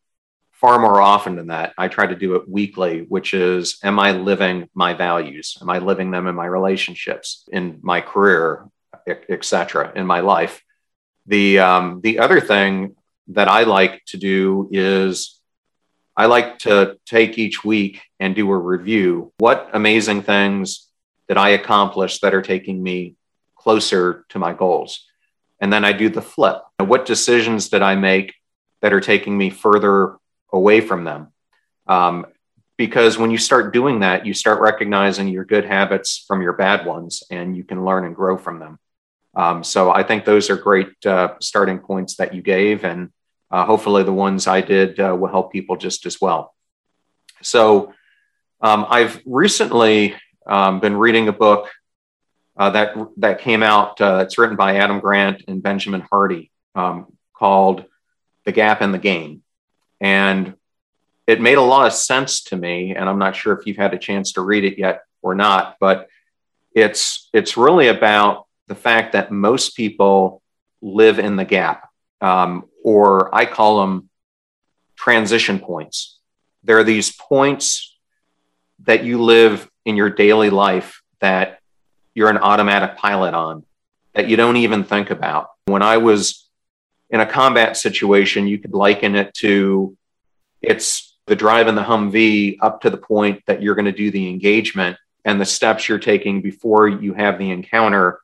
far 0.60 0.78
more 0.78 1.00
often 1.00 1.36
than 1.36 1.46
that. 1.46 1.72
I 1.78 1.88
try 1.88 2.06
to 2.06 2.14
do 2.14 2.36
it 2.36 2.48
weekly, 2.48 3.06
which 3.08 3.32
is 3.32 3.78
Am 3.82 3.98
I 3.98 4.12
living 4.12 4.68
my 4.74 4.92
values? 4.92 5.56
Am 5.62 5.70
I 5.70 5.78
living 5.78 6.10
them 6.10 6.26
in 6.26 6.34
my 6.34 6.44
relationships, 6.44 7.48
in 7.50 7.78
my 7.82 8.02
career, 8.02 8.66
etc., 9.06 9.92
in 9.96 10.06
my 10.06 10.20
life? 10.20 10.62
The, 11.26 11.60
um, 11.60 12.00
the 12.02 12.18
other 12.18 12.40
thing 12.40 12.96
that 13.28 13.48
I 13.48 13.62
like 13.62 14.04
to 14.06 14.18
do 14.18 14.68
is 14.70 15.40
I 16.16 16.26
like 16.26 16.58
to 16.60 16.98
take 17.06 17.38
each 17.38 17.64
week 17.64 18.02
and 18.18 18.34
do 18.34 18.50
a 18.50 18.58
review. 18.58 19.32
What 19.38 19.70
amazing 19.72 20.22
things 20.22 20.88
did 21.28 21.38
I 21.38 21.50
accomplish 21.50 22.20
that 22.20 22.34
are 22.34 22.42
taking 22.42 22.82
me 22.82 23.14
closer 23.56 24.26
to 24.28 24.38
my 24.38 24.52
goals? 24.52 25.06
And 25.60 25.72
then 25.72 25.84
I 25.84 25.92
do 25.92 26.10
the 26.10 26.22
flip. 26.22 26.62
What 26.78 27.06
decisions 27.06 27.68
did 27.70 27.80
I 27.80 27.94
make 27.94 28.34
that 28.82 28.92
are 28.92 29.00
taking 29.00 29.38
me 29.38 29.50
further 29.50 30.16
away 30.52 30.80
from 30.80 31.04
them. 31.04 31.32
Um, 31.86 32.26
because 32.76 33.18
when 33.18 33.30
you 33.30 33.36
start 33.36 33.74
doing 33.74 34.00
that, 34.00 34.24
you 34.24 34.32
start 34.32 34.60
recognizing 34.60 35.28
your 35.28 35.44
good 35.44 35.66
habits 35.66 36.24
from 36.26 36.40
your 36.40 36.54
bad 36.54 36.86
ones 36.86 37.22
and 37.30 37.54
you 37.54 37.62
can 37.62 37.84
learn 37.84 38.06
and 38.06 38.16
grow 38.16 38.38
from 38.38 38.58
them. 38.58 38.78
Um, 39.34 39.62
so 39.62 39.90
I 39.90 40.02
think 40.02 40.24
those 40.24 40.48
are 40.48 40.56
great 40.56 41.04
uh, 41.04 41.34
starting 41.40 41.78
points 41.78 42.16
that 42.16 42.32
you 42.32 42.40
gave. 42.40 42.84
And 42.84 43.10
uh, 43.50 43.66
hopefully 43.66 44.02
the 44.02 44.12
ones 44.12 44.46
I 44.46 44.62
did 44.62 44.98
uh, 44.98 45.14
will 45.14 45.28
help 45.28 45.52
people 45.52 45.76
just 45.76 46.06
as 46.06 46.22
well. 46.22 46.54
So 47.42 47.92
um, 48.62 48.86
I've 48.88 49.20
recently 49.26 50.14
um, 50.46 50.80
been 50.80 50.96
reading 50.96 51.28
a 51.28 51.32
book 51.32 51.68
uh, 52.56 52.70
that, 52.70 52.96
that 53.18 53.40
came 53.40 53.62
out. 53.62 54.00
Uh, 54.00 54.24
it's 54.24 54.38
written 54.38 54.56
by 54.56 54.76
Adam 54.76 55.00
Grant 55.00 55.44
and 55.48 55.62
Benjamin 55.62 56.00
Hardy 56.10 56.50
um, 56.74 57.12
called 57.34 57.84
The 58.46 58.52
Gap 58.52 58.80
and 58.80 58.94
the 58.94 58.98
Gain. 58.98 59.42
And 60.00 60.54
it 61.26 61.40
made 61.40 61.58
a 61.58 61.62
lot 61.62 61.86
of 61.86 61.92
sense 61.92 62.42
to 62.44 62.56
me. 62.56 62.94
And 62.94 63.08
I'm 63.08 63.18
not 63.18 63.36
sure 63.36 63.52
if 63.52 63.66
you've 63.66 63.76
had 63.76 63.94
a 63.94 63.98
chance 63.98 64.32
to 64.32 64.40
read 64.40 64.64
it 64.64 64.78
yet 64.78 65.02
or 65.22 65.34
not, 65.34 65.76
but 65.80 66.08
it's 66.74 67.28
it's 67.32 67.56
really 67.56 67.88
about 67.88 68.46
the 68.68 68.74
fact 68.74 69.12
that 69.12 69.32
most 69.32 69.76
people 69.76 70.42
live 70.80 71.18
in 71.18 71.36
the 71.36 71.44
gap, 71.44 71.88
um, 72.20 72.64
or 72.82 73.34
I 73.34 73.44
call 73.44 73.80
them 73.80 74.08
transition 74.96 75.58
points. 75.58 76.18
There 76.62 76.78
are 76.78 76.84
these 76.84 77.14
points 77.14 77.96
that 78.84 79.04
you 79.04 79.22
live 79.22 79.68
in 79.84 79.96
your 79.96 80.10
daily 80.10 80.50
life 80.50 81.02
that 81.20 81.58
you're 82.14 82.30
an 82.30 82.38
automatic 82.38 82.96
pilot 82.96 83.34
on 83.34 83.64
that 84.14 84.28
you 84.28 84.36
don't 84.36 84.56
even 84.56 84.84
think 84.84 85.10
about. 85.10 85.48
When 85.66 85.82
I 85.82 85.98
was 85.98 86.48
in 87.10 87.20
a 87.20 87.26
combat 87.26 87.76
situation, 87.76 88.46
you 88.46 88.58
could 88.58 88.72
liken 88.72 89.16
it 89.16 89.34
to 89.34 89.96
it's 90.62 91.16
the 91.26 91.36
drive 91.36 91.68
in 91.68 91.74
the 91.74 91.82
Humvee 91.82 92.58
up 92.60 92.80
to 92.82 92.90
the 92.90 92.96
point 92.96 93.42
that 93.46 93.62
you're 93.62 93.74
going 93.74 93.84
to 93.84 93.92
do 93.92 94.10
the 94.10 94.28
engagement 94.28 94.96
and 95.24 95.40
the 95.40 95.46
steps 95.46 95.88
you're 95.88 95.98
taking 95.98 96.40
before 96.40 96.88
you 96.88 97.14
have 97.14 97.38
the 97.38 97.50
encounter. 97.50 98.20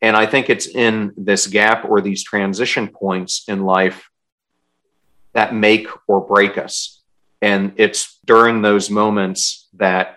And 0.00 0.16
I 0.16 0.26
think 0.26 0.50
it's 0.50 0.66
in 0.66 1.12
this 1.16 1.46
gap 1.46 1.84
or 1.84 2.00
these 2.00 2.22
transition 2.22 2.88
points 2.88 3.44
in 3.48 3.64
life 3.64 4.08
that 5.32 5.54
make 5.54 5.88
or 6.06 6.20
break 6.20 6.58
us. 6.58 7.00
And 7.40 7.72
it's 7.76 8.18
during 8.24 8.62
those 8.62 8.90
moments 8.90 9.68
that 9.74 10.16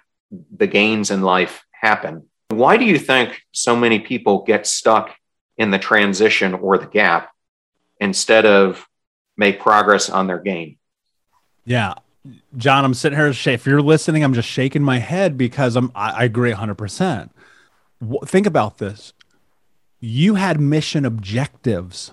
the 0.56 0.68
gains 0.68 1.12
in 1.12 1.22
life 1.22 1.64
happen. 1.72 2.28
Why 2.50 2.78
do 2.78 2.86
you 2.86 3.00
think 3.00 3.42
so 3.52 3.76
many 3.76 4.00
people 4.00 4.44
get 4.44 4.68
stuck 4.68 5.16
in 5.58 5.72
the 5.72 5.80
transition 5.80 6.54
or 6.54 6.78
the 6.78 6.88
gap 6.88 7.32
instead 8.00 8.46
of 8.46 8.88
make 9.38 9.60
progress 9.60 10.10
on 10.10 10.28
their 10.28 10.40
game. 10.40 10.78
Yeah. 11.66 11.96
John, 12.58 12.86
I'm 12.86 12.94
sitting 12.94 13.18
here. 13.18 13.28
If 13.28 13.66
you're 13.66 13.82
listening, 13.82 14.24
I'm 14.24 14.34
just 14.34 14.50
shaking 14.50 14.82
my 14.82 15.00
head 15.00 15.38
because 15.38 15.76
I'm, 15.76 15.92
I, 15.94 16.12
I 16.12 16.24
agree 16.24 16.52
100%. 16.52 17.30
Think 18.26 18.48
about 18.48 18.78
this. 18.78 19.14
You 20.00 20.36
had 20.36 20.60
mission 20.60 21.06
objectives. 21.06 22.12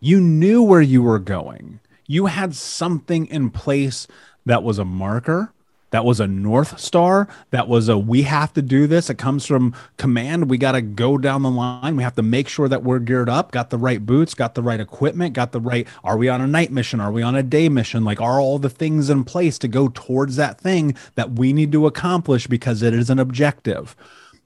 You 0.00 0.20
knew 0.20 0.62
where 0.62 0.82
you 0.82 1.02
were 1.02 1.18
going. 1.18 1.80
You 2.06 2.26
had 2.26 2.54
something 2.54 3.26
in 3.26 3.50
place 3.50 4.06
that 4.44 4.62
was 4.62 4.78
a 4.78 4.84
marker 4.84 5.52
that 5.96 6.04
was 6.04 6.20
a 6.20 6.26
North 6.26 6.78
Star. 6.78 7.26
That 7.52 7.68
was 7.68 7.88
a 7.88 7.96
we 7.96 8.20
have 8.24 8.52
to 8.52 8.60
do 8.60 8.86
this. 8.86 9.08
It 9.08 9.16
comes 9.16 9.46
from 9.46 9.74
command. 9.96 10.50
We 10.50 10.58
got 10.58 10.72
to 10.72 10.82
go 10.82 11.16
down 11.16 11.40
the 11.40 11.48
line. 11.50 11.96
We 11.96 12.02
have 12.02 12.16
to 12.16 12.22
make 12.22 12.50
sure 12.50 12.68
that 12.68 12.82
we're 12.82 12.98
geared 12.98 13.30
up, 13.30 13.50
got 13.50 13.70
the 13.70 13.78
right 13.78 14.04
boots, 14.04 14.34
got 14.34 14.54
the 14.54 14.62
right 14.62 14.78
equipment, 14.78 15.32
got 15.32 15.52
the 15.52 15.60
right. 15.60 15.88
Are 16.04 16.18
we 16.18 16.28
on 16.28 16.42
a 16.42 16.46
night 16.46 16.70
mission? 16.70 17.00
Are 17.00 17.10
we 17.10 17.22
on 17.22 17.34
a 17.34 17.42
day 17.42 17.70
mission? 17.70 18.04
Like, 18.04 18.20
are 18.20 18.38
all 18.38 18.58
the 18.58 18.68
things 18.68 19.08
in 19.08 19.24
place 19.24 19.58
to 19.60 19.68
go 19.68 19.88
towards 19.88 20.36
that 20.36 20.60
thing 20.60 20.94
that 21.14 21.32
we 21.32 21.54
need 21.54 21.72
to 21.72 21.86
accomplish 21.86 22.46
because 22.46 22.82
it 22.82 22.92
is 22.92 23.08
an 23.08 23.18
objective? 23.18 23.96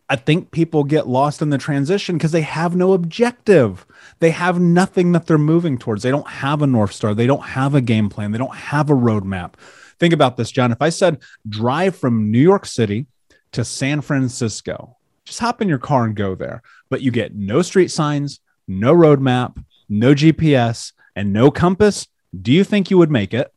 I 0.09 0.15
think 0.15 0.53
people 0.53 0.85
get 0.85 1.09
lost 1.09 1.43
in 1.43 1.51
the 1.51 1.59
transition 1.59 2.17
because 2.17 2.31
they 2.31 2.43
have 2.43 2.77
no 2.77 2.93
objective. 2.93 3.85
They 4.21 4.31
have 4.31 4.61
nothing 4.61 5.11
that 5.13 5.27
they're 5.27 5.37
moving 5.37 5.79
towards. 5.79 6.05
They 6.05 6.13
don't 6.13 6.29
have 6.29 6.63
a 6.63 6.69
North 6.69 6.93
Star. 6.93 7.13
They 7.13 7.27
don't 7.27 7.43
have 7.43 7.75
a 7.75 7.81
game 7.81 8.09
plan. 8.09 8.31
They 8.31 8.39
don't 8.39 8.55
have 8.55 8.89
a 8.89 8.95
roadmap. 8.95 9.55
Think 10.01 10.15
about 10.15 10.39
this, 10.39 10.51
John. 10.51 10.73
If 10.73 10.81
I 10.81 10.89
said 10.89 11.23
drive 11.49 11.95
from 11.95 12.31
New 12.31 12.41
York 12.41 12.67
City 12.67 13.07
to 13.53 13.65
San 13.65 14.01
Francisco, 14.01 14.97
just 15.27 15.39
hop 15.39 15.61
in 15.61 15.69
your 15.69 15.79
car 15.79 16.05
and 16.05 16.17
go 16.17 16.35
there. 16.35 16.63
But 16.89 17.03
you 17.03 17.11
get 17.11 17.35
no 17.35 17.63
street 17.63 17.91
signs, 17.91 18.41
no 18.67 18.95
roadmap, 18.95 19.63
no 19.89 20.15
GPS, 20.15 20.93
and 21.15 21.33
no 21.33 21.51
compass. 21.51 22.09
Do 22.41 22.51
you 22.51 22.65
think 22.65 22.91
you 22.91 22.97
would 22.99 23.11
make 23.11 23.35
it? 23.35 23.53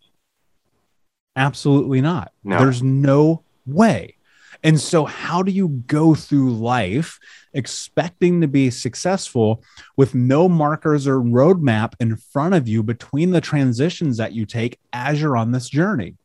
Absolutely 1.35 2.01
not. 2.01 2.31
No. 2.43 2.59
There's 2.59 2.83
no 2.83 3.43
way. 3.65 4.17
And 4.65 4.79
so, 4.79 5.05
how 5.05 5.43
do 5.43 5.51
you 5.51 5.67
go 5.87 6.15
through 6.15 6.53
life 6.53 7.19
expecting 7.53 8.41
to 8.41 8.47
be 8.47 8.69
successful 8.69 9.63
with 9.97 10.15
no 10.15 10.47
markers 10.47 11.05
or 11.05 11.19
roadmap 11.19 11.93
in 11.99 12.15
front 12.15 12.53
of 12.53 12.67
you 12.67 12.81
between 12.81 13.31
the 13.31 13.41
transitions 13.41 14.17
that 14.17 14.33
you 14.33 14.45
take 14.45 14.79
as 14.93 15.21
you're 15.21 15.37
on 15.37 15.51
this 15.51 15.69
journey? 15.69 16.15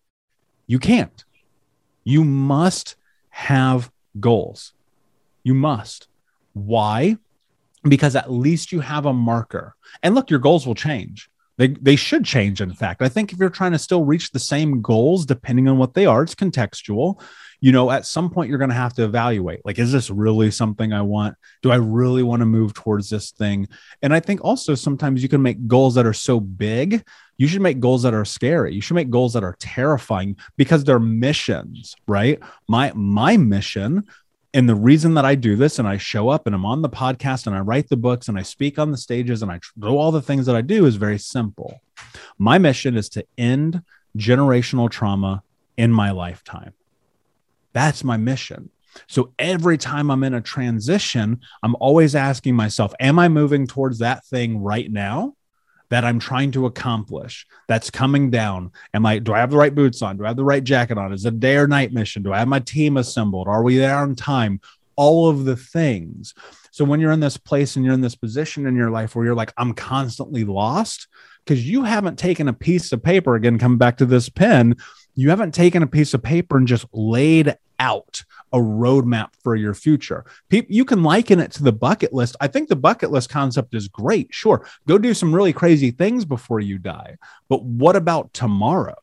You 0.69 0.79
can't. 0.79 1.25
You 2.05 2.23
must 2.25 2.95
have 3.31 3.91
goals. 4.21 4.73
You 5.43 5.55
must. 5.55 6.07
Why? 6.53 7.16
Because 7.83 8.14
at 8.14 8.31
least 8.31 8.71
you 8.71 8.81
have 8.81 9.07
a 9.07 9.12
marker. 9.12 9.75
And 10.03 10.14
look, 10.14 10.31
your 10.31 10.39
goals 10.39 10.66
will 10.66 10.75
change. 10.77 11.29
They, 11.57 11.69
they 11.69 11.97
should 11.97 12.25
change, 12.25 12.61
in 12.61 12.73
fact. 12.73 13.03
I 13.03 13.09
think 13.09 13.33
if 13.33 13.39
you're 13.39 13.51
trying 13.51 13.73
to 13.73 13.79
still 13.79 14.05
reach 14.05 14.31
the 14.31 14.39
same 14.39 14.81
goals, 14.81 15.27
depending 15.27 15.66
on 15.69 15.77
what 15.77 15.95
they 15.95 16.07
are, 16.07 16.23
it's 16.23 16.35
contextual 16.35 17.21
you 17.61 17.73
know, 17.73 17.91
at 17.91 18.07
some 18.07 18.31
point 18.31 18.49
you're 18.49 18.59
going 18.59 18.71
to 18.71 18.77
have 18.77 18.95
to 18.95 19.05
evaluate 19.05 19.65
like, 19.65 19.79
is 19.79 19.93
this 19.93 20.11
really 20.11 20.51
something 20.51 20.93
I 20.93 21.03
want? 21.03 21.37
Do 21.63 21.71
I 21.71 21.77
really 21.77 22.23
want 22.23 22.41
to 22.41 22.47
move 22.47 22.75
towards 22.75 23.11
this 23.11 23.31
thing? 23.33 23.69
And 24.03 24.15
I 24.15 24.21
think 24.21 24.45
also 24.45 24.75
sometimes 24.75 25.23
you 25.23 25.29
can 25.29 25.43
make 25.43 25.67
goals 25.67 25.95
that 25.97 26.07
are 26.07 26.13
so 26.13 26.39
big. 26.41 27.05
You 27.37 27.49
should 27.49 27.63
make 27.63 27.81
goals 27.81 28.03
that 28.03 28.15
are 28.15 28.25
scary. 28.25 28.75
You 28.75 28.81
should 28.81 28.95
make 28.95 29.11
goals 29.11 29.33
that 29.33 29.45
are 29.45 29.57
terrifying 29.59 30.37
because 30.57 30.85
they're 30.85 30.99
missions, 30.99 31.95
right? 32.07 32.41
My 32.69 32.93
my 32.95 33.37
mission 33.37 34.05
and 34.55 34.69
the 34.69 34.75
reason 34.75 35.15
that 35.15 35.25
I 35.25 35.35
do 35.35 35.57
this 35.57 35.79
and 35.79 35.87
I 35.87 35.99
show 35.99 36.31
up 36.31 36.47
and 36.47 36.55
I'm 36.55 36.65
on 36.65 36.83
the 36.83 36.89
podcast 36.89 37.47
and 37.47 37.55
I 37.55 37.61
write 37.61 37.89
the 37.89 37.97
books 37.97 38.29
and 38.29 38.39
I 38.39 38.43
speak 38.43 38.79
on 38.79 38.91
the 38.91 38.97
stages 38.97 39.43
and 39.43 39.53
I 39.53 39.61
do 39.79 39.89
all 39.89 40.11
the 40.11 40.23
things 40.23 40.47
that 40.47 40.57
I 40.57 40.63
do 40.63 40.87
is 40.87 40.97
very 40.97 41.19
simple. 41.19 41.81
My 42.39 42.59
mission 42.59 42.97
is 42.97 43.09
to 43.11 43.27
end 43.37 43.83
generational 44.17 44.91
trauma 44.91 45.43
in 45.77 45.93
my 45.93 46.11
lifetime. 46.13 46.73
That's 47.73 48.05
my 48.05 48.16
mission. 48.16 48.71
So 49.07 49.33
every 49.39 49.79
time 49.79 50.11
I'm 50.11 50.25
in 50.25 50.35
a 50.35 50.41
transition, 50.41 51.41
I'm 51.62 51.77
always 51.79 52.14
asking 52.14 52.57
myself, 52.57 52.93
am 52.99 53.19
I 53.19 53.29
moving 53.29 53.66
towards 53.66 53.99
that 53.99 54.25
thing 54.27 54.59
right 54.61 54.91
now? 54.91 55.35
that 55.91 56.05
I'm 56.05 56.19
trying 56.19 56.51
to 56.53 56.66
accomplish 56.66 57.47
that's 57.66 57.91
coming 57.91 58.31
down? 58.31 58.73
Am 58.93 59.07
I 59.07 59.19
do 59.19 59.33
I 59.33 59.39
have 59.39 59.51
the 59.51 59.57
right 59.57 59.75
boots 59.75 60.03
on? 60.03 60.16
Do 60.16 60.25
I 60.25 60.29
have 60.29 60.37
the 60.37 60.45
right 60.45 60.62
jacket 60.62 60.99
on? 60.99 61.12
Is 61.12 61.25
it 61.25 61.35
a 61.35 61.37
day 61.37 61.57
or 61.57 61.66
night 61.66 61.93
mission? 61.93 62.23
Do 62.23 62.33
I 62.33 62.39
have 62.39 62.49
my 62.49 62.61
team 62.61 62.97
assembled? 62.97 63.49
Are 63.49 63.62
we 63.62 63.79
there 63.79 63.97
on 63.97 64.14
time? 64.14 64.61
All 64.97 65.29
of 65.29 65.45
the 65.45 65.57
things. 65.57 66.35
So 66.71 66.85
when 66.85 67.01
you're 67.01 67.12
in 67.12 67.21
this 67.21 67.37
place 67.37 67.77
and 67.77 67.85
you're 67.85 67.95
in 67.95 68.01
this 68.01 68.16
position 68.16 68.66
in 68.66 68.77
your 68.77 68.91
life 68.91 69.14
where 69.14 69.25
you're 69.25 69.35
like, 69.35 69.53
I'm 69.57 69.73
constantly 69.73 70.45
lost 70.45 71.09
because 71.45 71.69
you 71.69 71.85
haven't 71.85 72.19
taken 72.19 72.49
a 72.49 72.53
piece 72.53 72.93
of 72.93 73.03
paper 73.03 73.35
again, 73.35 73.59
come 73.59 73.79
back 73.79 73.97
to 73.99 74.07
this 74.07 74.29
pen 74.29 74.77
you 75.19 75.31
haven't 75.31 75.53
taken 75.53 75.83
a 75.83 75.87
piece 75.89 76.14
of 76.14 76.23
paper 76.23 76.57
and 76.57 76.69
just 76.69 76.87
laid 76.93 77.57
out 77.81 78.23
a 78.53 78.59
roadmap 78.59 79.31
for 79.43 79.57
your 79.57 79.75
future. 79.75 80.25
You 80.49 80.85
can 80.85 81.03
liken 81.03 81.41
it 81.41 81.51
to 81.53 81.64
the 81.64 81.73
bucket 81.73 82.12
list. 82.12 82.37
I 82.41 82.47
think 82.47 82.69
the 82.69 82.77
bucket 82.77 83.11
list 83.11 83.29
concept 83.29 83.75
is 83.75 83.89
great. 83.89 84.29
Sure, 84.31 84.64
go 84.87 84.97
do 84.97 85.12
some 85.14 85.35
really 85.35 85.53
crazy 85.53 85.91
things 85.91 86.25
before 86.25 86.61
you 86.61 86.79
die. 86.79 87.16
But 87.49 87.64
what 87.64 87.97
about 87.97 88.33
tomorrow? 88.33 88.95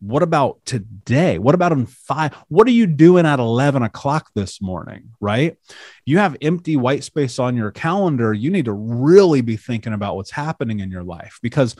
What 0.00 0.22
about 0.22 0.62
today? 0.66 1.38
What 1.38 1.54
about 1.54 1.72
in 1.72 1.86
five? 1.86 2.34
What 2.48 2.68
are 2.68 2.72
you 2.72 2.86
doing 2.86 3.24
at 3.24 3.38
11 3.40 3.82
o'clock 3.82 4.30
this 4.34 4.60
morning? 4.60 5.14
Right? 5.20 5.56
You 6.04 6.18
have 6.18 6.36
empty 6.42 6.76
white 6.76 7.02
space 7.02 7.38
on 7.38 7.56
your 7.56 7.70
calendar. 7.70 8.34
You 8.34 8.50
need 8.50 8.66
to 8.66 8.74
really 8.74 9.40
be 9.40 9.56
thinking 9.56 9.94
about 9.94 10.16
what's 10.16 10.30
happening 10.30 10.80
in 10.80 10.90
your 10.90 11.02
life 11.02 11.38
because 11.40 11.76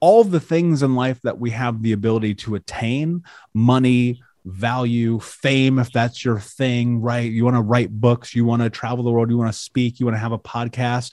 all 0.00 0.24
the 0.24 0.40
things 0.40 0.82
in 0.82 0.94
life 0.94 1.20
that 1.22 1.38
we 1.38 1.50
have 1.50 1.82
the 1.82 1.92
ability 1.92 2.34
to 2.34 2.54
attain 2.54 3.22
money, 3.54 4.22
value, 4.44 5.20
fame, 5.20 5.78
if 5.78 5.92
that's 5.92 6.24
your 6.24 6.40
thing, 6.40 7.00
right? 7.00 7.30
You 7.30 7.44
want 7.44 7.56
to 7.56 7.62
write 7.62 7.90
books, 7.90 8.34
you 8.34 8.44
want 8.44 8.62
to 8.62 8.70
travel 8.70 9.04
the 9.04 9.10
world, 9.10 9.30
you 9.30 9.38
want 9.38 9.52
to 9.52 9.58
speak, 9.58 10.00
you 10.00 10.06
want 10.06 10.16
to 10.16 10.20
have 10.20 10.32
a 10.32 10.38
podcast. 10.38 11.12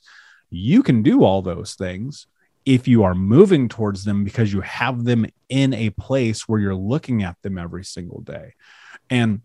You 0.50 0.82
can 0.82 1.04
do 1.04 1.24
all 1.24 1.42
those 1.42 1.76
things 1.76 2.28
if 2.66 2.88
you 2.88 3.04
are 3.04 3.16
moving 3.16 3.68
towards 3.70 4.04
them 4.04 4.24
because 4.24 4.52
you 4.52 4.62
have 4.62 5.04
them 5.04 5.26
in 5.50 5.74
a 5.74 5.90
place 5.92 6.48
where 6.48 6.60
you're 6.60 6.76
looking 6.76 7.24
at 7.24 7.42
them 7.42 7.58
every 7.58 7.84
single 7.84 8.22
day. 8.22 8.54
And 9.10 9.42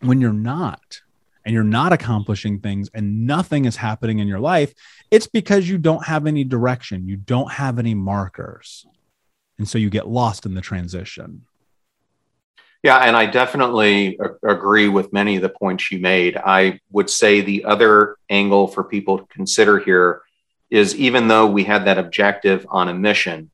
when 0.00 0.20
you're 0.20 0.32
not, 0.32 1.01
and 1.44 1.54
you're 1.54 1.64
not 1.64 1.92
accomplishing 1.92 2.60
things 2.60 2.90
and 2.94 3.26
nothing 3.26 3.64
is 3.64 3.76
happening 3.76 4.18
in 4.18 4.28
your 4.28 4.40
life, 4.40 4.72
it's 5.10 5.26
because 5.26 5.68
you 5.68 5.78
don't 5.78 6.06
have 6.06 6.26
any 6.26 6.44
direction, 6.44 7.08
you 7.08 7.16
don't 7.16 7.52
have 7.52 7.78
any 7.78 7.94
markers. 7.94 8.86
And 9.58 9.68
so 9.68 9.78
you 9.78 9.90
get 9.90 10.08
lost 10.08 10.46
in 10.46 10.54
the 10.54 10.60
transition. 10.60 11.46
Yeah, 12.82 12.98
and 12.98 13.16
I 13.16 13.26
definitely 13.26 14.18
agree 14.42 14.88
with 14.88 15.12
many 15.12 15.36
of 15.36 15.42
the 15.42 15.48
points 15.48 15.92
you 15.92 16.00
made. 16.00 16.36
I 16.36 16.80
would 16.90 17.08
say 17.08 17.40
the 17.40 17.64
other 17.64 18.16
angle 18.28 18.66
for 18.66 18.82
people 18.82 19.18
to 19.18 19.26
consider 19.26 19.78
here 19.78 20.22
is 20.68 20.96
even 20.96 21.28
though 21.28 21.46
we 21.46 21.62
had 21.62 21.84
that 21.84 21.98
objective 21.98 22.66
on 22.70 22.88
a 22.88 22.94
mission, 22.94 23.50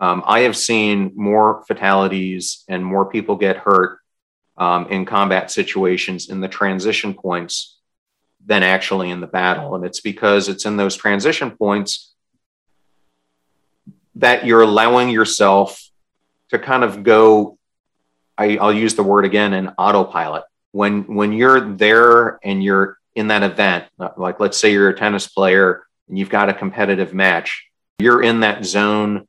um, 0.00 0.22
I 0.24 0.40
have 0.40 0.56
seen 0.56 1.12
more 1.16 1.64
fatalities 1.66 2.64
and 2.68 2.84
more 2.84 3.10
people 3.10 3.36
get 3.36 3.56
hurt 3.56 3.99
um, 4.60 4.86
in 4.88 5.06
combat 5.06 5.50
situations 5.50 6.28
in 6.28 6.40
the 6.40 6.48
transition 6.48 7.14
points 7.14 7.78
than 8.44 8.62
actually 8.62 9.10
in 9.10 9.20
the 9.20 9.26
battle. 9.26 9.74
And 9.74 9.84
it's 9.84 10.00
because 10.00 10.48
it's 10.48 10.66
in 10.66 10.76
those 10.76 10.94
transition 10.94 11.50
points 11.50 12.12
that 14.16 14.44
you're 14.44 14.60
allowing 14.60 15.08
yourself 15.08 15.90
to 16.50 16.58
kind 16.58 16.84
of 16.84 17.02
go, 17.02 17.58
I, 18.36 18.58
I'll 18.58 18.72
use 18.72 18.94
the 18.94 19.02
word 19.02 19.24
again, 19.24 19.54
in 19.54 19.68
autopilot. 19.78 20.44
When 20.72 21.14
when 21.14 21.32
you're 21.32 21.60
there 21.60 22.38
and 22.44 22.62
you're 22.62 22.98
in 23.14 23.28
that 23.28 23.42
event, 23.42 23.86
like 24.16 24.40
let's 24.40 24.58
say 24.58 24.72
you're 24.72 24.90
a 24.90 24.96
tennis 24.96 25.26
player 25.26 25.84
and 26.08 26.18
you've 26.18 26.28
got 26.28 26.48
a 26.48 26.54
competitive 26.54 27.14
match, 27.14 27.66
you're 27.98 28.22
in 28.22 28.40
that 28.40 28.64
zone 28.64 29.26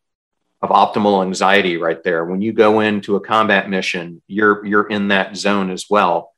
of 0.62 0.70
optimal 0.70 1.24
anxiety 1.24 1.78
right 1.78 2.04
there. 2.04 2.24
When 2.24 2.42
you 2.42 2.54
go 2.54 2.82
into 2.82 3.16
a 3.16 3.22
combat 3.22 3.70
mission, 3.70 4.22
you're 4.28 4.66
you're 4.66 4.88
in 4.88 5.10
that 5.10 5.36
zone 5.36 5.72
as 5.72 5.86
well. 5.90 6.34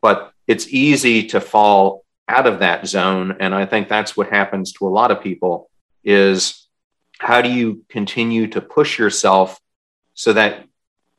But 0.00 0.32
it's 0.46 0.68
easy 0.68 1.26
to 1.28 1.40
fall 1.40 2.04
out 2.28 2.46
of 2.46 2.58
that 2.58 2.86
zone 2.86 3.36
and 3.40 3.54
I 3.54 3.64
think 3.64 3.88
that's 3.88 4.16
what 4.16 4.28
happens 4.28 4.72
to 4.74 4.86
a 4.86 4.90
lot 4.90 5.10
of 5.10 5.22
people 5.22 5.70
is 6.04 6.66
how 7.18 7.40
do 7.40 7.50
you 7.50 7.84
continue 7.88 8.46
to 8.48 8.60
push 8.60 8.98
yourself 8.98 9.58
so 10.14 10.34
that 10.34 10.66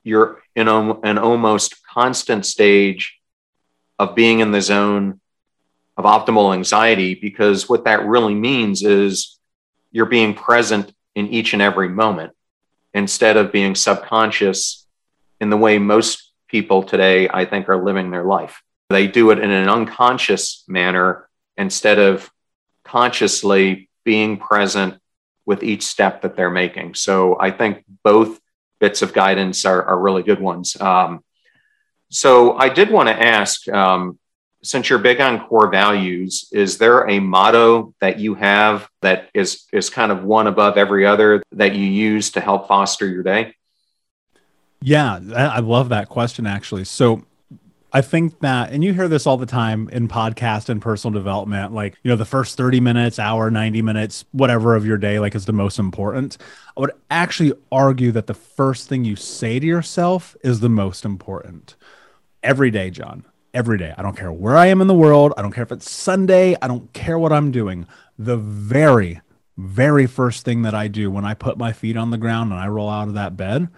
you're 0.03 0.41
in 0.55 0.67
a, 0.67 0.99
an 1.01 1.17
almost 1.17 1.83
constant 1.85 2.45
stage 2.45 3.19
of 3.97 4.15
being 4.15 4.39
in 4.39 4.51
the 4.51 4.61
zone 4.61 5.19
of 5.97 6.05
optimal 6.05 6.53
anxiety 6.53 7.15
because 7.15 7.67
what 7.67 7.85
that 7.85 8.05
really 8.05 8.35
means 8.35 8.83
is 8.83 9.39
you're 9.91 10.05
being 10.05 10.33
present 10.33 10.93
in 11.15 11.27
each 11.27 11.53
and 11.53 11.61
every 11.61 11.89
moment 11.89 12.33
instead 12.93 13.37
of 13.37 13.51
being 13.51 13.75
subconscious 13.75 14.85
in 15.39 15.49
the 15.49 15.57
way 15.57 15.77
most 15.77 16.31
people 16.47 16.83
today, 16.83 17.29
I 17.29 17.45
think, 17.45 17.69
are 17.69 17.83
living 17.83 18.11
their 18.11 18.23
life. 18.23 18.61
They 18.89 19.07
do 19.07 19.29
it 19.31 19.39
in 19.39 19.51
an 19.51 19.69
unconscious 19.69 20.63
manner 20.67 21.29
instead 21.57 21.99
of 21.99 22.29
consciously 22.83 23.89
being 24.03 24.37
present 24.37 24.99
with 25.45 25.63
each 25.63 25.83
step 25.83 26.21
that 26.21 26.35
they're 26.35 26.49
making. 26.49 26.95
So 26.95 27.39
I 27.39 27.51
think 27.51 27.83
both 28.03 28.39
bits 28.79 29.01
of 29.01 29.13
guidance 29.13 29.65
are, 29.65 29.83
are 29.83 29.99
really 29.99 30.23
good 30.23 30.39
ones. 30.39 30.79
Um, 30.79 31.23
so 32.09 32.57
I 32.57 32.69
did 32.69 32.89
want 32.89 33.09
to 33.09 33.21
ask 33.21 33.67
um, 33.69 34.17
since 34.61 34.89
you're 34.89 34.99
big 34.99 35.21
on 35.21 35.47
core 35.47 35.69
values, 35.69 36.49
is 36.51 36.77
there 36.77 37.09
a 37.09 37.19
motto 37.19 37.93
that 38.01 38.19
you 38.19 38.35
have 38.35 38.89
that 39.01 39.29
is 39.33 39.65
is 39.71 39.89
kind 39.89 40.11
of 40.11 40.23
one 40.23 40.47
above 40.47 40.77
every 40.77 41.05
other 41.05 41.41
that 41.53 41.75
you 41.75 41.85
use 41.85 42.31
to 42.31 42.41
help 42.41 42.67
foster 42.67 43.07
your 43.07 43.23
day? 43.23 43.55
Yeah, 44.81 45.19
I 45.35 45.59
love 45.59 45.89
that 45.89 46.09
question 46.09 46.45
actually. 46.45 46.85
So 46.85 47.23
I 47.91 48.01
think 48.01 48.39
that, 48.41 48.71
and 48.71 48.83
you 48.83 48.93
hear 48.93 49.07
this 49.07 49.25
all 49.25 49.37
the 49.37 49.47
time 49.47 49.89
in 49.91 50.07
podcast 50.07 50.69
and 50.69 50.79
personal 50.79 51.11
development, 51.11 51.73
like, 51.73 51.97
you 52.03 52.09
know, 52.09 52.15
the 52.15 52.23
first 52.23 52.55
30 52.55 52.79
minutes, 52.79 53.17
hour, 53.17 53.49
90 53.49 53.81
minutes, 53.81 54.25
whatever 54.31 54.75
of 54.75 54.85
your 54.85 54.97
day, 54.97 55.19
like 55.19 55.33
is 55.33 55.45
the 55.45 55.53
most 55.53 55.79
important. 55.79 56.37
I 56.77 56.81
would 56.81 56.91
actually 57.09 57.53
argue 57.71 58.11
that 58.11 58.27
the 58.27 58.35
first 58.35 58.87
thing 58.87 59.05
you 59.05 59.15
say 59.15 59.59
to 59.59 59.65
yourself 59.65 60.37
is 60.43 60.59
the 60.59 60.69
most 60.69 61.03
important 61.03 61.75
every 62.43 62.71
day, 62.71 62.89
John 62.89 63.25
every 63.53 63.77
day. 63.77 63.93
I 63.97 64.01
don't 64.01 64.17
care 64.17 64.31
where 64.31 64.57
I 64.57 64.67
am 64.67 64.81
in 64.81 64.87
the 64.87 64.93
world. 64.93 65.33
I 65.37 65.41
don't 65.41 65.51
care 65.51 65.63
if 65.63 65.71
it's 65.71 65.89
Sunday. 65.89 66.55
I 66.61 66.67
don't 66.67 66.91
care 66.93 67.17
what 67.17 67.33
I'm 67.33 67.51
doing. 67.51 67.87
The 68.17 68.37
very, 68.37 69.21
very 69.57 70.05
first 70.05 70.45
thing 70.45 70.61
that 70.63 70.73
I 70.73 70.87
do 70.87 71.09
when 71.11 71.25
I 71.25 71.33
put 71.33 71.57
my 71.57 71.73
feet 71.73 71.97
on 71.97 72.11
the 72.11 72.17
ground 72.17 72.51
and 72.51 72.59
I 72.59 72.67
roll 72.67 72.89
out 72.89 73.07
of 73.07 73.13
that 73.15 73.37
bed 73.37 73.69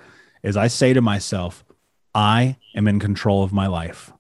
is 0.44 0.58
I 0.58 0.68
say 0.68 0.94
to 0.94 1.02
myself, 1.02 1.64
I 2.14 2.58
am 2.76 2.88
in 2.88 3.00
control 3.00 3.44
of 3.44 3.54
my 3.54 3.68
life. 3.68 4.12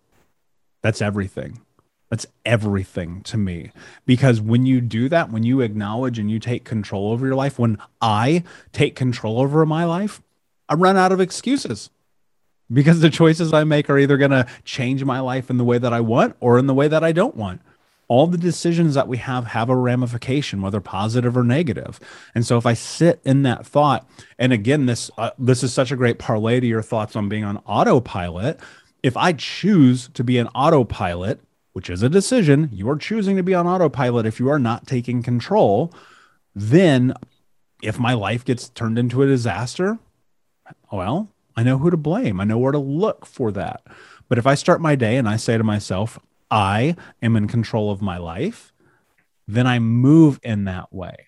That's 0.81 1.01
everything. 1.01 1.61
That's 2.09 2.25
everything 2.45 3.21
to 3.23 3.37
me. 3.37 3.71
Because 4.05 4.41
when 4.41 4.65
you 4.65 4.81
do 4.81 5.07
that, 5.09 5.31
when 5.31 5.43
you 5.43 5.61
acknowledge 5.61 6.19
and 6.19 6.29
you 6.29 6.39
take 6.39 6.65
control 6.65 7.11
over 7.11 7.25
your 7.25 7.35
life, 7.35 7.57
when 7.57 7.77
I 8.01 8.43
take 8.73 8.95
control 8.95 9.39
over 9.39 9.65
my 9.65 9.85
life, 9.85 10.21
I 10.67 10.73
run 10.75 10.97
out 10.97 11.11
of 11.11 11.21
excuses 11.21 11.89
because 12.71 12.99
the 12.99 13.09
choices 13.09 13.53
I 13.53 13.63
make 13.63 13.89
are 13.89 13.97
either 13.97 14.17
going 14.17 14.31
to 14.31 14.47
change 14.63 15.03
my 15.03 15.19
life 15.19 15.49
in 15.49 15.57
the 15.57 15.63
way 15.63 15.77
that 15.77 15.93
I 15.93 16.01
want 16.01 16.35
or 16.39 16.57
in 16.57 16.67
the 16.67 16.73
way 16.73 16.87
that 16.87 17.03
I 17.03 17.11
don't 17.11 17.35
want. 17.35 17.61
All 18.07 18.27
the 18.27 18.37
decisions 18.37 18.93
that 18.95 19.07
we 19.07 19.17
have 19.17 19.47
have 19.47 19.69
a 19.69 19.75
ramification, 19.75 20.61
whether 20.61 20.81
positive 20.81 21.37
or 21.37 21.43
negative. 21.43 21.97
And 22.35 22.45
so, 22.45 22.57
if 22.57 22.65
I 22.65 22.73
sit 22.73 23.21
in 23.23 23.43
that 23.43 23.65
thought, 23.65 24.05
and 24.37 24.51
again, 24.51 24.85
this 24.85 25.09
uh, 25.17 25.31
this 25.39 25.63
is 25.63 25.73
such 25.73 25.91
a 25.91 25.95
great 25.95 26.19
parlay 26.19 26.59
to 26.59 26.67
your 26.67 26.81
thoughts 26.81 27.15
on 27.15 27.29
being 27.29 27.45
on 27.45 27.57
autopilot. 27.65 28.59
If 29.01 29.15
I 29.15 29.31
choose 29.31 30.09
to 30.09 30.25
be 30.25 30.37
an 30.37 30.47
autopilot, 30.47 31.39
which 31.71 31.89
is 31.89 32.03
a 32.03 32.09
decision, 32.09 32.69
you 32.73 32.89
are 32.89 32.97
choosing 32.97 33.37
to 33.37 33.43
be 33.43 33.53
on 33.53 33.65
autopilot 33.65 34.25
if 34.25 34.41
you 34.41 34.49
are 34.49 34.59
not 34.59 34.87
taking 34.87 35.23
control, 35.23 35.93
then 36.53 37.13
if 37.81 37.97
my 37.97 38.13
life 38.13 38.43
gets 38.43 38.67
turned 38.69 38.99
into 38.99 39.23
a 39.23 39.27
disaster, 39.27 39.99
well, 40.91 41.29
I 41.55 41.63
know 41.63 41.77
who 41.77 41.89
to 41.89 41.97
blame. 41.97 42.39
I 42.39 42.43
know 42.43 42.57
where 42.57 42.71
to 42.71 42.77
look 42.77 43.25
for 43.25 43.51
that. 43.51 43.81
But 44.29 44.37
if 44.37 44.47
I 44.47 44.55
start 44.55 44.81
my 44.81 44.95
day 44.95 45.17
and 45.17 45.27
I 45.27 45.35
say 45.35 45.57
to 45.57 45.63
myself, 45.63 46.17
I 46.49 46.95
am 47.21 47.35
in 47.35 47.47
control 47.47 47.91
of 47.91 48.01
my 48.01 48.17
life, 48.17 48.73
then 49.47 49.67
I 49.67 49.79
move 49.79 50.39
in 50.43 50.65
that 50.65 50.93
way. 50.93 51.27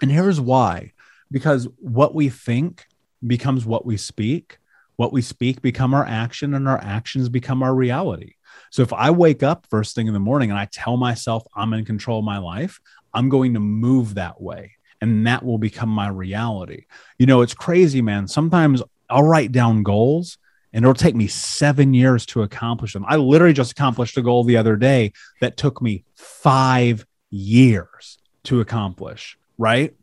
And 0.00 0.10
here's 0.10 0.40
why 0.40 0.92
because 1.30 1.66
what 1.78 2.14
we 2.14 2.28
think 2.28 2.86
becomes 3.26 3.64
what 3.64 3.86
we 3.86 3.96
speak, 3.96 4.58
what 4.96 5.12
we 5.12 5.22
speak 5.22 5.62
become 5.62 5.94
our 5.94 6.04
action, 6.04 6.52
and 6.52 6.68
our 6.68 6.78
actions 6.82 7.30
become 7.30 7.62
our 7.62 7.74
reality. 7.74 8.34
So 8.70 8.82
if 8.82 8.92
I 8.92 9.10
wake 9.10 9.42
up 9.42 9.66
first 9.70 9.94
thing 9.94 10.06
in 10.06 10.12
the 10.12 10.20
morning 10.20 10.50
and 10.50 10.58
I 10.58 10.66
tell 10.70 10.98
myself 10.98 11.44
I'm 11.56 11.72
in 11.72 11.86
control 11.86 12.18
of 12.18 12.24
my 12.24 12.38
life, 12.38 12.80
I'm 13.14 13.30
going 13.30 13.54
to 13.54 13.60
move 13.60 14.14
that 14.14 14.40
way 14.40 14.72
and 15.02 15.26
that 15.26 15.44
will 15.44 15.58
become 15.58 15.88
my 15.88 16.08
reality. 16.08 16.84
You 17.18 17.26
know, 17.26 17.42
it's 17.42 17.54
crazy, 17.54 18.00
man. 18.00 18.28
Sometimes 18.28 18.82
I'll 19.12 19.22
write 19.22 19.52
down 19.52 19.82
goals 19.82 20.38
and 20.72 20.84
it'll 20.84 20.94
take 20.94 21.14
me 21.14 21.26
seven 21.26 21.94
years 21.94 22.24
to 22.26 22.42
accomplish 22.42 22.94
them. 22.94 23.04
I 23.06 23.16
literally 23.16 23.52
just 23.52 23.72
accomplished 23.72 24.16
a 24.16 24.22
goal 24.22 24.44
the 24.44 24.56
other 24.56 24.76
day 24.76 25.12
that 25.40 25.56
took 25.56 25.82
me 25.82 26.04
five 26.16 27.06
years 27.30 28.18
to 28.44 28.60
accomplish, 28.60 29.36
right? 29.58 29.94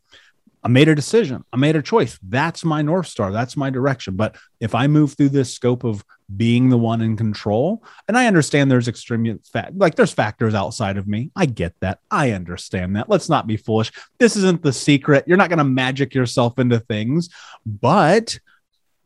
I 0.61 0.67
made 0.67 0.89
a 0.89 0.95
decision. 0.95 1.45
I 1.53 1.57
made 1.57 1.77
a 1.77 1.81
choice. 1.81 2.19
That's 2.21 2.65
my 2.65 2.81
North 2.81 3.07
Star. 3.07 3.31
That's 3.31 3.55
my 3.55 3.69
direction. 3.69 4.15
But 4.15 4.35
if 4.59 4.75
I 4.75 4.87
move 4.87 5.13
through 5.13 5.29
this 5.29 5.53
scope 5.53 5.85
of 5.85 6.03
being 6.35 6.69
the 6.69 6.77
one 6.77 7.01
in 7.01 7.15
control, 7.15 7.81
and 8.07 8.17
I 8.17 8.27
understand 8.27 8.69
there's 8.69 8.89
extreme 8.89 9.39
fact, 9.51 9.77
like 9.77 9.95
there's 9.95 10.11
factors 10.11 10.53
outside 10.53 10.97
of 10.97 11.07
me. 11.07 11.31
I 11.35 11.45
get 11.45 11.75
that. 11.79 11.99
I 12.11 12.31
understand 12.31 12.97
that. 12.97 13.09
Let's 13.09 13.29
not 13.29 13.47
be 13.47 13.55
foolish. 13.55 13.91
This 14.19 14.35
isn't 14.35 14.61
the 14.61 14.73
secret. 14.73 15.23
You're 15.27 15.37
not 15.37 15.49
going 15.49 15.59
to 15.59 15.63
magic 15.63 16.13
yourself 16.13 16.59
into 16.59 16.79
things. 16.79 17.29
But 17.65 18.37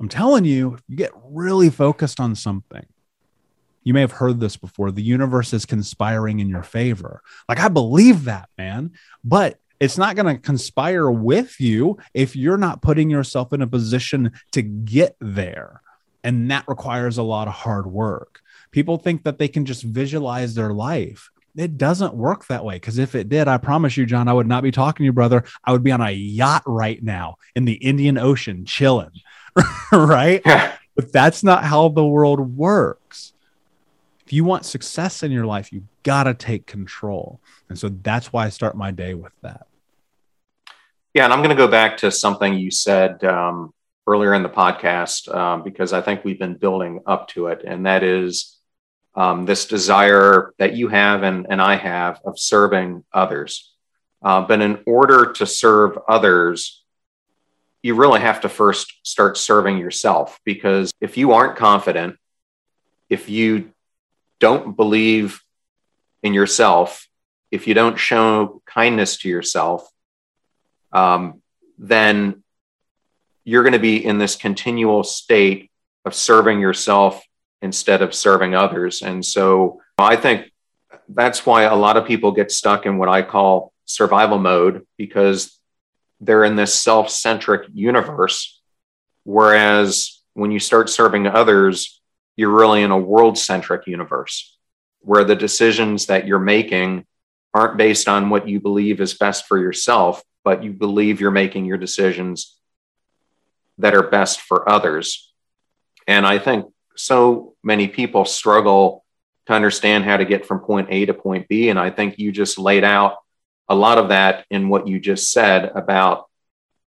I'm 0.04 0.10
telling 0.10 0.43
you, 0.43 0.78
you 0.89 0.97
get 0.97 1.14
really 1.24 1.70
focused 1.70 2.20
on 2.20 2.36
something. 2.36 2.86
You 3.84 3.93
may 3.93 4.01
have 4.01 4.12
heard 4.12 4.41
this 4.41 4.58
before. 4.58 4.91
The 4.91 5.01
universe 5.01 5.54
is 5.54 5.66
conspiring 5.66 6.41
in 6.41 6.49
your 6.49 6.62
favor. 6.62 7.22
Like, 7.47 7.62
I 7.62 7.70
believe 7.70 8.26
that, 8.26 8.49
man. 8.58 8.91
But 9.24 9.60
it's 9.80 9.97
not 9.97 10.18
going 10.18 10.36
to 10.36 10.41
conspire 10.41 11.10
with 11.10 11.56
you 11.62 11.99
if 12.14 12.36
you're 12.36 12.58
not 12.58 12.82
putting 12.82 13.10
yourself 13.10 13.54
in 13.54 13.62
a 13.62 13.68
position 13.68 14.34
to 14.51 14.62
get 14.62 15.16
there. 15.22 15.82
And 16.22 16.51
that 16.51 16.68
requires 16.68 17.18
a 17.18 17.24
lot 17.24 17.47
of 17.47 17.54
hard 17.54 17.88
work. 17.88 18.41
People 18.72 18.97
think 18.97 19.24
that 19.24 19.38
they 19.38 19.47
can 19.47 19.64
just 19.64 19.84
visualize 19.84 20.54
their 20.54 20.74
life. 20.74 21.30
It 21.56 21.78
doesn't 21.78 22.14
work 22.14 22.47
that 22.47 22.66
way. 22.66 22.76
Because 22.76 22.97
if 22.97 23.16
it 23.16 23.30
did, 23.30 23.47
I 23.47 23.56
promise 23.56 23.95
you, 23.95 24.06
John, 24.06 24.28
I 24.28 24.34
would 24.34 24.47
not 24.47 24.64
be 24.64 24.72
talking 24.72 25.04
to 25.04 25.06
you, 25.06 25.14
brother. 25.14 25.45
I 25.64 25.72
would 25.72 25.84
be 25.84 25.93
on 25.93 26.01
a 26.01 26.12
yacht 26.12 26.64
right 26.66 27.01
now 27.01 27.38
in 27.56 27.64
the 27.64 27.76
Indian 27.76 28.18
Ocean 28.18 28.66
chilling. 28.66 29.12
right? 29.91 30.41
but 30.43 31.12
that's 31.12 31.43
not 31.43 31.64
how 31.64 31.89
the 31.89 32.06
world 32.06 32.58
works. 32.58 33.34
If 34.26 34.34
you 34.34 34.43
want 34.43 34.66
success 34.66 35.24
in 35.24 35.32
your 35.32 35.45
life, 35.45 35.72
you've 35.72 35.88
got 36.04 36.24
to 36.24 36.34
take 36.34 36.66
control. 36.66 37.39
And 37.70 37.78
so 37.78 37.89
that's 37.89 38.32
why 38.32 38.45
I 38.45 38.49
start 38.49 38.76
my 38.76 38.91
day 38.91 39.14
with 39.14 39.34
that. 39.41 39.68
Yeah, 41.14 41.26
and 41.26 41.34
I'm 41.34 41.39
going 41.39 41.49
to 41.49 41.56
go 41.56 41.68
back 41.68 41.97
to 41.97 42.12
something 42.12 42.54
you 42.56 42.72
said 42.72 43.24
um, 43.24 43.74
earlier 44.08 44.34
in 44.34 44.43
the 44.43 44.49
podcast 44.49 45.34
um, 45.34 45.64
because 45.64 45.93
I 45.93 46.01
think 46.01 46.24
we've 46.24 46.39
been 46.39 46.56
building 46.56 47.01
up 47.06 47.28
to 47.30 47.47
it, 47.47 47.64
and 47.66 47.86
that 47.86 48.04
is 48.04 48.58
um, 49.16 49.45
this 49.45 49.66
desire 49.66 50.54
that 50.58 50.74
you 50.76 50.88
have 50.88 51.24
and, 51.24 51.45
and 51.49 51.62
I 51.62 51.76
have 51.76 52.20
of 52.26 52.39
serving 52.39 53.04
others. 53.14 53.72
Uh, 54.24 54.41
but 54.41 54.62
in 54.62 54.80
order 54.88 55.34
to 55.34 55.45
serve 55.45 55.97
others, 56.08 56.83
you 57.84 57.96
really 57.96 58.22
have 58.22 58.42
to 58.42 58.50
first 58.50 58.94
start 59.04 59.38
serving 59.38 59.78
yourself 59.78 60.40
because 60.46 60.92
if 61.02 61.18
you 61.18 61.34
aren't 61.34 61.58
confident, 61.58 62.18
if 63.10 63.30
you 63.30 63.72
don't 64.40 64.76
believe 64.76 65.42
in 66.24 66.34
yourself, 66.34 67.08
if 67.52 67.68
you 67.68 67.74
don't 67.74 67.98
show 67.98 68.62
kindness 68.66 69.18
to 69.18 69.30
yourself, 69.30 69.88
um, 70.94 71.42
then 71.78 72.42
you're 73.44 73.64
going 73.64 73.74
to 73.74 73.80
be 73.80 74.04
in 74.04 74.18
this 74.18 74.38
continual 74.38 75.04
state 75.04 75.70
of 76.06 76.16
serving 76.16 76.62
yourself 76.62 77.22
instead 77.62 78.02
of 78.02 78.14
serving 78.14 78.56
others. 78.56 79.02
And 79.02 79.26
so 79.26 79.82
I 79.98 80.16
think 80.16 80.52
that's 81.10 81.46
why 81.46 81.64
a 81.64 81.76
lot 81.76 81.98
of 81.98 82.08
people 82.08 82.32
get 82.32 82.52
stuck 82.52 82.86
in 82.86 82.98
what 82.98 83.10
I 83.10 83.22
call 83.22 83.74
survival 83.86 84.40
mode 84.40 84.88
because 84.98 85.60
they're 86.26 86.44
in 86.44 86.56
this 86.56 86.74
self 86.74 87.10
centric 87.10 87.68
universe. 87.74 88.62
Whereas 89.24 90.22
when 90.34 90.52
you 90.52 90.60
start 90.60 90.90
serving 90.90 91.28
others, 91.28 92.02
you're 92.36 92.50
really 92.50 92.82
in 92.82 92.92
a 92.92 92.98
world 92.98 93.38
centric 93.38 93.88
universe 93.88 94.58
where 95.00 95.24
the 95.24 95.36
decisions 95.36 96.08
that 96.08 96.26
you're 96.26 96.40
making 96.40 97.06
aren't 97.54 97.78
based 97.78 98.08
on 98.08 98.30
what 98.30 98.48
you 98.48 98.60
believe 98.60 99.00
is 99.00 99.14
best 99.14 99.46
for 99.48 99.60
yourself, 99.60 100.24
but 100.44 100.64
you 100.64 100.72
believe 100.72 101.20
you're 101.20 101.30
making 101.32 101.66
your 101.66 101.78
decisions 101.78 102.58
that 103.78 103.94
are 103.94 104.10
best 104.10 104.42
for 104.42 104.68
others. 104.68 105.32
And 106.08 106.26
I 106.26 106.40
think 106.40 106.66
so 106.96 107.56
many 107.64 107.88
people 107.88 108.26
struggle 108.26 109.04
to 109.46 109.54
understand 109.54 110.06
how 110.06 110.18
to 110.18 110.26
get 110.26 110.46
from 110.46 110.60
point 110.60 110.88
A 110.90 111.06
to 111.06 111.14
point 111.14 111.48
B. 111.48 111.70
And 111.70 111.78
I 111.78 111.90
think 111.90 112.18
you 112.18 112.32
just 112.32 112.58
laid 112.58 112.84
out 112.84 113.18
a 113.70 113.76
lot 113.76 113.97
of 113.97 114.09
that 114.09 114.45
in 114.49 114.70
what 114.70 114.88
you 114.88 114.99
just 114.99 115.32
said 115.32 115.72
about 115.76 116.26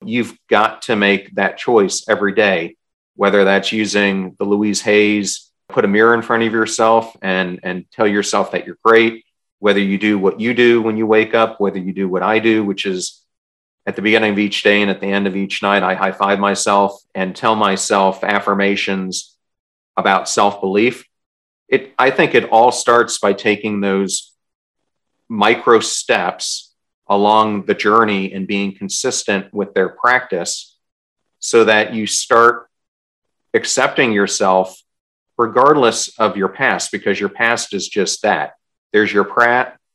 you've 0.04 0.36
got 0.48 0.82
to 0.82 0.96
make 0.96 1.34
that 1.34 1.56
choice 1.56 2.04
every 2.08 2.34
day, 2.34 2.76
whether 3.16 3.44
that's 3.44 3.72
using 3.72 4.36
the 4.38 4.44
Louise 4.44 4.82
Hay's, 4.82 5.50
put 5.68 5.84
a 5.84 5.88
mirror 5.88 6.14
in 6.14 6.22
front 6.22 6.42
of 6.42 6.52
yourself 6.52 7.16
and, 7.22 7.60
and 7.62 7.90
tell 7.90 8.06
yourself 8.06 8.52
that 8.52 8.66
you're 8.66 8.78
great, 8.84 9.24
whether 9.58 9.80
you 9.80 9.98
do 9.98 10.18
what 10.18 10.40
you 10.40 10.54
do 10.54 10.82
when 10.82 10.96
you 10.96 11.06
wake 11.06 11.34
up, 11.34 11.60
whether 11.60 11.78
you 11.78 11.92
do 11.92 12.08
what 12.08 12.22
I 12.22 12.38
do, 12.38 12.64
which 12.64 12.84
is 12.84 13.24
at 13.86 13.96
the 13.96 14.02
beginning 14.02 14.32
of 14.32 14.38
each 14.38 14.62
day 14.62 14.82
and 14.82 14.90
at 14.90 15.00
the 15.00 15.06
end 15.06 15.26
of 15.26 15.36
each 15.36 15.62
night, 15.62 15.82
I 15.82 15.94
high 15.94 16.12
five 16.12 16.38
myself 16.38 17.02
and 17.14 17.34
tell 17.34 17.54
myself 17.54 18.24
affirmations 18.24 19.34
about 19.96 20.28
self 20.28 20.60
belief. 20.60 21.04
It, 21.68 21.92
I 21.98 22.10
think 22.10 22.34
it 22.34 22.50
all 22.50 22.72
starts 22.72 23.18
by 23.18 23.32
taking 23.32 23.80
those 23.80 24.33
micro 25.28 25.80
steps 25.80 26.74
along 27.06 27.66
the 27.66 27.74
journey 27.74 28.32
and 28.32 28.46
being 28.46 28.74
consistent 28.74 29.52
with 29.52 29.74
their 29.74 29.90
practice 29.90 30.76
so 31.38 31.64
that 31.64 31.92
you 31.92 32.06
start 32.06 32.68
accepting 33.52 34.12
yourself 34.12 34.80
regardless 35.36 36.08
of 36.18 36.36
your 36.36 36.48
past, 36.48 36.92
because 36.92 37.18
your 37.18 37.28
past 37.28 37.74
is 37.74 37.88
just 37.88 38.22
that. 38.22 38.54
There's 38.92 39.12
your 39.12 39.24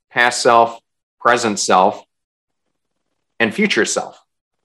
past 0.10 0.42
self, 0.42 0.80
present 1.20 1.60
self, 1.60 2.04
and 3.40 3.54
future 3.54 3.86
self. 3.86 4.22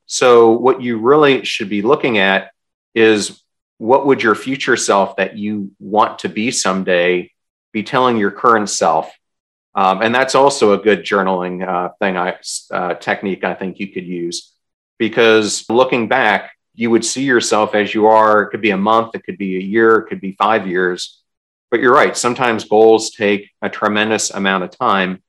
So, 0.06 0.50
what 0.50 0.82
you 0.82 0.98
really 0.98 1.44
should 1.44 1.68
be 1.68 1.82
looking 1.82 2.18
at 2.18 2.50
is 2.94 3.42
what 3.78 4.06
would 4.06 4.22
your 4.22 4.34
future 4.34 4.76
self 4.76 5.16
that 5.16 5.36
you 5.36 5.70
want 5.78 6.20
to 6.20 6.28
be 6.28 6.50
someday 6.50 7.30
be 7.72 7.82
telling 7.82 8.16
your 8.16 8.30
current 8.30 8.68
self? 8.68 9.12
Um, 9.74 10.02
and 10.02 10.14
that's 10.14 10.34
also 10.34 10.72
a 10.72 10.78
good 10.78 11.00
journaling 11.00 11.66
uh, 11.66 11.90
thing, 11.98 12.16
I, 12.16 12.36
uh, 12.70 12.94
technique 12.94 13.42
I 13.44 13.54
think 13.54 13.80
you 13.80 13.88
could 13.88 14.06
use 14.06 14.52
because 14.98 15.64
looking 15.68 16.06
back, 16.08 16.52
you 16.74 16.90
would 16.90 17.04
see 17.04 17.24
yourself 17.24 17.74
as 17.74 17.94
you 17.94 18.06
are. 18.06 18.42
It 18.42 18.50
could 18.50 18.60
be 18.60 18.70
a 18.70 18.76
month, 18.76 19.14
it 19.14 19.24
could 19.24 19.38
be 19.38 19.56
a 19.56 19.60
year, 19.60 19.96
it 19.96 20.08
could 20.08 20.20
be 20.20 20.32
five 20.32 20.66
years. 20.66 21.20
But 21.70 21.80
you're 21.80 21.94
right. 21.94 22.16
Sometimes 22.16 22.64
goals 22.64 23.10
take 23.10 23.50
a 23.62 23.68
tremendous 23.68 24.30
amount 24.30 24.64
of 24.64 24.70
time 24.70 25.22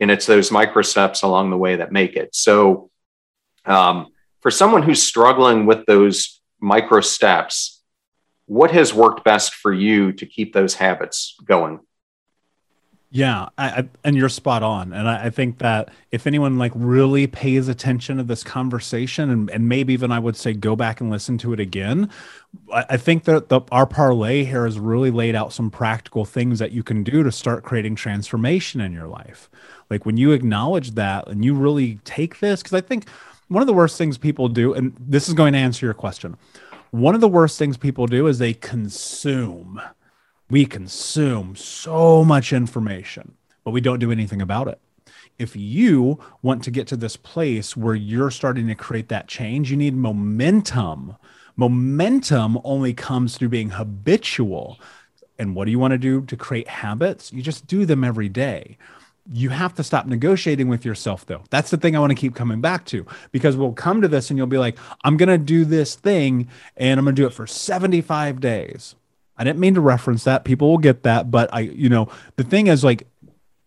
and 0.00 0.10
it's 0.10 0.26
those 0.26 0.50
micro 0.50 0.82
steps 0.82 1.22
along 1.22 1.50
the 1.50 1.56
way 1.56 1.76
that 1.76 1.92
make 1.92 2.16
it. 2.16 2.34
So, 2.34 2.90
um, 3.64 4.08
for 4.40 4.50
someone 4.50 4.82
who's 4.82 5.02
struggling 5.02 5.66
with 5.66 5.86
those 5.86 6.40
micro 6.60 7.00
steps, 7.00 7.82
what 8.46 8.70
has 8.72 8.92
worked 8.92 9.24
best 9.24 9.54
for 9.54 9.72
you 9.72 10.12
to 10.12 10.26
keep 10.26 10.52
those 10.52 10.74
habits 10.74 11.36
going? 11.44 11.80
Yeah, 13.14 13.50
I, 13.56 13.68
I, 13.68 13.88
and 14.02 14.16
you're 14.16 14.28
spot 14.28 14.64
on. 14.64 14.92
And 14.92 15.08
I, 15.08 15.26
I, 15.26 15.30
think 15.30 15.58
that 15.58 15.90
if 16.10 16.26
anyone 16.26 16.58
like 16.58 16.72
really 16.74 17.28
pays 17.28 17.68
attention 17.68 18.16
to 18.16 18.24
this 18.24 18.42
conversation, 18.42 19.30
and, 19.30 19.48
and 19.50 19.68
maybe 19.68 19.92
even 19.92 20.10
I 20.10 20.18
would 20.18 20.34
say 20.36 20.52
go 20.52 20.74
back 20.74 21.00
and 21.00 21.10
listen 21.10 21.38
to 21.38 21.52
it 21.52 21.60
again, 21.60 22.10
I, 22.72 22.96
think 22.96 23.22
that 23.22 23.50
the, 23.50 23.60
our 23.70 23.86
parlay 23.86 24.42
here 24.42 24.64
has 24.64 24.80
really 24.80 25.12
laid 25.12 25.36
out 25.36 25.52
some 25.52 25.70
practical 25.70 26.24
things 26.24 26.58
that 26.58 26.72
you 26.72 26.82
can 26.82 27.04
do 27.04 27.22
to 27.22 27.30
start 27.30 27.62
creating 27.62 27.94
transformation 27.94 28.80
in 28.80 28.92
your 28.92 29.06
life. 29.06 29.48
Like 29.88 30.04
when 30.04 30.16
you 30.16 30.32
acknowledge 30.32 30.96
that 30.96 31.28
and 31.28 31.44
you 31.44 31.54
really 31.54 32.00
take 32.02 32.40
this, 32.40 32.64
because 32.64 32.74
I 32.74 32.80
think 32.80 33.08
one 33.46 33.62
of 33.62 33.68
the 33.68 33.74
worst 33.74 33.96
things 33.96 34.18
people 34.18 34.48
do, 34.48 34.74
and 34.74 34.92
this 34.98 35.28
is 35.28 35.34
going 35.34 35.52
to 35.52 35.60
answer 35.60 35.86
your 35.86 35.94
question, 35.94 36.36
one 36.90 37.14
of 37.14 37.20
the 37.20 37.28
worst 37.28 37.60
things 37.60 37.76
people 37.76 38.08
do 38.08 38.26
is 38.26 38.40
they 38.40 38.54
consume 38.54 39.80
we 40.54 40.64
consume 40.64 41.56
so 41.56 42.24
much 42.24 42.52
information, 42.52 43.34
but 43.64 43.72
we 43.72 43.80
don't 43.80 43.98
do 43.98 44.12
anything 44.12 44.40
about 44.40 44.68
it. 44.68 44.78
If 45.36 45.56
you 45.56 46.20
want 46.42 46.62
to 46.62 46.70
get 46.70 46.86
to 46.86 46.96
this 46.96 47.16
place 47.16 47.76
where 47.76 47.96
you're 47.96 48.30
starting 48.30 48.68
to 48.68 48.76
create 48.76 49.08
that 49.08 49.26
change, 49.26 49.72
you 49.72 49.76
need 49.76 49.96
momentum. 49.96 51.16
Momentum 51.56 52.60
only 52.62 52.94
comes 52.94 53.36
through 53.36 53.48
being 53.48 53.70
habitual. 53.70 54.78
And 55.40 55.56
what 55.56 55.64
do 55.64 55.72
you 55.72 55.80
want 55.80 55.90
to 55.90 55.98
do 55.98 56.20
to 56.20 56.36
create 56.36 56.68
habits? 56.68 57.32
You 57.32 57.42
just 57.42 57.66
do 57.66 57.84
them 57.84 58.04
every 58.04 58.28
day 58.28 58.78
you 59.32 59.48
have 59.48 59.74
to 59.74 59.82
stop 59.82 60.04
negotiating 60.04 60.68
with 60.68 60.84
yourself 60.84 61.24
though 61.24 61.42
that's 61.48 61.70
the 61.70 61.78
thing 61.78 61.96
i 61.96 61.98
want 61.98 62.10
to 62.10 62.14
keep 62.14 62.34
coming 62.34 62.60
back 62.60 62.84
to 62.84 63.06
because 63.32 63.56
we'll 63.56 63.72
come 63.72 64.02
to 64.02 64.06
this 64.06 64.28
and 64.28 64.36
you'll 64.36 64.46
be 64.46 64.58
like 64.58 64.76
i'm 65.02 65.16
going 65.16 65.30
to 65.30 65.38
do 65.38 65.64
this 65.64 65.94
thing 65.94 66.46
and 66.76 67.00
i'm 67.00 67.06
going 67.06 67.16
to 67.16 67.22
do 67.22 67.26
it 67.26 67.32
for 67.32 67.46
75 67.46 68.38
days 68.38 68.96
I 69.36 69.44
didn't 69.44 69.58
mean 69.58 69.74
to 69.74 69.80
reference 69.80 70.24
that. 70.24 70.44
People 70.44 70.70
will 70.70 70.78
get 70.78 71.02
that, 71.02 71.30
but 71.30 71.52
I, 71.52 71.60
you 71.60 71.88
know, 71.88 72.08
the 72.36 72.44
thing 72.44 72.68
is 72.68 72.84
like 72.84 73.06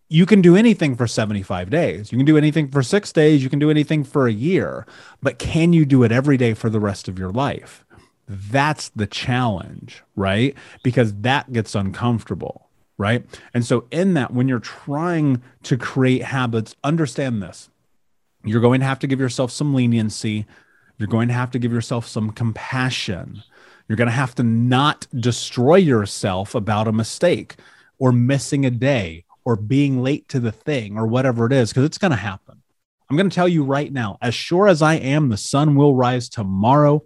you 0.08 0.24
can 0.24 0.40
do 0.40 0.56
anything 0.56 0.96
for 0.96 1.06
75 1.06 1.68
days. 1.68 2.10
You 2.10 2.18
can 2.18 2.24
do 2.24 2.38
anything 2.38 2.68
for 2.68 2.82
6 2.82 3.12
days, 3.12 3.42
you 3.42 3.50
can 3.50 3.58
do 3.58 3.70
anything 3.70 4.04
for 4.04 4.26
a 4.26 4.32
year, 4.32 4.86
but 5.22 5.38
can 5.38 5.72
you 5.72 5.84
do 5.84 6.02
it 6.02 6.12
every 6.12 6.36
day 6.36 6.54
for 6.54 6.70
the 6.70 6.80
rest 6.80 7.08
of 7.08 7.18
your 7.18 7.30
life? 7.30 7.84
That's 8.26 8.90
the 8.90 9.06
challenge, 9.06 10.02
right? 10.16 10.54
Because 10.82 11.14
that 11.20 11.52
gets 11.52 11.74
uncomfortable, 11.74 12.68
right? 12.96 13.24
And 13.54 13.64
so 13.64 13.86
in 13.90 14.14
that 14.14 14.32
when 14.32 14.48
you're 14.48 14.58
trying 14.58 15.42
to 15.64 15.76
create 15.76 16.24
habits, 16.24 16.76
understand 16.84 17.42
this. 17.42 17.70
You're 18.44 18.60
going 18.60 18.80
to 18.80 18.86
have 18.86 18.98
to 19.00 19.06
give 19.06 19.20
yourself 19.20 19.50
some 19.50 19.74
leniency. 19.74 20.46
You're 20.96 21.08
going 21.08 21.28
to 21.28 21.34
have 21.34 21.50
to 21.52 21.58
give 21.58 21.72
yourself 21.72 22.06
some 22.06 22.30
compassion 22.30 23.42
you're 23.88 23.96
going 23.96 24.06
to 24.06 24.12
have 24.12 24.34
to 24.36 24.42
not 24.42 25.06
destroy 25.18 25.76
yourself 25.76 26.54
about 26.54 26.86
a 26.86 26.92
mistake 26.92 27.56
or 27.98 28.12
missing 28.12 28.66
a 28.66 28.70
day 28.70 29.24
or 29.44 29.56
being 29.56 30.02
late 30.02 30.28
to 30.28 30.38
the 30.38 30.52
thing 30.52 30.98
or 30.98 31.06
whatever 31.06 31.46
it 31.46 31.52
is, 31.52 31.70
because 31.70 31.84
it's 31.84 31.98
going 31.98 32.10
to 32.10 32.16
happen. 32.16 32.62
I'm 33.08 33.16
going 33.16 33.30
to 33.30 33.34
tell 33.34 33.48
you 33.48 33.64
right 33.64 33.90
now, 33.90 34.18
as 34.20 34.34
sure 34.34 34.68
as 34.68 34.82
I 34.82 34.94
am, 34.94 35.30
the 35.30 35.38
sun 35.38 35.74
will 35.74 35.94
rise 35.94 36.28
tomorrow. 36.28 37.02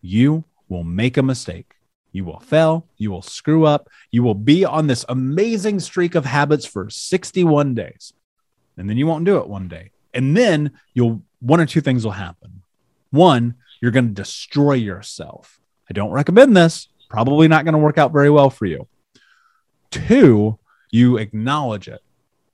You 0.00 0.44
will 0.68 0.84
make 0.84 1.16
a 1.16 1.22
mistake. 1.22 1.74
You 2.12 2.24
will 2.24 2.38
fail. 2.38 2.86
You 2.96 3.10
will 3.10 3.22
screw 3.22 3.64
up. 3.64 3.88
You 4.12 4.22
will 4.22 4.34
be 4.34 4.64
on 4.64 4.86
this 4.86 5.04
amazing 5.08 5.80
streak 5.80 6.14
of 6.14 6.24
habits 6.24 6.64
for 6.64 6.88
61 6.88 7.74
days. 7.74 8.12
And 8.76 8.88
then 8.88 8.96
you 8.96 9.06
won't 9.06 9.24
do 9.24 9.38
it 9.38 9.48
one 9.48 9.66
day. 9.66 9.90
And 10.14 10.36
then 10.36 10.72
you'll, 10.94 11.22
one 11.40 11.60
or 11.60 11.66
two 11.66 11.80
things 11.80 12.04
will 12.04 12.12
happen. 12.12 12.62
One, 13.10 13.56
you're 13.80 13.90
going 13.90 14.08
to 14.08 14.14
destroy 14.14 14.74
yourself. 14.74 15.58
I 15.88 15.92
don't 15.92 16.10
recommend 16.10 16.56
this. 16.56 16.88
Probably 17.08 17.48
not 17.48 17.64
going 17.64 17.74
to 17.74 17.78
work 17.78 17.98
out 17.98 18.12
very 18.12 18.30
well 18.30 18.50
for 18.50 18.66
you. 18.66 18.88
Two, 19.90 20.58
you 20.90 21.18
acknowledge 21.18 21.88
it. 21.88 22.00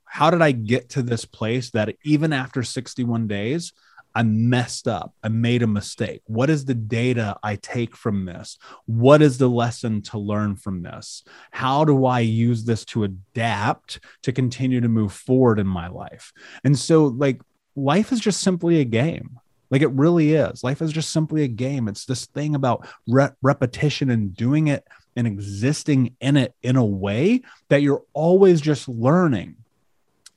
How 0.05 0.31
did 0.31 0.43
I 0.43 0.53
get 0.53 0.89
to 0.91 1.03
this 1.03 1.25
place 1.25 1.71
that 1.71 1.95
even 2.03 2.33
after 2.33 2.63
61 2.63 3.29
days, 3.29 3.73
I 4.15 4.23
messed 4.25 4.89
up. 4.89 5.15
I 5.23 5.29
made 5.29 5.63
a 5.63 5.69
mistake. 5.69 6.23
What 6.27 6.51
is 6.51 6.65
the 6.65 6.75
data 6.75 7.39
I 7.43 7.55
take 7.57 7.95
from 7.95 8.25
this? 8.25 8.59
What 8.87 9.23
is 9.23 9.39
the 9.39 9.49
lesson 9.49 10.03
to 10.03 10.19
learn 10.19 10.57
from 10.57 10.83
this? 10.83 11.23
How 11.53 11.85
do 11.85 12.05
I 12.05 12.21
use 12.21 12.65
this 12.65 12.85
to 12.87 13.05
adapt 13.05 14.01
to 14.23 14.33
continue 14.33 14.81
to 14.81 14.89
move 14.89 15.13
forward 15.13 15.61
in 15.61 15.69
my 15.69 15.87
life? 15.87 16.33
And 16.65 16.77
so, 16.77 17.07
like, 17.07 17.41
life 17.77 18.11
is 18.11 18.19
just 18.19 18.41
simply 18.41 18.81
a 18.81 18.85
game. 18.85 19.39
Like 19.71 19.83
it 19.83 19.91
really 19.93 20.35
is. 20.35 20.65
Life 20.65 20.81
is 20.81 20.93
just 20.93 21.11
simply 21.11 21.43
a 21.43 21.49
game. 21.49 21.89
It's 21.89 22.05
this 22.05 22.27
thing 22.27 22.55
about 22.55 22.87
re- 23.07 23.31
repetition 23.43 24.11
and 24.11 24.35
doing 24.35 24.69
it 24.69 24.87
and 25.17 25.27
existing 25.27 26.17
in 26.21 26.37
it 26.37 26.55
in 26.63 26.77
a 26.77 26.85
way 26.85 27.43
that 27.69 27.83
you're 27.83 28.05
always 28.13 28.61
just 28.61 28.89
learning. 28.89 29.57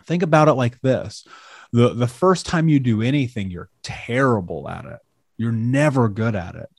Think 0.05 0.23
about 0.23 0.47
it 0.47 0.53
like 0.53 0.81
this. 0.81 1.25
The 1.71 1.93
the 1.93 2.07
first 2.07 2.45
time 2.45 2.67
you 2.67 2.79
do 2.79 3.01
anything, 3.01 3.49
you're 3.49 3.69
terrible 3.83 4.67
at 4.67 4.85
it. 4.85 4.99
You're 5.37 5.51
never 5.51 6.09
good 6.09 6.35
at 6.35 6.55
it. 6.55 6.69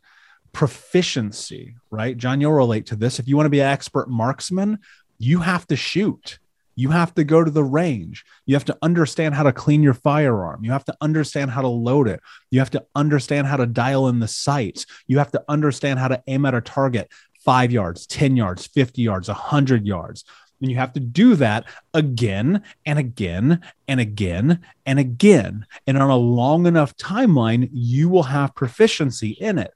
Proficiency, 0.53 1.77
right? 1.91 2.17
John, 2.17 2.41
you'll 2.41 2.53
relate 2.53 2.87
to 2.87 2.97
this. 2.97 3.19
If 3.19 3.27
you 3.27 3.37
want 3.37 3.47
to 3.47 3.51
be 3.51 3.61
an 3.61 3.69
expert 3.69 4.11
marksman, 4.11 4.81
you 5.19 5.41
have 5.41 5.67
to 5.69 5.77
shoot 5.77 6.39
you 6.75 6.91
have 6.91 7.15
to 7.15 7.25
go 7.25 7.45
to 7.45 7.51
the 7.51 7.65
range. 7.65 8.25
You 8.47 8.55
have 8.55 8.65
to 8.67 8.79
understand 8.83 9.35
how 9.35 9.43
to 9.43 9.53
clean 9.53 9.83
your 9.83 9.95
firearm. 9.95 10.65
You 10.65 10.73
have 10.73 10.85
to 10.87 10.97
understand 11.01 11.51
how 11.51 11.63
to 11.63 11.69
load 11.69 12.09
it. 12.09 12.21
You 12.51 12.61
have 12.61 12.71
to 12.71 12.85
understand 12.95 13.47
how 13.47 13.57
to 13.57 13.67
dial 13.67 14.09
in 14.09 14.21
the 14.21 14.29
sights. 14.29 14.87
You 15.07 15.19
have 15.19 15.33
to 15.33 15.45
understand 15.49 15.99
how 15.99 16.09
to 16.09 16.23
aim 16.27 16.47
at 16.47 16.55
a 16.55 16.61
target 16.61 17.11
five 17.45 17.73
yards, 17.73 18.07
10 18.07 18.37
yards, 18.37 18.67
50 18.67 19.03
yards, 19.03 19.29
100 19.29 19.87
yards. 19.87 20.25
And 20.61 20.71
you 20.71 20.77
have 20.77 20.93
to 20.93 21.01
do 21.01 21.35
that 21.37 21.65
again 21.95 22.63
and 22.87 22.99
again 22.99 23.61
and 23.89 24.01
again 24.01 24.61
and 24.87 24.99
again. 24.99 25.67
And 25.87 25.99
on 25.99 26.11
a 26.11 26.17
long 26.17 26.67
enough 26.67 26.97
timeline, 26.97 27.69
you 27.73 28.09
will 28.09 28.25
have 28.25 28.55
proficiency 28.55 29.31
in 29.31 29.59
it. 29.59 29.73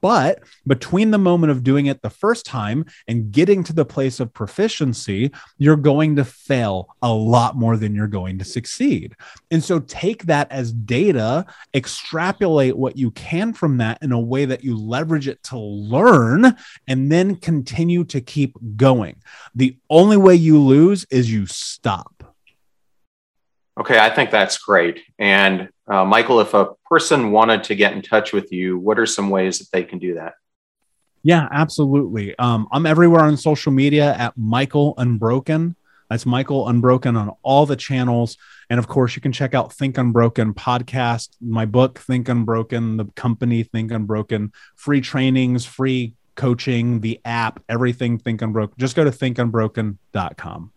But 0.00 0.42
between 0.66 1.10
the 1.10 1.18
moment 1.18 1.50
of 1.50 1.62
doing 1.62 1.86
it 1.86 2.00
the 2.00 2.08
first 2.08 2.46
time 2.46 2.86
and 3.08 3.30
getting 3.30 3.62
to 3.64 3.74
the 3.74 3.84
place 3.84 4.20
of 4.20 4.32
proficiency, 4.32 5.32
you're 5.58 5.76
going 5.76 6.16
to 6.16 6.24
fail 6.24 6.88
a 7.02 7.12
lot 7.12 7.56
more 7.56 7.76
than 7.76 7.94
you're 7.94 8.06
going 8.06 8.38
to 8.38 8.44
succeed. 8.44 9.14
And 9.50 9.62
so 9.62 9.80
take 9.80 10.24
that 10.24 10.50
as 10.50 10.72
data, 10.72 11.44
extrapolate 11.74 12.76
what 12.76 12.96
you 12.96 13.10
can 13.10 13.52
from 13.52 13.76
that 13.76 13.98
in 14.00 14.12
a 14.12 14.20
way 14.20 14.46
that 14.46 14.64
you 14.64 14.78
leverage 14.78 15.28
it 15.28 15.42
to 15.44 15.58
learn, 15.58 16.56
and 16.88 17.12
then 17.12 17.36
continue 17.36 18.04
to 18.04 18.22
keep 18.22 18.56
going. 18.76 19.16
The 19.54 19.76
only 19.90 20.16
way 20.16 20.36
you 20.36 20.58
lose 20.58 21.04
is 21.10 21.30
you 21.30 21.46
stop. 21.56 22.34
Okay, 23.78 23.98
I 23.98 24.08
think 24.10 24.30
that's 24.30 24.58
great. 24.58 25.02
And 25.18 25.68
uh, 25.86 26.04
Michael, 26.04 26.40
if 26.40 26.54
a 26.54 26.70
person 26.88 27.30
wanted 27.30 27.64
to 27.64 27.74
get 27.74 27.92
in 27.92 28.02
touch 28.02 28.32
with 28.32 28.50
you, 28.50 28.78
what 28.78 28.98
are 28.98 29.06
some 29.06 29.28
ways 29.28 29.58
that 29.58 29.70
they 29.70 29.84
can 29.84 29.98
do 29.98 30.14
that? 30.14 30.34
Yeah, 31.22 31.48
absolutely. 31.50 32.38
Um, 32.38 32.68
I'm 32.72 32.86
everywhere 32.86 33.22
on 33.22 33.36
social 33.36 33.72
media 33.72 34.14
at 34.14 34.36
Michael 34.36 34.94
Unbroken. 34.96 35.76
That's 36.08 36.24
Michael 36.24 36.68
Unbroken 36.68 37.16
on 37.16 37.32
all 37.42 37.66
the 37.66 37.76
channels. 37.76 38.36
And 38.70 38.78
of 38.78 38.86
course, 38.86 39.16
you 39.16 39.22
can 39.22 39.32
check 39.32 39.54
out 39.54 39.72
Think 39.72 39.98
Unbroken 39.98 40.54
podcast, 40.54 41.30
my 41.40 41.66
book, 41.66 41.98
Think 41.98 42.28
Unbroken, 42.28 42.96
the 42.96 43.06
company, 43.16 43.62
Think 43.64 43.90
Unbroken, 43.90 44.52
free 44.76 45.00
trainings, 45.00 45.66
free 45.66 46.14
coaching, 46.36 47.00
the 47.00 47.20
app, 47.24 47.62
everything 47.68 48.18
Think 48.18 48.40
Unbroken. 48.40 48.76
Just 48.78 48.94
go 48.94 49.04
to 49.04 49.10
thinkunbroken.com. 49.10 50.72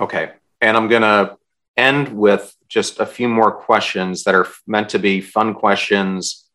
Okay. 0.00 0.32
And 0.60 0.76
I'm 0.76 0.88
going 0.88 1.02
to 1.02 1.36
end 1.76 2.08
with 2.08 2.54
just 2.68 3.00
a 3.00 3.06
few 3.06 3.28
more 3.28 3.52
questions 3.52 4.24
that 4.24 4.34
are 4.34 4.48
meant 4.66 4.90
to 4.90 4.98
be 4.98 5.20
fun 5.20 5.54
questions, 5.54 6.48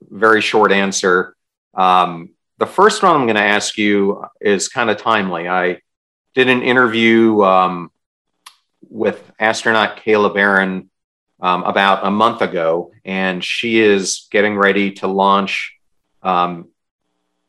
very 0.00 0.40
short 0.40 0.72
answer. 0.72 1.36
Um, 1.74 2.30
the 2.58 2.66
first 2.66 3.02
one 3.02 3.14
I'm 3.14 3.26
going 3.26 3.36
to 3.36 3.42
ask 3.42 3.78
you 3.78 4.24
is 4.40 4.68
kind 4.68 4.90
of 4.90 4.96
timely. 4.96 5.48
I 5.48 5.80
did 6.34 6.48
an 6.48 6.62
interview 6.62 7.42
um, 7.42 7.90
with 8.88 9.30
astronaut 9.38 9.98
Kayla 9.98 10.34
Barron 10.34 10.90
um, 11.40 11.62
about 11.62 12.06
a 12.06 12.10
month 12.10 12.42
ago, 12.42 12.92
and 13.04 13.42
she 13.44 13.80
is 13.80 14.26
getting 14.30 14.56
ready 14.56 14.92
to 14.92 15.06
launch 15.06 15.76
um, 16.22 16.68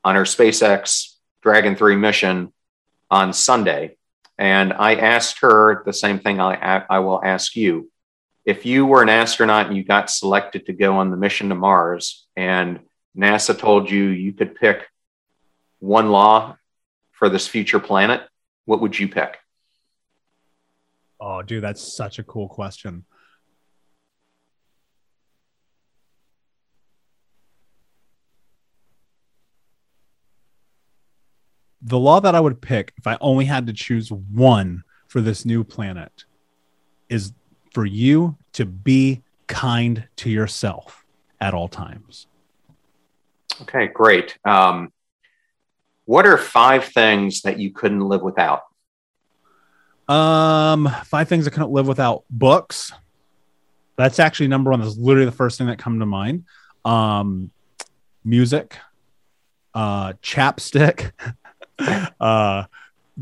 on 0.03 0.15
her 0.15 0.23
SpaceX 0.23 1.15
Dragon 1.41 1.75
3 1.75 1.95
mission 1.95 2.53
on 3.09 3.33
Sunday. 3.33 3.97
And 4.39 4.71
I 4.71 4.95
asked 4.95 5.39
her 5.41 5.83
the 5.85 5.91
same 5.91 6.17
thing 6.17 6.39
I, 6.39 6.85
I 6.89 6.99
will 6.99 7.21
ask 7.21 7.57
you. 7.57 7.91
If 8.45 8.65
you 8.65 8.85
were 8.85 9.03
an 9.03 9.09
astronaut 9.09 9.67
and 9.67 9.75
you 9.75 9.83
got 9.83 10.09
selected 10.09 10.65
to 10.67 10.73
go 10.73 10.95
on 10.95 11.11
the 11.11 11.17
mission 11.17 11.49
to 11.49 11.55
Mars, 11.55 12.25
and 12.37 12.79
NASA 13.17 13.55
told 13.55 13.91
you 13.91 14.05
you 14.05 14.31
could 14.31 14.55
pick 14.55 14.87
one 15.79 16.09
law 16.09 16.55
for 17.11 17.27
this 17.27 17.49
future 17.49 17.81
planet, 17.81 18.21
what 18.63 18.79
would 18.79 18.97
you 18.97 19.09
pick? 19.09 19.37
Oh, 21.19 21.41
dude, 21.41 21.63
that's 21.63 21.81
such 21.81 22.17
a 22.17 22.23
cool 22.23 22.47
question. 22.47 23.03
The 31.81 31.99
law 31.99 32.19
that 32.19 32.35
I 32.35 32.39
would 32.39 32.61
pick 32.61 32.93
if 32.97 33.07
I 33.07 33.17
only 33.21 33.45
had 33.45 33.67
to 33.67 33.73
choose 33.73 34.11
one 34.11 34.83
for 35.07 35.21
this 35.21 35.45
new 35.45 35.63
planet 35.63 36.25
is 37.09 37.33
for 37.73 37.85
you 37.85 38.37
to 38.53 38.65
be 38.65 39.23
kind 39.47 40.07
to 40.17 40.29
yourself 40.29 41.05
at 41.39 41.53
all 41.53 41.67
times. 41.67 42.27
Okay, 43.61 43.87
great. 43.87 44.37
Um, 44.45 44.91
what 46.05 46.25
are 46.25 46.37
five 46.37 46.85
things 46.85 47.41
that 47.41 47.59
you 47.59 47.71
couldn't 47.71 48.01
live 48.01 48.21
without? 48.21 48.63
Um, 50.07 50.89
five 51.05 51.27
things 51.27 51.47
I 51.47 51.51
couldn't 51.51 51.71
live 51.71 51.87
without 51.87 52.23
books. 52.29 52.91
That's 53.95 54.19
actually 54.19 54.47
number 54.47 54.71
one. 54.71 54.81
That's 54.81 54.97
literally 54.97 55.25
the 55.25 55.31
first 55.31 55.57
thing 55.57 55.67
that 55.67 55.77
come 55.77 55.99
to 55.99 56.05
mind. 56.05 56.45
Um, 56.83 57.51
music, 58.23 58.77
uh, 59.73 60.13
chapstick, 60.23 61.11
uh, 62.19 62.63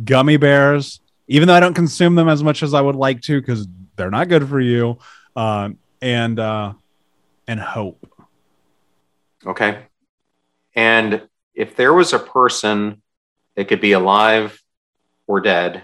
gummy 0.03 0.37
bears. 0.37 0.99
Even 1.27 1.47
though 1.47 1.55
I 1.55 1.59
don't 1.59 1.73
consume 1.73 2.15
them 2.15 2.29
as 2.29 2.41
much 2.41 2.63
as 2.63 2.73
I 2.73 2.81
would 2.81 2.95
like 2.95 3.21
to, 3.23 3.39
because 3.39 3.67
they're 3.95 4.11
not 4.11 4.29
good 4.29 4.47
for 4.47 4.59
you. 4.59 4.97
Um, 5.35 5.77
and 6.01 6.39
uh, 6.39 6.73
and 7.47 7.59
hope. 7.59 8.07
Okay. 9.45 9.85
And 10.75 11.27
if 11.53 11.75
there 11.75 11.93
was 11.93 12.13
a 12.13 12.19
person, 12.19 13.01
it 13.55 13.67
could 13.67 13.81
be 13.81 13.93
alive 13.93 14.61
or 15.25 15.41
dead, 15.41 15.83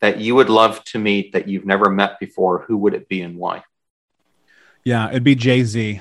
that 0.00 0.18
you 0.18 0.34
would 0.34 0.50
love 0.50 0.82
to 0.84 0.98
meet 0.98 1.32
that 1.32 1.46
you've 1.46 1.66
never 1.66 1.90
met 1.90 2.18
before, 2.18 2.64
who 2.66 2.76
would 2.78 2.94
it 2.94 3.08
be 3.08 3.22
and 3.22 3.36
why? 3.36 3.62
Yeah, 4.84 5.10
it'd 5.10 5.24
be 5.24 5.34
Jay 5.34 5.62
Z. 5.62 6.00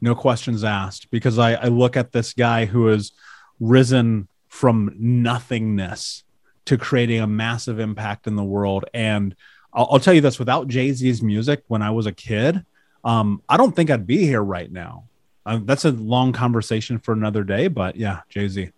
No 0.00 0.14
questions 0.14 0.64
asked, 0.64 1.10
because 1.10 1.38
I, 1.38 1.54
I 1.54 1.66
look 1.66 1.96
at 1.96 2.12
this 2.12 2.32
guy 2.32 2.64
who 2.64 2.86
has 2.86 3.12
risen 3.60 4.28
from 4.48 4.94
nothingness 4.98 6.24
to 6.64 6.76
creating 6.76 7.20
a 7.20 7.26
massive 7.26 7.78
impact 7.78 8.26
in 8.26 8.36
the 8.36 8.44
world. 8.44 8.84
And 8.92 9.34
I'll, 9.72 9.88
I'll 9.92 10.00
tell 10.00 10.14
you 10.14 10.20
this 10.20 10.38
without 10.38 10.68
Jay 10.68 10.92
Z's 10.92 11.22
music 11.22 11.62
when 11.68 11.82
I 11.82 11.90
was 11.90 12.06
a 12.06 12.12
kid, 12.12 12.64
um, 13.04 13.42
I 13.48 13.56
don't 13.56 13.74
think 13.74 13.90
I'd 13.90 14.06
be 14.06 14.18
here 14.18 14.42
right 14.42 14.70
now. 14.70 15.04
Uh, 15.46 15.60
that's 15.62 15.86
a 15.86 15.92
long 15.92 16.32
conversation 16.32 16.98
for 16.98 17.12
another 17.12 17.42
day, 17.42 17.68
but 17.68 17.96
yeah, 17.96 18.20
Jay 18.28 18.48
Z. 18.48 18.70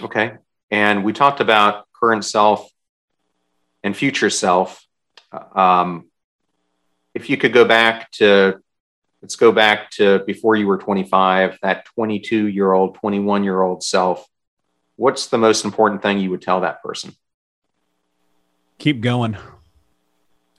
Okay. 0.00 0.32
And 0.70 1.04
we 1.04 1.12
talked 1.12 1.40
about 1.40 1.86
current 1.92 2.24
self 2.24 2.70
and 3.82 3.94
future 3.94 4.30
self. 4.30 4.82
Um, 5.54 6.08
if 7.14 7.28
you 7.28 7.36
could 7.36 7.52
go 7.52 7.66
back 7.66 8.10
to, 8.12 8.60
let's 9.20 9.36
go 9.36 9.52
back 9.52 9.90
to 9.92 10.20
before 10.26 10.56
you 10.56 10.66
were 10.66 10.78
25, 10.78 11.58
that 11.62 11.84
22 11.84 12.46
year 12.46 12.72
old, 12.72 12.94
21 12.94 13.44
year 13.44 13.60
old 13.60 13.82
self, 13.82 14.26
what's 14.96 15.26
the 15.28 15.38
most 15.38 15.64
important 15.64 16.02
thing 16.02 16.18
you 16.18 16.30
would 16.30 16.42
tell 16.42 16.60
that 16.60 16.82
person? 16.82 17.14
Keep 18.78 19.00
going. 19.00 19.36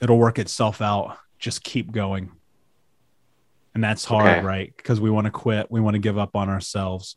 It'll 0.02 0.18
work 0.18 0.40
itself 0.40 0.82
out. 0.82 1.18
Just 1.40 1.64
keep 1.64 1.92
going. 1.92 2.32
And 3.74 3.84
that's 3.84 4.06
hard, 4.06 4.30
okay. 4.30 4.46
right? 4.46 4.74
Because 4.78 5.02
we 5.02 5.10
want 5.10 5.26
to 5.26 5.32
quit, 5.32 5.72
we 5.72 5.82
want 5.82 5.96
to 5.96 6.00
give 6.00 6.18
up 6.18 6.36
on 6.36 6.50
ourselves. 6.50 7.16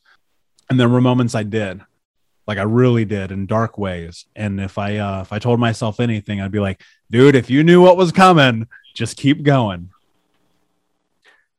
And 0.70 0.80
there 0.80 0.88
were 0.88 1.00
moments 1.00 1.34
I 1.34 1.42
did, 1.42 1.80
like 2.46 2.58
I 2.58 2.62
really 2.62 3.04
did 3.04 3.30
in 3.30 3.46
dark 3.46 3.76
ways. 3.76 4.26
And 4.34 4.60
if 4.60 4.78
I 4.78 4.96
uh, 4.96 5.20
if 5.20 5.32
I 5.32 5.38
told 5.38 5.60
myself 5.60 6.00
anything, 6.00 6.40
I'd 6.40 6.50
be 6.50 6.60
like, 6.60 6.82
dude, 7.10 7.34
if 7.34 7.50
you 7.50 7.62
knew 7.62 7.82
what 7.82 7.96
was 7.96 8.10
coming, 8.10 8.66
just 8.94 9.16
keep 9.16 9.42
going. 9.42 9.90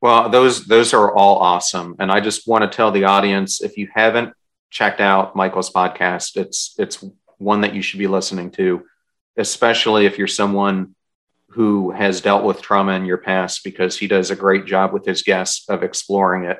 Well, 0.01 0.29
those 0.29 0.65
those 0.65 0.93
are 0.93 1.13
all 1.15 1.37
awesome, 1.37 1.95
and 1.99 2.11
I 2.11 2.19
just 2.19 2.47
want 2.47 2.69
to 2.69 2.75
tell 2.75 2.91
the 2.91 3.05
audience 3.05 3.61
if 3.61 3.77
you 3.77 3.87
haven't 3.93 4.33
checked 4.70 4.99
out 5.01 5.36
Michael's 5.36 5.72
podcast, 5.72 6.38
it's 6.38 6.76
it's 6.78 7.03
one 7.38 7.61
that 7.61 7.74
you 7.74 7.82
should 7.82 7.99
be 7.99 8.07
listening 8.07 8.51
to, 8.51 8.84
especially 9.38 10.05
if 10.05 10.18
you're 10.18 10.28
someone 10.28 10.95
who 11.49 11.91
has 11.91 12.22
dealt 12.22 12.43
with 12.43 12.61
trauma 12.61 12.93
in 12.93 13.05
your 13.05 13.18
past 13.18 13.63
because 13.63 13.97
he 13.97 14.07
does 14.07 14.32
a 14.32 14.36
great 14.36 14.65
job 14.65 14.93
with 14.93 15.05
his 15.05 15.24
guests 15.24 15.68
of 15.70 15.84
exploring 15.84 16.43
it 16.43 16.59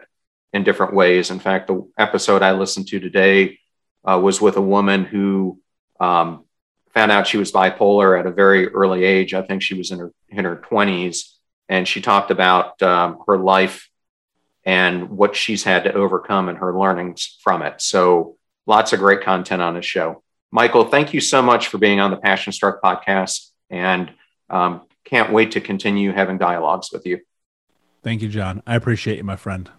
in 0.53 0.64
different 0.64 0.93
ways. 0.93 1.30
In 1.30 1.39
fact, 1.39 1.68
the 1.68 1.88
episode 1.97 2.41
I 2.41 2.53
listened 2.53 2.88
to 2.88 2.99
today 2.99 3.60
uh, 4.05 4.20
was 4.20 4.39
with 4.39 4.55
a 4.55 4.62
woman 4.62 5.03
who 5.03 5.60
um, 5.99 6.45
found 6.93 7.12
out 7.12 7.28
she 7.28 7.38
was 7.38 7.51
bipolar 7.51 8.20
at 8.20 8.26
a 8.26 8.32
very 8.32 8.70
early 8.70 9.03
age. 9.03 9.34
I 9.34 9.41
think 9.41 9.62
she 9.62 9.76
was 9.76 9.91
in 9.91 9.99
her 9.99 10.12
in 10.30 10.45
her 10.45 10.55
twenties, 10.55 11.38
and 11.68 11.88
she 11.88 12.01
talked 12.01 12.32
about 12.32 12.82
um, 12.82 13.20
her 13.28 13.38
life 13.38 13.89
and 14.68 15.09
what 15.09 15.34
she's 15.34 15.63
had 15.63 15.86
to 15.86 15.93
overcome 15.93 16.49
and 16.49 16.57
her 16.57 16.78
learnings 16.78 17.38
from 17.41 17.61
it. 17.61 17.82
So, 17.82 18.36
lots 18.65 18.91
of 18.91 18.99
great 18.99 19.22
content 19.22 19.61
on 19.61 19.76
this 19.76 19.86
show. 19.86 20.22
Michael, 20.51 20.84
thank 20.84 21.13
you 21.13 21.22
so 21.22 21.41
much 21.41 21.70
for 21.70 21.78
being 21.78 22.01
on 22.01 22.11
the 22.11 22.18
Passion 22.18 22.51
Struck 22.51 22.82
podcast, 22.82 23.49
and 23.70 24.11
um, 24.49 24.82
can't 25.05 25.32
wait 25.32 25.51
to 25.51 25.61
continue 25.61 26.11
having 26.11 26.38
dialogues 26.38 26.91
with 26.91 27.05
you. 27.05 27.22
Thank 28.03 28.22
you, 28.22 28.28
John. 28.28 28.61
I 28.68 28.76
appreciate 28.76 29.18
you, 29.18 29.24
my 29.24 29.38
friend. 29.38 29.72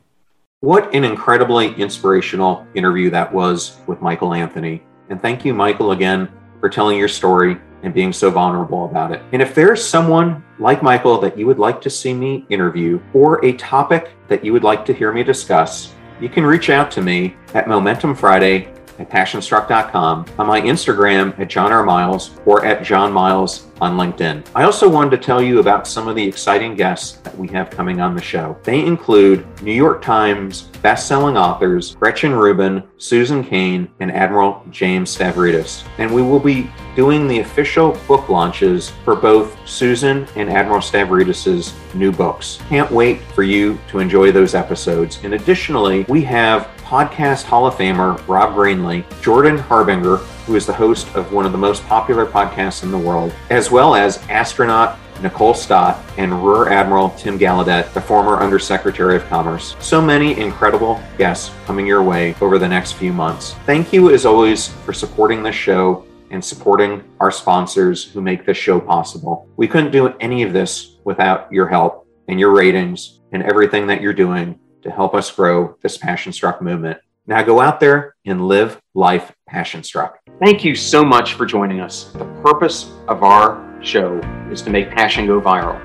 What 0.61 0.95
an 0.95 1.05
incredibly 1.05 1.74
inspirational 1.74 2.66
interview 2.74 3.11
that 3.11 3.32
was 3.32 3.78
with 3.86 4.01
Michael 4.01 4.32
Anthony. 4.32 4.82
And 5.11 5.20
thank 5.20 5.45
you, 5.45 5.53
Michael, 5.53 5.93
again 5.93 6.30
for 6.61 6.70
telling 6.70 6.99
your 6.99 7.09
story 7.09 7.61
and 7.83 7.95
being 7.95 8.12
so 8.12 8.31
vulnerable 8.31 8.87
about 8.87 9.12
it. 9.12 9.22
And 9.33 9.43
if 9.43 9.55
there's 9.55 9.85
someone 9.85 10.45
like 10.59 10.83
Michael 10.83 11.20
that 11.20 11.39
you 11.39 11.47
would 11.47 11.59
like 11.59 11.81
to 11.83 11.91
see 11.91 12.14
me 12.14 12.45
interview 12.49 13.01
or 13.14 13.45
a 13.45 13.53
topic 13.53 14.11
that 14.29 14.45
you 14.45 14.53
would 14.53 14.64
like 14.64 14.85
to 14.87 14.93
hear 14.93 15.12
me 15.12 15.22
discuss, 15.22 15.95
you 16.20 16.29
can 16.29 16.45
reach 16.45 16.70
out 16.70 16.91
to 16.93 17.03
me 17.03 17.37
at 17.55 17.68
Momentum 17.68 18.14
Friday 18.14 18.72
at 18.99 19.11
passionstruck.com, 19.11 20.26
on 20.38 20.46
my 20.46 20.61
Instagram 20.61 21.38
at 21.38 21.49
John 21.49 21.72
R. 21.72 21.84
Miles, 21.84 22.38
or 22.44 22.64
at 22.64 22.82
John 22.82 23.12
Miles 23.12 23.66
on 23.80 23.96
LinkedIn. 23.96 24.44
I 24.55 24.64
also 24.64 24.88
wanted 24.88 25.11
to 25.11 25.18
tell 25.18 25.40
you 25.40 25.61
about 25.61 25.86
some 25.86 26.09
of 26.09 26.16
the 26.16 26.26
exciting 26.26 26.74
guests 26.74 27.18
that 27.18 27.36
we 27.36 27.49
have 27.49 27.70
coming 27.70 28.01
on 28.01 28.14
the 28.14 28.22
show. 28.22 28.59
They 28.64 28.84
include 28.84 29.46
New 29.62 29.72
York 29.72 30.03
Times 30.03 30.62
best-selling 30.82 31.36
authors 31.36 31.94
Gretchen 31.96 32.32
Rubin, 32.32 32.82
Susan 32.99 33.42
Cain, 33.42 33.88
and 34.01 34.12
Admiral 34.12 34.64
James 34.70 35.16
Stavridis. 35.16 35.84
And 35.99 36.12
we 36.12 36.22
will 36.22 36.40
be 36.40 36.70
doing 36.96 37.28
the 37.28 37.40
official 37.40 37.92
book 38.09 38.28
launches 38.28 38.90
for 39.05 39.14
both 39.14 39.57
Susan 39.68 40.26
and 40.36 40.51
Admiral 40.51 40.80
Stavridis' 40.80 41.72
new 41.94 42.11
books. 42.11 42.59
Can't 42.68 42.90
wait 42.90 43.20
for 43.20 43.42
you 43.42 43.78
to 43.88 44.01
enjoy 44.01 44.32
those 44.32 44.55
episodes. 44.55 45.20
And 45.22 45.34
additionally, 45.34 46.05
we 46.09 46.22
have 46.22 46.68
podcast 46.89 47.45
Hall 47.45 47.66
of 47.66 47.74
Famer 47.74 48.26
Rob 48.26 48.55
Greenlee, 48.55 49.05
Jordan 49.20 49.59
Harbinger, 49.59 50.16
who 50.16 50.57
is 50.57 50.64
the 50.64 50.72
host 50.72 51.07
of 51.14 51.34
one 51.34 51.45
of 51.45 51.53
the 51.53 51.59
most 51.59 51.84
popular 51.84 52.24
podcasts 52.24 52.82
in 52.82 52.91
the 52.91 52.97
world, 52.97 53.30
as 53.51 53.70
well 53.70 53.95
as 53.95 54.16
astronaut 54.30 54.99
Nicole 55.20 55.53
Stott 55.53 56.03
and 56.16 56.43
Rear 56.43 56.70
Admiral 56.70 57.11
Tim 57.11 57.39
Gallaudet, 57.39 57.93
the 57.93 58.01
former 58.01 58.39
Undersecretary 58.39 59.16
of 59.16 59.26
Commerce. 59.26 59.76
So 59.80 60.01
many 60.01 60.41
incredible 60.41 60.99
guests 61.18 61.53
coming 61.66 61.86
your 61.86 62.03
way 62.03 62.34
over 62.41 62.59
the 62.59 62.68
next 62.68 62.93
few 62.93 63.12
months. 63.12 63.53
Thank 63.66 63.93
you, 63.93 64.14
as 64.14 64.24
always, 64.24 64.68
for 64.86 64.95
supporting 64.95 65.43
this 65.43 65.55
show 65.55 66.07
and 66.30 66.43
supporting 66.43 67.05
our 67.20 67.30
sponsors 67.30 68.03
who 68.03 68.22
make 68.22 68.47
this 68.47 68.57
show 68.57 68.80
possible. 68.80 69.47
We 69.59 69.68
couldn't 69.68 69.91
do 69.91 70.14
any 70.20 70.43
of 70.43 70.55
this 70.55 70.97
without 71.05 71.53
your 71.53 71.68
help 71.68 72.07
and 72.28 72.41
your 72.41 72.53
ratings 72.55 73.20
and 73.32 73.43
everything 73.43 73.86
that 73.89 74.01
you're 74.01 74.14
doing 74.14 74.59
to 74.83 74.91
help 74.91 75.14
us 75.14 75.31
grow 75.31 75.76
this 75.83 75.97
Passion 75.97 76.33
Struck 76.33 76.62
movement. 76.62 76.99
Now 77.26 77.43
go 77.43 77.61
out 77.61 77.79
there 77.79 78.16
and 78.24 78.49
live 78.49 78.81
life 78.95 79.33
passion 79.47 79.83
struck. 79.83 80.18
Thank 80.43 80.64
you 80.64 80.74
so 80.74 81.05
much 81.05 81.35
for 81.35 81.45
joining 81.45 81.81
us. 81.81 82.05
The 82.12 82.24
purpose 82.43 82.91
of 83.07 83.22
our 83.22 83.79
show 83.83 84.18
is 84.51 84.62
to 84.62 84.70
make 84.70 84.91
passion 84.91 85.26
go 85.26 85.39
viral. 85.39 85.79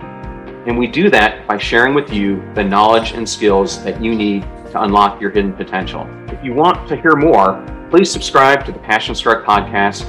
And 0.68 0.80
we 0.80 0.88
do 0.88 1.10
that 1.10 1.46
by 1.46 1.58
sharing 1.58 1.94
with 1.94 2.14
you 2.14 2.42
the 2.56 2.64
knowledge 2.64 3.12
and 3.12 3.28
skills 3.28 3.84
that 3.84 4.02
you 4.02 4.16
need 4.16 4.44
to 4.72 4.84
unlock 4.84 5.20
your 5.20 5.32
hidden 5.32 5.52
potential. 5.52 6.08
If 6.30 6.42
you 6.42 6.54
want 6.54 6.88
to 6.88 6.96
hear 6.96 7.18
more, 7.18 7.62
please 7.90 8.10
subscribe 8.10 8.66
to 8.66 8.72
the 8.72 8.80
Passion 8.80 9.14
Struck 9.14 9.46
podcast 9.46 10.06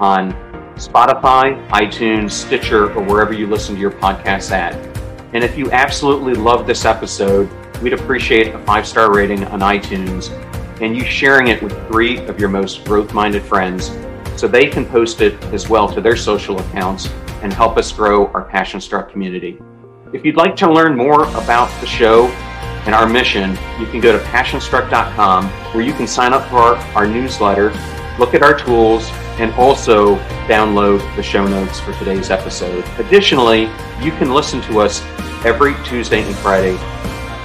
on 0.00 0.32
Spotify, 0.76 1.68
iTunes, 1.68 2.30
Stitcher, 2.30 2.90
or 2.94 3.02
wherever 3.04 3.34
you 3.34 3.46
listen 3.46 3.74
to 3.74 3.80
your 3.80 3.90
podcasts 3.90 4.50
at. 4.50 4.89
And 5.32 5.44
if 5.44 5.56
you 5.56 5.70
absolutely 5.70 6.34
love 6.34 6.66
this 6.66 6.84
episode, 6.84 7.48
we'd 7.80 7.92
appreciate 7.92 8.54
a 8.54 8.58
five 8.60 8.86
star 8.86 9.14
rating 9.14 9.44
on 9.44 9.60
iTunes 9.60 10.30
and 10.80 10.96
you 10.96 11.04
sharing 11.04 11.48
it 11.48 11.62
with 11.62 11.72
three 11.88 12.18
of 12.26 12.40
your 12.40 12.48
most 12.48 12.84
growth 12.84 13.12
minded 13.12 13.42
friends 13.42 13.90
so 14.36 14.48
they 14.48 14.66
can 14.66 14.86
post 14.86 15.20
it 15.20 15.42
as 15.52 15.68
well 15.68 15.88
to 15.92 16.00
their 16.00 16.16
social 16.16 16.58
accounts 16.58 17.08
and 17.42 17.52
help 17.52 17.76
us 17.76 17.92
grow 17.92 18.26
our 18.28 18.42
Passion 18.42 18.80
Struck 18.80 19.10
community. 19.10 19.60
If 20.12 20.24
you'd 20.24 20.36
like 20.36 20.56
to 20.56 20.72
learn 20.72 20.96
more 20.96 21.24
about 21.36 21.68
the 21.80 21.86
show 21.86 22.26
and 22.86 22.94
our 22.94 23.08
mission, 23.08 23.50
you 23.78 23.86
can 23.86 24.00
go 24.00 24.12
to 24.12 24.18
passionstruck.com 24.24 25.46
where 25.74 25.84
you 25.84 25.92
can 25.92 26.06
sign 26.06 26.32
up 26.32 26.48
for 26.48 26.56
our, 26.56 26.76
our 26.96 27.06
newsletter, 27.06 27.70
look 28.18 28.34
at 28.34 28.42
our 28.42 28.58
tools, 28.58 29.08
and 29.38 29.52
also 29.54 30.16
download 30.46 30.98
the 31.16 31.22
show 31.22 31.46
notes 31.46 31.80
for 31.80 31.92
today's 31.94 32.30
episode. 32.30 32.84
Additionally, 32.98 33.62
you 34.00 34.10
can 34.12 34.32
listen 34.32 34.60
to 34.62 34.80
us 34.80 35.02
every 35.44 35.74
Tuesday 35.84 36.22
and 36.22 36.34
Friday 36.36 36.76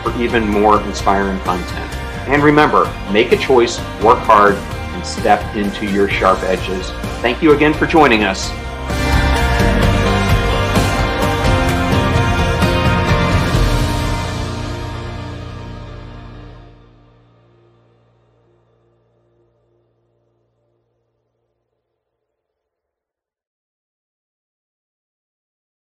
for 0.04 0.16
even 0.22 0.48
more 0.48 0.82
inspiring 0.82 1.40
content. 1.40 1.94
And 2.28 2.44
remember, 2.44 2.86
make 3.12 3.32
a 3.32 3.38
choice, 3.38 3.80
work 4.02 4.20
hard, 4.20 4.56
and 4.56 5.06
step 5.06 5.56
into 5.56 5.86
your 5.86 6.10
sharp 6.10 6.42
edges. 6.44 6.90
Thank 7.22 7.42
you 7.42 7.54
again 7.54 7.74
for 7.74 7.86
joining 7.86 8.24
us. 8.24 8.50